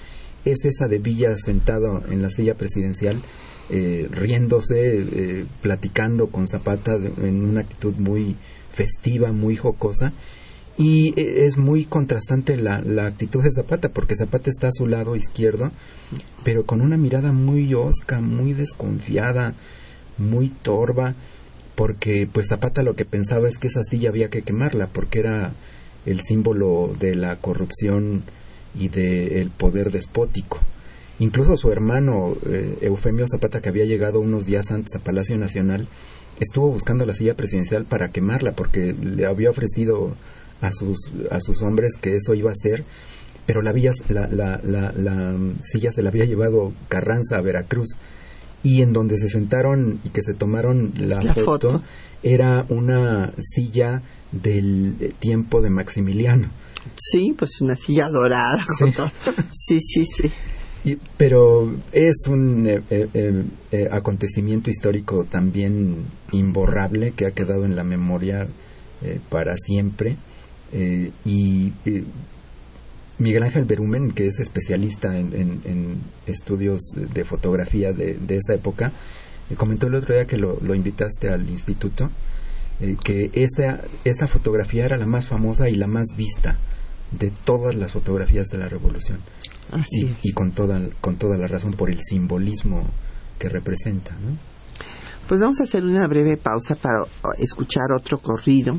es 0.46 0.66
esa 0.66 0.88
de 0.88 1.00
Villa 1.00 1.36
sentado 1.36 2.04
en 2.10 2.22
la 2.22 2.30
silla 2.30 2.56
presidencial, 2.56 3.22
eh, 3.70 4.08
riéndose, 4.12 5.02
eh, 5.02 5.46
platicando 5.62 6.28
con 6.28 6.48
Zapata 6.48 6.96
en 6.96 7.46
una 7.46 7.62
actitud 7.62 7.96
muy 7.96 8.36
festiva, 8.72 9.32
muy 9.32 9.56
jocosa. 9.56 10.14
Y 10.78 11.14
es 11.18 11.58
muy 11.58 11.86
contrastante 11.86 12.58
la, 12.58 12.82
la 12.82 13.06
actitud 13.06 13.44
de 13.44 13.52
Zapata, 13.52 13.90
porque 13.90 14.16
Zapata 14.16 14.50
está 14.50 14.70
a 14.70 14.72
su 14.72 14.88
lado 14.88 15.16
izquierdo, 15.16 15.72
pero 16.44 16.66
con 16.66 16.82
una 16.82 16.98
mirada 16.98 17.32
muy 17.34 17.74
osca, 17.74 18.20
muy 18.22 18.54
desconfiada, 18.54 19.54
muy 20.18 20.50
torva 20.50 21.16
porque 21.76 22.28
pues 22.32 22.48
Zapata 22.48 22.84
lo 22.84 22.96
que 22.96 23.06
pensaba 23.06 23.48
es 23.48 23.58
que 23.58 23.68
esa 23.68 23.84
silla 23.84 24.10
había 24.10 24.30
que 24.30 24.44
quemarla 24.44 24.88
porque 24.88 25.20
era 25.20 25.54
el 26.06 26.20
símbolo 26.20 26.94
de 27.00 27.16
la 27.16 27.38
corrupción 27.38 28.24
y 28.78 28.90
del 28.90 29.50
poder 29.50 29.92
despótico. 29.92 30.60
Incluso 31.22 31.56
su 31.56 31.72
hermano 31.72 32.36
eh, 32.48 32.80
Eufemio 32.82 33.28
Zapata, 33.32 33.62
que 33.62 33.70
había 33.70 33.86
llegado 33.86 34.20
unos 34.20 34.48
días 34.48 34.72
antes 34.72 34.96
a 34.96 35.04
Palacio 35.04 35.38
Nacional, 35.38 35.88
estuvo 36.40 36.72
buscando 36.72 37.06
la 37.06 37.14
silla 37.14 37.36
presidencial 37.36 37.86
para 37.86 38.10
quemarla 38.10 38.54
porque 38.54 38.94
le 38.94 39.28
había 39.28 39.52
ofrecido 39.52 40.16
a 40.62 40.72
sus, 40.72 41.12
a 41.30 41.40
sus 41.40 41.62
hombres 41.62 41.94
que 42.02 42.16
eso 42.16 42.34
iba 42.34 42.50
a 42.50 42.54
hacer, 42.54 42.84
pero 43.46 43.62
la, 43.62 43.72
la, 44.10 44.60
la, 44.64 44.92
la 44.94 45.38
silla 45.62 45.92
se 45.92 46.02
la 46.02 46.10
había 46.10 46.26
llevado 46.26 46.74
Carranza 46.88 47.38
a 47.38 47.42
Veracruz 47.42 47.98
y 48.64 48.82
en 48.82 48.92
donde 48.92 49.20
se 49.20 49.30
sentaron 49.30 50.00
y 50.04 50.10
que 50.10 50.24
se 50.24 50.34
tomaron 50.34 50.92
la, 50.98 51.36
foto, 51.36 51.84
era 52.24 52.66
una 52.70 53.32
silla 53.38 54.02
del 54.32 55.14
tiempo 55.20 55.62
de 55.62 55.70
Maximiliano. 55.70 56.50
Sí, 56.98 57.36
pues 57.38 57.62
una 57.62 57.76
silla 57.76 58.10
dorada. 58.10 58.66
Sí, 59.52 59.80
sí, 59.82 60.04
sí. 60.04 60.32
Pero 61.18 61.76
es 61.92 62.28
un 62.28 62.68
eh, 62.68 62.82
eh, 62.90 63.44
eh, 63.72 63.90
acontecimiento 63.92 64.70
histórico 64.70 65.26
también 65.26 66.06
imborrable 66.32 67.12
que 67.12 67.26
ha 67.26 67.32
quedado 67.32 67.66
en 67.66 67.76
la 67.76 67.84
memoria 67.84 68.48
para 69.30 69.56
siempre. 69.58 70.18
y 71.26 71.74
Miguel 73.22 73.44
Ángel 73.44 73.66
Berumen, 73.66 74.12
que 74.12 74.28
es 74.28 74.40
especialista 74.40 75.18
en, 75.18 76.02
estudios 76.26 76.82
de 76.96 77.24
fotografía 77.24 77.94
de, 77.94 78.18
esa 78.36 78.56
época, 78.56 78.92
eh, 79.50 79.56
comentó 79.56 79.88
el 79.88 79.96
otro 79.96 80.16
día 80.16 80.26
que 80.26 80.38
lo, 80.38 80.76
invitaste 80.76 81.30
al 81.30 81.48
instituto, 81.50 82.10
eh, 82.80 82.96
que 83.04 83.30
esta, 83.34 83.82
esta 84.06 84.28
fotografía 84.28 84.86
era 84.86 84.98
la 84.98 85.06
más 85.06 85.28
famosa 85.28 85.70
y 85.70 85.76
la 85.76 85.88
más 85.88 86.08
vista 86.18 86.58
de 87.12 87.32
todas 87.32 87.76
las 87.76 87.92
fotografías 87.92 88.48
de 88.48 88.58
la 88.58 88.68
revolución. 88.68 89.20
Así 89.72 90.14
y, 90.24 90.34
con, 90.34 90.52
toda, 90.52 90.82
con 91.00 91.16
toda 91.16 91.38
la 91.38 91.48
razón 91.48 91.74
por 91.74 91.90
el 91.90 92.00
simbolismo 92.02 92.84
que 93.40 93.50
representa. 93.50 94.16
Pues 95.28 95.42
vamos 95.42 95.60
a 95.62 95.64
hacer 95.64 95.84
una 95.84 96.08
breve 96.08 96.38
pausa 96.38 96.76
para 96.76 97.06
escuchar 97.38 97.92
otro 97.96 98.20
corrido. 98.20 98.78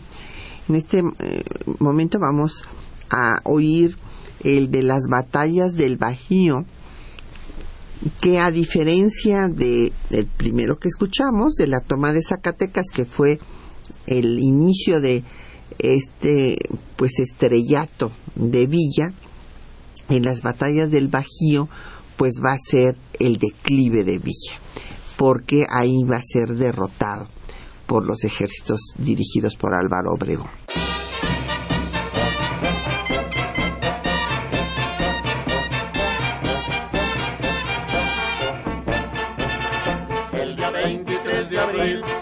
En 0.68 0.74
este 0.74 0.98
eh, 0.98 1.44
momento 1.78 2.18
vamos 2.20 2.64
a 3.10 3.40
oír 3.44 3.96
el 4.44 4.70
de 4.70 4.82
las 4.82 5.02
batallas 5.10 5.72
del 5.72 5.96
Bajío, 5.96 6.64
que 8.20 8.38
a 8.38 8.50
diferencia 8.50 9.48
de 9.48 9.92
el 10.10 10.26
primero 10.26 10.78
que 10.78 10.88
escuchamos, 10.88 11.54
de 11.54 11.68
la 11.68 11.80
toma 11.80 12.12
de 12.12 12.22
Zacatecas, 12.22 12.86
que 12.92 13.04
fue 13.04 13.38
el 14.06 14.40
inicio 14.40 15.00
de 15.00 15.24
este 15.78 16.58
pues 16.96 17.18
estrellato 17.18 18.12
de 18.34 18.66
Villa, 18.66 19.12
en 20.16 20.24
las 20.24 20.42
batallas 20.42 20.90
del 20.90 21.08
Bajío, 21.08 21.68
pues 22.16 22.34
va 22.44 22.52
a 22.52 22.70
ser 22.70 22.96
el 23.18 23.38
declive 23.38 24.04
de 24.04 24.18
Villa, 24.18 24.58
porque 25.16 25.66
ahí 25.70 26.02
va 26.04 26.16
a 26.16 26.22
ser 26.22 26.56
derrotado 26.56 27.26
por 27.86 28.06
los 28.06 28.24
ejércitos 28.24 28.80
dirigidos 28.98 29.56
por 29.56 29.74
Álvaro 29.74 30.12
Obregón. 30.14 30.50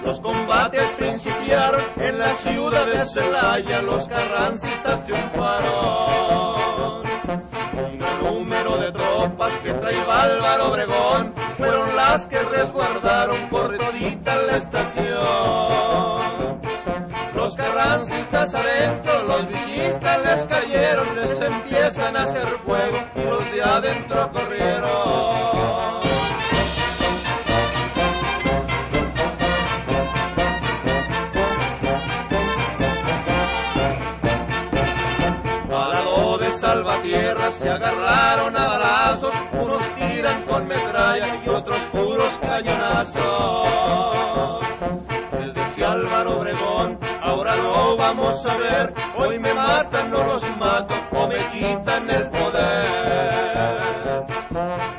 Los 0.05 0.21
combates 0.21 0.91
principiaron 0.99 1.83
en 1.97 2.19
la 2.19 2.33
ciudad 2.33 2.87
de 2.87 3.05
Celaya, 3.05 3.83
los 3.83 4.09
carrancistas 4.09 5.05
triunfaron. 5.05 6.60
Obregón 10.61 11.35
fueron 11.57 11.97
las 11.97 12.27
que 12.27 12.43
resguardaron 12.43 13.49
por 13.49 13.77
todita 13.77 14.35
la 14.37 14.57
estación. 14.57 15.11
Los 17.35 17.57
carrancistas 17.57 18.55
adentro, 18.55 19.23
los 19.23 19.49
villistas 19.49 20.27
les 20.27 20.47
cayeron, 20.47 21.17
les 21.17 21.41
empiezan 21.41 22.17
a 22.17 22.23
hacer 22.25 22.49
fuego 22.65 22.99
los 23.15 23.51
de 23.53 23.63
adentro 23.63 24.31
corrieron. 24.31 25.20
con 40.61 40.69
metralla 40.69 41.43
y 41.45 41.49
otros 41.49 41.79
puros 41.93 42.39
cañonazos. 42.39 44.65
Les 45.39 45.55
decía 45.55 45.93
Álvaro 45.93 46.39
Obregón, 46.39 46.99
ahora 47.23 47.55
lo 47.57 47.97
vamos 47.97 48.45
a 48.47 48.57
ver, 48.59 48.93
hoy 49.17 49.39
me 49.39 49.55
matan, 49.55 50.11
no 50.11 50.23
los 50.25 50.45
mato, 50.59 50.95
o 51.13 51.29
me 51.29 51.39
quitan 51.51 52.11
el 52.11 52.29
poder. 52.31 54.27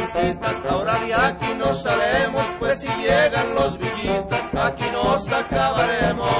Carrancistas, 0.00 0.56
ahora 0.68 1.00
de 1.00 1.14
aquí 1.14 1.54
no 1.54 1.72
salemos, 1.74 2.44
pues 2.58 2.80
si 2.80 2.88
llegan 2.88 3.54
los 3.54 3.78
villistas, 3.78 4.50
aquí 4.54 4.84
nos 4.92 5.30
acabaremos. 5.30 6.30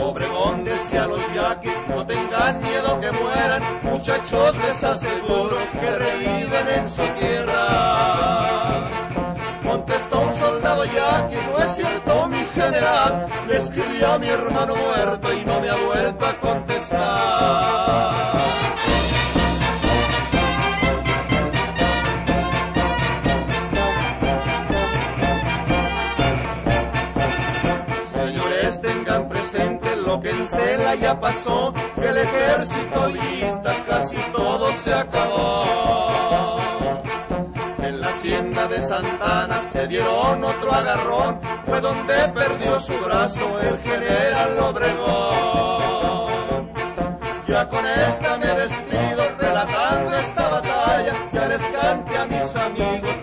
Obregón 0.00 0.64
decía 0.64 1.04
a 1.04 1.06
los 1.08 1.32
yaquis, 1.34 1.76
no 1.88 2.04
tengan 2.06 2.60
miedo 2.60 2.98
que 3.00 3.12
mueran, 3.12 3.80
muchachos 3.82 4.56
les 4.56 4.82
aseguro 4.84 5.58
que 5.72 5.90
reviven 5.90 6.68
en 6.68 6.88
su 6.88 7.02
tierra. 7.18 8.88
Contestó 9.62 10.20
un 10.20 10.34
soldado 10.34 10.84
yaqui, 10.84 11.36
no 11.36 11.58
es 11.58 11.70
cierto 11.70 12.28
mi 12.28 12.44
general, 12.48 13.26
le 13.46 13.56
escribí 13.56 14.04
a 14.04 14.18
mi 14.18 14.28
hermano 14.28 14.74
muerto 14.74 15.32
y 15.32 15.44
no 15.44 15.60
me 15.60 15.70
ha 15.70 15.76
vuelto 15.76 16.26
a 16.26 16.38
contestar. 16.38 17.92
Ya 30.94 31.18
pasó, 31.18 31.72
el 31.96 32.16
ejército 32.16 33.08
lista 33.08 33.84
casi 33.86 34.16
todo 34.32 34.72
se 34.72 34.92
acabó. 34.92 36.60
En 37.78 38.00
la 38.00 38.08
hacienda 38.08 38.68
de 38.68 38.80
Santana 38.82 39.62
se 39.70 39.86
dieron 39.86 40.44
otro 40.44 40.72
agarrón, 40.72 41.40
fue 41.66 41.80
donde 41.80 42.28
perdió 42.34 42.78
su 42.78 42.98
brazo 42.98 43.58
el 43.60 43.78
general 43.80 44.58
Obregón. 44.60 45.92
Ya 47.48 47.68
con 47.68 47.86
esta 47.86 48.36
me 48.38 48.54
despido, 48.54 49.36
relatando 49.38 50.16
esta 50.16 50.48
batalla, 50.48 51.12
ya 51.32 51.48
les 51.48 51.62
cante 51.68 52.16
a 52.16 52.24
mis 52.26 52.56
amigos 52.56 53.21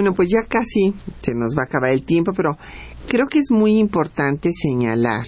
Bueno, 0.00 0.14
pues 0.14 0.30
ya 0.30 0.44
casi 0.48 0.94
se 1.20 1.34
nos 1.34 1.54
va 1.54 1.60
a 1.60 1.64
acabar 1.66 1.90
el 1.90 2.06
tiempo, 2.06 2.32
pero 2.34 2.56
creo 3.06 3.26
que 3.26 3.38
es 3.38 3.50
muy 3.50 3.76
importante 3.76 4.50
señalar 4.50 5.26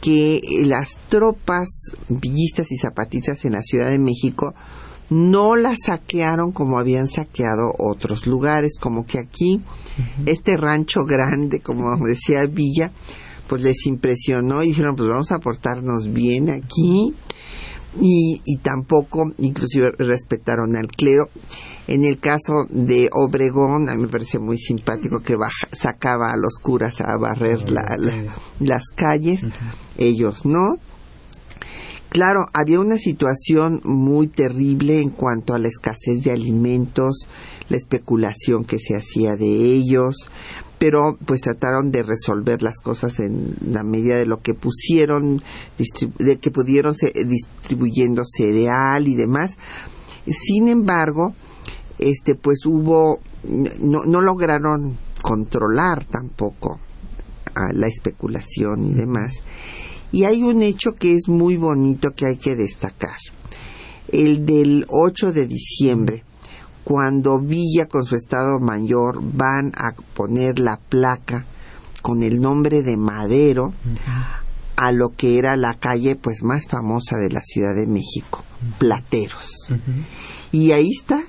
que 0.00 0.40
las 0.64 0.98
tropas 1.08 1.68
villistas 2.08 2.72
y 2.72 2.78
zapatistas 2.78 3.44
en 3.44 3.52
la 3.52 3.62
Ciudad 3.62 3.90
de 3.90 4.00
México 4.00 4.56
no 5.08 5.54
la 5.54 5.76
saquearon 5.76 6.50
como 6.50 6.80
habían 6.80 7.06
saqueado 7.06 7.74
otros 7.78 8.26
lugares, 8.26 8.72
como 8.80 9.06
que 9.06 9.20
aquí 9.20 9.62
este 10.26 10.56
rancho 10.56 11.04
grande, 11.04 11.60
como 11.60 11.96
decía 12.08 12.44
Villa, 12.46 12.90
pues 13.46 13.62
les 13.62 13.86
impresionó 13.86 14.64
y 14.64 14.70
dijeron, 14.70 14.96
pues 14.96 15.08
vamos 15.08 15.30
a 15.30 15.38
portarnos 15.38 16.12
bien 16.12 16.50
aquí 16.50 17.14
y, 18.00 18.40
y 18.44 18.56
tampoco 18.58 19.32
inclusive 19.38 19.92
respetaron 19.98 20.76
al 20.76 20.88
clero. 20.88 21.28
En 21.88 22.04
el 22.04 22.18
caso 22.18 22.66
de 22.68 23.08
Obregón, 23.12 23.88
a 23.88 23.94
mí 23.94 24.02
me 24.02 24.08
parece 24.08 24.38
muy 24.40 24.58
simpático 24.58 25.20
que 25.20 25.36
baja, 25.36 25.68
sacaba 25.72 26.26
a 26.30 26.36
los 26.36 26.54
curas 26.60 27.00
a 27.00 27.16
barrer 27.16 27.70
la- 27.70 27.82
la- 27.98 28.12
las 28.58 28.82
calles, 28.94 29.42
ellos 29.96 30.44
no. 30.44 30.78
Claro, 32.08 32.46
había 32.54 32.80
una 32.80 32.96
situación 32.96 33.80
muy 33.84 34.26
terrible 34.28 35.02
en 35.02 35.10
cuanto 35.10 35.52
a 35.54 35.58
la 35.58 35.68
escasez 35.68 36.22
de 36.24 36.32
alimentos, 36.32 37.26
la 37.68 37.76
especulación 37.76 38.64
que 38.64 38.78
se 38.78 38.96
hacía 38.96 39.36
de 39.36 39.46
ellos, 39.46 40.16
pero 40.78 41.16
pues 41.24 41.40
trataron 41.40 41.90
de 41.90 42.02
resolver 42.02 42.62
las 42.62 42.80
cosas 42.80 43.18
en 43.20 43.56
la 43.70 43.82
medida 43.82 44.16
de 44.16 44.26
lo 44.26 44.42
que 44.42 44.54
pusieron, 44.54 45.42
de 46.18 46.36
que 46.38 46.50
pudieron 46.50 46.94
se- 46.94 47.12
distribuyendo 47.24 48.22
cereal 48.24 49.08
y 49.08 49.14
demás. 49.14 49.52
Sin 50.26 50.68
embargo, 50.68 51.34
este 51.98 52.34
pues 52.34 52.66
hubo 52.66 53.20
no, 53.80 54.04
no 54.04 54.20
lograron 54.20 54.98
controlar 55.22 56.04
tampoco 56.04 56.78
a 57.54 57.72
la 57.72 57.86
especulación 57.86 58.86
y 58.86 58.94
demás. 58.94 59.32
Y 60.12 60.24
hay 60.24 60.42
un 60.42 60.62
hecho 60.62 60.94
que 60.94 61.14
es 61.14 61.28
muy 61.28 61.56
bonito 61.56 62.10
que 62.12 62.26
hay 62.26 62.36
que 62.36 62.54
destacar. 62.54 63.16
El 64.12 64.46
del 64.46 64.84
8 64.88 65.32
de 65.32 65.46
diciembre, 65.46 66.22
cuando 66.86 67.40
Villa 67.40 67.86
con 67.88 68.04
su 68.04 68.14
Estado 68.14 68.60
Mayor 68.60 69.18
van 69.20 69.72
a 69.76 69.90
poner 70.14 70.60
la 70.60 70.76
placa 70.76 71.44
con 72.00 72.22
el 72.22 72.40
nombre 72.40 72.82
de 72.84 72.96
Madero 72.96 73.72
a 74.76 74.92
lo 74.92 75.08
que 75.16 75.36
era 75.36 75.56
la 75.56 75.74
calle 75.74 76.14
pues 76.14 76.44
más 76.44 76.68
famosa 76.68 77.16
de 77.16 77.30
la 77.30 77.40
Ciudad 77.40 77.74
de 77.74 77.88
México, 77.88 78.44
Plateros. 78.78 79.50
Y 80.52 80.70
ahí 80.70 80.88
está 80.96 81.24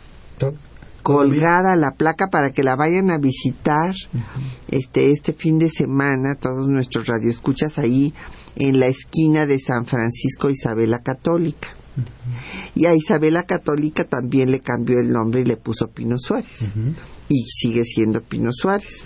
colgada 1.01 1.75
la 1.75 1.95
placa 1.95 2.27
para 2.27 2.51
que 2.51 2.61
la 2.61 2.75
vayan 2.75 3.09
a 3.09 3.17
visitar 3.17 3.95
este 4.67 5.11
este 5.11 5.33
fin 5.33 5.57
de 5.57 5.71
semana 5.71 6.35
todos 6.35 6.67
nuestros 6.67 7.07
radioescuchas 7.07 7.79
ahí 7.79 8.13
en 8.57 8.79
la 8.79 8.85
esquina 8.85 9.47
de 9.47 9.57
San 9.57 9.87
Francisco 9.87 10.51
Isabela 10.51 10.99
Católica. 10.99 11.69
Y 12.75 12.85
a 12.85 12.95
Isabela 12.95 13.43
Católica 13.43 14.03
también 14.03 14.51
le 14.51 14.59
cambió 14.61 14.99
el 14.99 15.09
nombre 15.11 15.41
y 15.41 15.45
le 15.45 15.57
puso 15.57 15.87
Pino 15.89 16.17
Suárez. 16.17 16.73
Y 17.29 17.43
sigue 17.47 17.83
siendo 17.83 18.21
Pino 18.21 18.51
Suárez. 18.53 19.03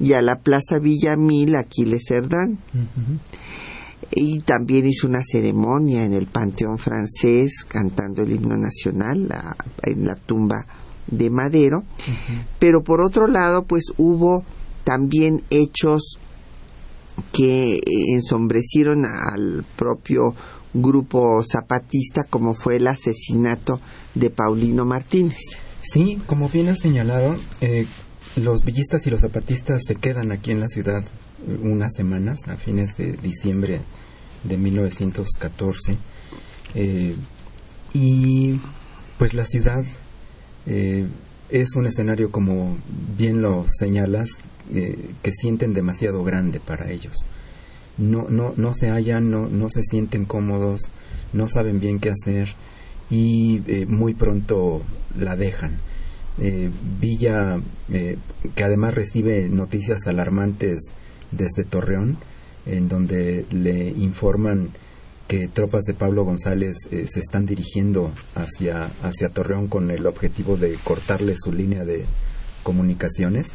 Y 0.00 0.12
a 0.12 0.22
la 0.22 0.40
Plaza 0.40 0.78
Villamil, 0.78 1.56
Aquiles 1.56 2.04
Cerdán. 2.08 2.58
Y 4.14 4.38
también 4.40 4.86
hizo 4.86 5.06
una 5.06 5.22
ceremonia 5.24 6.04
en 6.04 6.12
el 6.12 6.26
Panteón 6.26 6.78
francés 6.78 7.64
cantando 7.66 8.22
el 8.22 8.32
himno 8.32 8.56
nacional 8.56 9.28
la- 9.28 9.56
en 9.82 10.06
la 10.06 10.14
tumba 10.14 10.66
de 11.06 11.30
Madero. 11.30 11.84
Pero 12.58 12.82
por 12.82 13.00
otro 13.00 13.26
lado, 13.26 13.64
pues 13.64 13.84
hubo 13.96 14.44
también 14.84 15.42
hechos 15.50 16.18
que 17.32 17.80
ensombrecieron 18.12 19.04
al 19.06 19.64
propio 19.76 20.34
grupo 20.74 21.42
zapatista, 21.44 22.24
como 22.24 22.54
fue 22.54 22.76
el 22.76 22.86
asesinato 22.86 23.80
de 24.14 24.30
Paulino 24.30 24.84
Martínez. 24.84 25.38
Sí, 25.80 26.20
como 26.26 26.48
bien 26.48 26.68
has 26.68 26.80
señalado, 26.80 27.36
eh, 27.60 27.86
los 28.36 28.64
villistas 28.64 29.06
y 29.06 29.10
los 29.10 29.20
zapatistas 29.20 29.82
se 29.86 29.94
quedan 29.96 30.32
aquí 30.32 30.50
en 30.50 30.60
la 30.60 30.68
ciudad 30.68 31.04
eh, 31.46 31.58
unas 31.62 31.92
semanas, 31.96 32.40
a 32.48 32.56
fines 32.56 32.96
de 32.96 33.12
diciembre 33.12 33.80
de 34.42 34.56
1914. 34.58 35.96
eh, 36.74 37.14
y 37.92 38.58
pues 39.18 39.34
la 39.34 39.44
ciudad 39.44 39.84
eh, 40.66 41.06
es 41.48 41.76
un 41.76 41.86
escenario, 41.86 42.30
como 42.30 42.76
bien 43.16 43.42
lo 43.42 43.66
señalas, 43.68 44.30
eh, 44.72 45.10
que 45.22 45.32
sienten 45.32 45.74
demasiado 45.74 46.24
grande 46.24 46.58
para 46.58 46.90
ellos. 46.90 47.24
No, 47.96 48.26
no, 48.28 48.54
no 48.56 48.74
se 48.74 48.90
hallan, 48.90 49.30
no, 49.30 49.48
no 49.48 49.68
se 49.70 49.82
sienten 49.82 50.24
cómodos, 50.24 50.82
no 51.32 51.48
saben 51.48 51.80
bien 51.80 52.00
qué 52.00 52.10
hacer 52.10 52.54
y 53.10 53.62
eh, 53.66 53.86
muy 53.86 54.14
pronto 54.14 54.82
la 55.18 55.36
dejan. 55.36 55.78
Eh, 56.38 56.70
Villa, 57.00 57.60
eh, 57.90 58.18
que 58.56 58.64
además 58.64 58.94
recibe 58.94 59.48
noticias 59.48 60.06
alarmantes 60.06 60.80
desde 61.30 61.64
Torreón, 61.64 62.18
en 62.66 62.88
donde 62.88 63.46
le 63.50 63.90
informan 63.90 64.70
que 65.28 65.48
tropas 65.48 65.84
de 65.84 65.94
Pablo 65.94 66.24
González 66.24 66.76
eh, 66.90 67.06
se 67.06 67.20
están 67.20 67.46
dirigiendo 67.46 68.12
hacia, 68.34 68.90
hacia 69.02 69.30
Torreón 69.30 69.68
con 69.68 69.90
el 69.90 70.06
objetivo 70.06 70.56
de 70.56 70.76
cortarle 70.82 71.34
su 71.36 71.52
línea 71.52 71.84
de 71.84 72.04
comunicaciones, 72.62 73.50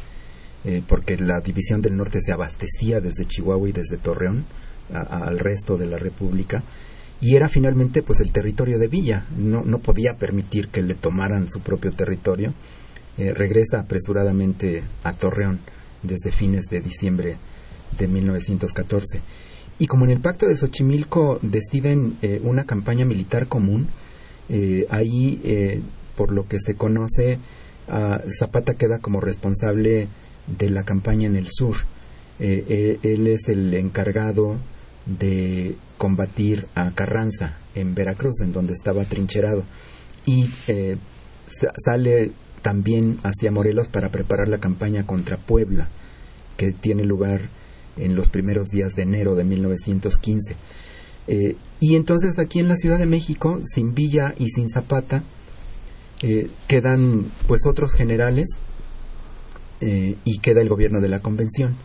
eh, 0.64 0.82
porque 0.86 1.16
la 1.16 1.40
División 1.40 1.80
del 1.82 1.96
Norte 1.96 2.20
se 2.20 2.32
abastecía 2.32 3.00
desde 3.00 3.24
Chihuahua 3.24 3.68
y 3.68 3.72
desde 3.72 3.96
Torreón 3.96 4.44
a- 4.92 5.24
al 5.26 5.38
resto 5.38 5.76
de 5.78 5.86
la 5.86 5.98
República 5.98 6.62
y 7.20 7.36
era 7.36 7.48
finalmente 7.48 8.02
pues 8.02 8.20
el 8.20 8.32
territorio 8.32 8.78
de 8.78 8.88
Villa. 8.88 9.26
No, 9.36 9.62
no 9.62 9.78
podía 9.78 10.16
permitir 10.16 10.68
que 10.68 10.82
le 10.82 10.94
tomaran 10.94 11.50
su 11.50 11.60
propio 11.60 11.92
territorio. 11.92 12.54
Eh, 13.18 13.34
regresa 13.34 13.80
apresuradamente 13.80 14.82
a 15.04 15.12
Torreón 15.12 15.60
desde 16.02 16.32
fines 16.32 16.64
de 16.70 16.80
diciembre 16.80 17.36
de 17.98 18.08
1914 18.08 19.20
y 19.78 19.86
como 19.86 20.04
en 20.04 20.10
el 20.12 20.20
pacto 20.20 20.46
de 20.46 20.56
Xochimilco 20.56 21.38
deciden 21.42 22.16
eh, 22.22 22.40
una 22.42 22.64
campaña 22.64 23.04
militar 23.04 23.48
común 23.48 23.88
eh, 24.48 24.86
ahí 24.90 25.40
eh, 25.44 25.80
por 26.16 26.32
lo 26.32 26.46
que 26.48 26.58
se 26.60 26.74
conoce 26.76 27.38
ah, 27.88 28.22
Zapata 28.38 28.74
queda 28.74 29.00
como 29.00 29.20
responsable 29.20 30.08
de 30.46 30.70
la 30.70 30.82
campaña 30.82 31.26
en 31.26 31.36
el 31.36 31.48
sur 31.48 31.76
Eh, 32.42 32.98
él 33.02 33.26
es 33.26 33.48
el 33.48 33.74
encargado 33.74 34.56
de 35.04 35.76
combatir 35.98 36.66
a 36.74 36.90
Carranza 36.92 37.58
en 37.74 37.94
Veracruz, 37.94 38.40
en 38.40 38.52
donde 38.52 38.72
estaba 38.72 39.04
trincherado. 39.04 39.64
Y 40.24 40.48
eh, 40.66 40.96
sale 41.76 42.32
también 42.62 43.18
hacia 43.22 43.50
Morelos 43.50 43.88
para 43.88 44.10
preparar 44.10 44.48
la 44.48 44.58
campaña 44.58 45.06
contra 45.06 45.36
Puebla, 45.36 45.88
que 46.56 46.72
tiene 46.72 47.04
lugar 47.04 47.48
en 47.96 48.14
los 48.14 48.28
primeros 48.30 48.68
días 48.68 48.92
de 48.94 49.02
enero 49.02 49.34
de 49.34 49.44
1915. 49.44 50.56
Eh, 51.26 51.56
y 51.80 51.96
entonces 51.96 52.38
aquí 52.38 52.60
en 52.60 52.68
la 52.68 52.76
Ciudad 52.76 52.98
de 52.98 53.06
México, 53.06 53.60
sin 53.64 53.94
Villa 53.94 54.34
y 54.38 54.48
sin 54.48 54.68
Zapata, 54.68 55.22
eh, 56.22 56.50
quedan 56.66 57.30
pues 57.46 57.66
otros 57.66 57.94
generales 57.94 58.46
y 59.80 60.38
queda 60.38 60.60
el 60.60 60.68
gobierno 60.68 61.00
de 61.00 61.08
la 61.08 61.20
convención. 61.20 61.76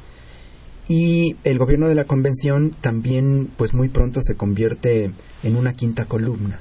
Y 0.87 1.35
el 1.43 1.57
gobierno 1.57 1.87
de 1.87 1.95
la 1.95 2.05
convención 2.05 2.71
también 2.81 3.49
pues 3.57 3.73
muy 3.73 3.89
pronto 3.89 4.21
se 4.21 4.35
convierte 4.35 5.11
en 5.43 5.55
una 5.55 5.73
quinta 5.73 6.05
columna. 6.05 6.59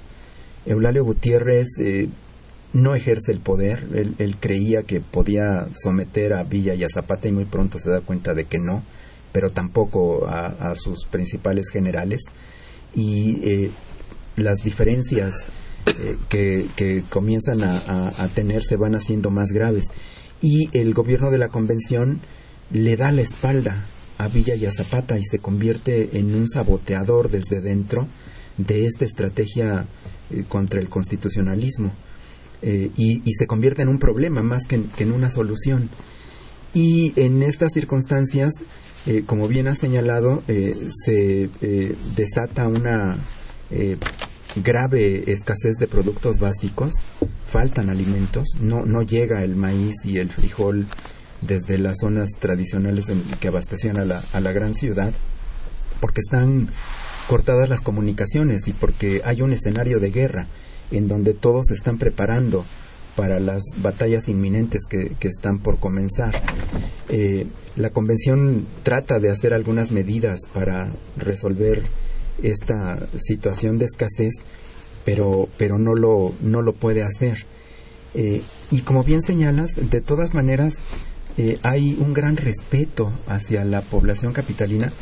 Eulalio 0.66 1.04
Gutiérrez 1.04 1.68
no 2.74 2.94
ejerce 2.94 3.32
el 3.32 3.40
poder. 3.40 3.86
Él, 4.18 4.36
creía 4.38 4.82
que 4.82 5.00
podía 5.00 5.68
someter 5.72 6.34
a 6.34 6.42
Villa 6.42 6.74
y 6.74 6.84
a 6.84 6.88
Zapata 6.88 7.28
y 7.28 7.32
muy 7.32 7.44
pronto 7.46 7.78
se 7.78 7.88
da 7.88 8.00
cuenta 8.00 8.34
de 8.34 8.44
que 8.44 8.58
no, 8.58 8.82
pero 9.32 9.48
tampoco 9.50 10.26
a, 10.26 10.74
sus 10.74 11.06
principales 11.06 11.70
generales. 11.70 12.22
Y 12.94 13.38
eh, 13.44 13.70
las 14.36 14.58
diferencias 14.58 15.34
eh, 15.86 16.16
que, 16.28 17.04
comienzan 17.08 17.62
a, 17.62 18.12
a, 18.18 18.28
tener 18.28 18.62
se 18.62 18.76
van 18.76 18.96
haciendo 18.96 19.30
más 19.30 19.50
graves. 19.50 19.86
Y 20.40 20.68
el 20.76 20.94
gobierno 20.94 21.30
de 21.30 21.38
la 21.38 21.48
convención 21.48 22.20
le 22.70 22.96
da 22.96 23.10
la 23.10 23.22
espalda 23.22 23.86
a 24.18 24.28
Villa 24.28 24.54
y 24.54 24.66
a 24.66 24.70
Zapata 24.70 25.18
y 25.18 25.24
se 25.24 25.38
convierte 25.38 26.18
en 26.18 26.34
un 26.34 26.48
saboteador 26.48 27.30
desde 27.30 27.60
dentro 27.60 28.06
de 28.58 28.86
esta 28.86 29.04
estrategia 29.04 29.86
eh, 30.30 30.44
contra 30.48 30.80
el 30.80 30.88
constitucionalismo. 30.88 31.92
Eh, 32.66 32.90
y, 32.96 33.20
se 33.34 33.46
convierte 33.46 33.82
en 33.82 33.88
un 33.88 33.98
problema 33.98 34.42
más 34.42 34.62
que 34.66 34.80
en, 34.96 35.12
una 35.12 35.28
solución. 35.28 35.90
Y 36.72 37.12
en 37.16 37.42
estas 37.42 37.72
circunstancias, 37.72 38.54
eh, 39.06 39.22
como 39.26 39.48
bien 39.48 39.66
ha 39.68 39.74
señalado, 39.74 40.42
eh, 40.48 40.74
se 41.04 41.50
desata 42.16 42.66
una 42.66 43.18
grave 44.56 45.30
escasez 45.32 45.76
de 45.76 45.86
productos 45.86 46.38
básicos, 46.38 46.94
faltan 47.50 47.90
alimentos, 47.90 48.48
no, 48.60 48.84
no 48.84 49.02
llega 49.02 49.42
el 49.42 49.56
maíz 49.56 49.94
y 50.04 50.18
el 50.18 50.30
frijol 50.30 50.86
desde 51.40 51.78
las 51.78 51.98
zonas 52.00 52.30
tradicionales 52.38 53.10
que 53.40 53.48
abastecían 53.48 53.98
a 53.98 54.04
la, 54.04 54.22
a 54.32 54.40
la 54.40 54.52
gran 54.52 54.74
ciudad, 54.74 55.12
porque 56.00 56.20
están 56.20 56.68
cortadas 57.28 57.68
las 57.68 57.80
comunicaciones 57.80 58.66
y 58.68 58.72
porque 58.72 59.22
hay 59.24 59.42
un 59.42 59.52
escenario 59.52 59.98
de 60.00 60.10
guerra 60.10 60.46
en 60.90 61.08
donde 61.08 61.34
todos 61.34 61.66
se 61.68 61.74
están 61.74 61.98
preparando 61.98 62.64
para 63.16 63.38
las 63.38 63.62
batallas 63.78 64.28
inminentes 64.28 64.82
que, 64.88 65.16
están 65.28 65.58
por 65.58 65.78
comenzar. 65.78 66.34
Eh, 67.08 67.46
la 67.76 67.90
convención 67.90 68.66
trata 68.82 69.18
de 69.18 69.30
hacer 69.30 69.54
algunas 69.54 69.92
medidas 69.92 70.40
para 70.52 70.90
resolver 71.16 71.82
esta 72.42 73.06
situación 73.18 73.78
de 73.78 73.86
escasez, 73.86 74.32
pero, 75.04 75.48
pero 75.56 75.78
no, 75.78 75.94
lo, 75.94 76.34
no 76.40 76.62
lo 76.62 76.72
puede 76.72 77.02
hacer. 77.02 77.46
Eh, 78.14 78.42
y 78.70 78.80
como 78.82 79.04
bien 79.04 79.22
señalas, 79.22 79.70
de 79.76 80.00
todas 80.00 80.34
maneras, 80.34 80.74
eh, 81.36 81.58
hay 81.62 81.96
un 81.98 82.14
gran 82.14 82.36
respeto 82.36 83.12
hacia 83.26 83.64
la 83.64 83.82
población 83.82 84.32
capitalina 84.32 84.92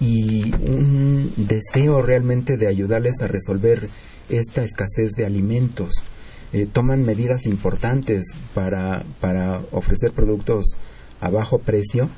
y 0.00 0.52
un 0.54 1.32
deseo 1.36 2.02
realmente 2.02 2.56
de 2.56 2.68
ayudarles 2.68 3.20
a 3.20 3.26
resolver 3.26 3.88
esta 4.28 4.64
escasez 4.64 5.12
de 5.12 5.26
alimentos. 5.26 6.04
Eh, 6.52 6.66
toman 6.70 7.04
medidas 7.04 7.46
importantes 7.46 8.24
para, 8.54 9.04
para 9.20 9.60
ofrecer 9.72 10.12
productos 10.12 10.76
a 11.20 11.30
bajo 11.30 11.58
precio, 11.58 12.10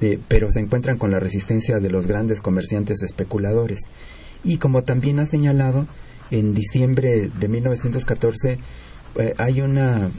eh, 0.00 0.18
pero 0.28 0.50
se 0.50 0.60
encuentran 0.60 0.98
con 0.98 1.10
la 1.10 1.20
resistencia 1.20 1.78
de 1.78 1.90
los 1.90 2.06
grandes 2.06 2.40
comerciantes 2.40 3.02
especuladores. 3.02 3.80
Y 4.44 4.58
como 4.58 4.82
también 4.82 5.18
ha 5.18 5.26
señalado, 5.26 5.86
en 6.30 6.54
diciembre 6.54 7.30
de 7.38 7.48
1914 7.48 8.58
eh, 9.18 9.34
hay 9.38 9.60
una 9.60 10.10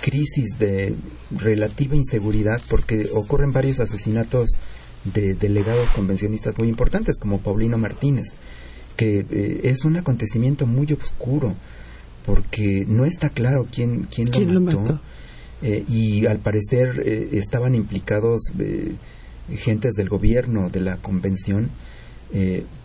crisis 0.00 0.58
de 0.58 0.94
relativa 1.30 1.94
inseguridad 1.94 2.60
porque 2.68 3.08
ocurren 3.14 3.52
varios 3.52 3.80
asesinatos 3.80 4.50
de 5.04 5.34
delegados 5.34 5.90
convencionistas 5.90 6.58
muy 6.58 6.68
importantes 6.68 7.18
como 7.18 7.40
Paulino 7.40 7.78
Martínez 7.78 8.28
que 8.96 9.24
eh, 9.30 9.60
es 9.64 9.86
un 9.86 9.96
acontecimiento 9.96 10.66
muy 10.66 10.92
oscuro 10.92 11.54
porque 12.26 12.84
no 12.86 13.06
está 13.06 13.30
claro 13.30 13.66
quién, 13.72 14.06
quién, 14.10 14.28
lo 14.52 14.60
mató. 14.60 15.00
Eh, 15.62 15.84
y 15.88 16.26
al 16.26 16.38
parecer 16.38 17.02
eh, 17.04 17.28
estaban 17.32 17.74
implicados 17.74 18.52
gentes 19.56 19.94
del 19.94 20.08
gobierno 20.08 20.70
de 20.70 20.80
la 20.80 20.96
convención 20.96 21.70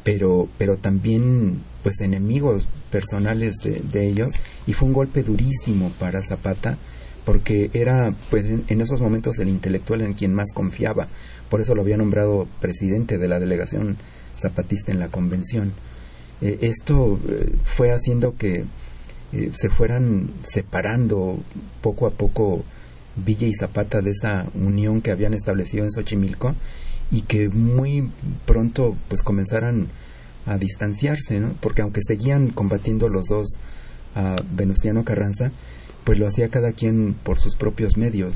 pero 0.04 0.50
pero 0.58 0.78
también 0.78 1.62
pues 1.86 2.02
enemigos 2.02 2.66
personales 2.90 3.58
de, 3.62 4.08
ellos. 4.08 4.34
Y 4.66 4.74
fue 4.74 4.88
un 4.88 4.94
golpe 4.94 5.22
durísimo 5.22 5.92
para 6.00 6.24
Zapata 6.24 6.80
porque 7.26 7.70
era 7.74 8.16
pues 8.30 8.46
en, 8.46 8.82
esos 8.82 9.02
momentos 9.02 9.38
el 9.38 9.50
intelectual 9.50 10.02
en 10.02 10.14
quien 10.14 10.34
más 10.34 10.52
confiaba. 10.52 11.08
Por 11.50 11.62
eso 11.62 11.76
lo 11.76 11.82
había 11.82 11.98
nombrado 11.98 12.48
presidente 12.62 13.20
de 13.20 13.28
la 13.28 13.40
delegación 13.40 13.98
zapatista 14.36 14.92
en 14.92 15.00
la 15.00 15.10
convención. 15.10 15.74
Eh, 16.42 16.58
esto 16.62 17.20
eh, 17.30 17.54
fue 17.66 17.92
haciendo 17.92 18.36
que 18.36 18.66
eh, 19.34 19.50
se 19.54 19.70
fueran 19.70 20.30
separando 20.44 21.40
poco 21.82 22.08
a 22.08 22.12
poco 22.12 22.64
Villa 23.16 23.48
y 23.48 23.54
Zapata 23.54 24.02
de 24.02 24.12
esa 24.12 24.48
unión 24.56 25.02
que 25.02 25.12
habían 25.12 25.34
establecido 25.34 25.84
en 25.84 25.92
Xochimilco 25.92 26.54
y 27.12 27.22
que 27.22 27.50
muy 27.50 28.10
pronto 28.46 28.96
pues 29.08 29.22
comenzaran 29.24 29.88
a 30.46 30.58
distanciarse, 30.58 31.40
¿no? 31.40 31.54
Porque 31.60 31.82
aunque 31.82 32.02
seguían 32.06 32.50
combatiendo 32.50 33.10
los 33.10 33.26
dos 33.28 33.58
a 34.16 34.36
Venustiano 34.52 35.04
Carranza, 35.04 35.52
pues 36.04 36.20
lo 36.20 36.28
hacía 36.28 36.50
cada 36.50 36.72
quien 36.72 37.16
por 37.24 37.40
sus 37.40 37.56
propios 37.56 37.98
medios 37.98 38.36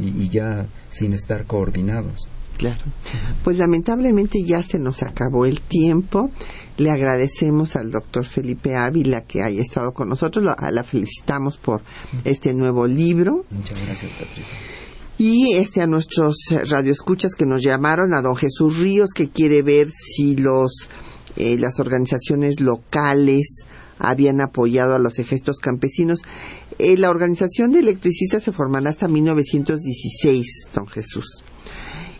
y 0.00 0.28
ya 0.30 0.66
sin 0.90 1.12
estar 1.12 1.44
coordinados. 1.44 2.28
Claro. 2.60 2.82
Pues 3.42 3.56
lamentablemente 3.56 4.38
ya 4.46 4.62
se 4.62 4.78
nos 4.78 5.02
acabó 5.02 5.46
el 5.46 5.62
tiempo. 5.62 6.30
Le 6.80 6.90
agradecemos 6.90 7.76
al 7.76 7.90
doctor 7.90 8.24
Felipe 8.24 8.74
Ávila 8.74 9.20
que 9.26 9.40
haya 9.44 9.60
estado 9.60 9.92
con 9.92 10.08
nosotros. 10.08 10.42
La 10.42 10.82
felicitamos 10.82 11.58
por 11.58 11.82
este 12.24 12.54
nuevo 12.54 12.86
libro. 12.86 13.44
Muchas 13.50 13.84
gracias, 13.84 14.10
Patricia. 14.12 14.54
Y 15.18 15.56
este 15.56 15.82
a 15.82 15.86
nuestros 15.86 16.36
radioescuchas 16.48 17.34
que 17.34 17.44
nos 17.44 17.62
llamaron, 17.62 18.14
a 18.14 18.22
don 18.22 18.34
Jesús 18.34 18.78
Ríos, 18.78 19.10
que 19.14 19.28
quiere 19.28 19.60
ver 19.60 19.90
si 19.90 20.36
los 20.36 20.88
eh, 21.36 21.58
las 21.58 21.80
organizaciones 21.80 22.60
locales 22.60 23.66
habían 23.98 24.40
apoyado 24.40 24.94
a 24.94 24.98
los 24.98 25.18
ejércitos 25.18 25.58
campesinos. 25.58 26.20
Eh, 26.78 26.96
la 26.96 27.10
organización 27.10 27.72
de 27.72 27.80
electricistas 27.80 28.42
se 28.42 28.52
formará 28.52 28.88
hasta 28.88 29.06
1916, 29.06 30.46
don 30.72 30.86
Jesús. 30.86 31.44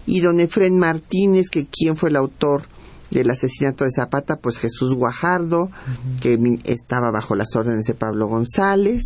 Y 0.07 0.21
don 0.21 0.39
Efren 0.39 0.79
Martínez, 0.79 1.49
que 1.49 1.67
quien 1.67 1.97
fue 1.97 2.11
el 2.11 2.17
autor 2.17 2.65
del 3.11 3.31
asesinato 3.31 3.85
de 3.85 3.91
Zapata, 3.91 4.37
pues 4.37 4.59
Jesús 4.59 4.95
Guajardo, 4.95 5.71
que 6.21 6.39
estaba 6.65 7.11
bajo 7.11 7.35
las 7.35 7.55
órdenes 7.57 7.85
de 7.87 7.95
Pablo 7.95 8.29
González. 8.29 9.03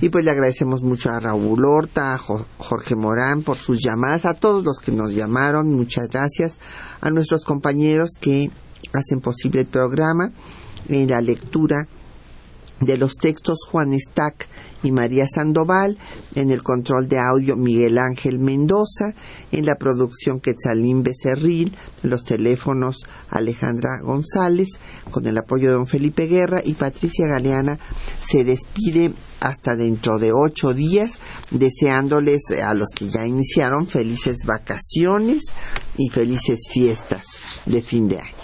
Y 0.00 0.08
pues 0.08 0.24
le 0.24 0.30
agradecemos 0.30 0.82
mucho 0.82 1.10
a 1.10 1.20
Raúl 1.20 1.64
Horta, 1.64 2.14
a 2.14 2.18
Jorge 2.18 2.96
Morán 2.96 3.42
por 3.42 3.56
sus 3.56 3.80
llamadas, 3.82 4.24
a 4.24 4.34
todos 4.34 4.64
los 4.64 4.78
que 4.78 4.92
nos 4.92 5.12
llamaron, 5.12 5.72
muchas 5.72 6.08
gracias, 6.08 6.58
a 7.00 7.10
nuestros 7.10 7.44
compañeros 7.44 8.12
que 8.20 8.50
hacen 8.92 9.20
posible 9.20 9.60
el 9.60 9.66
programa, 9.66 10.30
en 10.88 11.08
la 11.08 11.20
lectura 11.20 11.88
de 12.80 12.96
los 12.96 13.14
textos 13.14 13.58
Juan 13.70 13.98
Stack 13.98 14.48
y 14.84 14.92
María 14.92 15.26
Sandoval, 15.26 15.98
en 16.34 16.50
el 16.50 16.62
control 16.62 17.08
de 17.08 17.18
audio 17.18 17.56
Miguel 17.56 17.98
Ángel 17.98 18.38
Mendoza, 18.38 19.14
en 19.50 19.66
la 19.66 19.76
producción 19.76 20.40
Quetzalín 20.40 21.02
Becerril, 21.02 21.76
en 22.02 22.10
los 22.10 22.22
teléfonos 22.22 23.04
Alejandra 23.30 24.00
González, 24.02 24.68
con 25.10 25.26
el 25.26 25.38
apoyo 25.38 25.68
de 25.68 25.74
don 25.74 25.86
Felipe 25.86 26.26
Guerra 26.26 26.60
y 26.64 26.74
Patricia 26.74 27.26
Galeana 27.26 27.78
se 28.20 28.44
despide 28.44 29.12
hasta 29.40 29.76
dentro 29.76 30.18
de 30.18 30.32
ocho 30.32 30.72
días, 30.72 31.12
deseándoles 31.50 32.42
a 32.62 32.74
los 32.74 32.88
que 32.94 33.08
ya 33.08 33.26
iniciaron 33.26 33.86
felices 33.86 34.38
vacaciones 34.46 35.42
y 35.96 36.08
felices 36.08 36.60
fiestas 36.70 37.24
de 37.66 37.82
fin 37.82 38.08
de 38.08 38.20
año. 38.20 38.43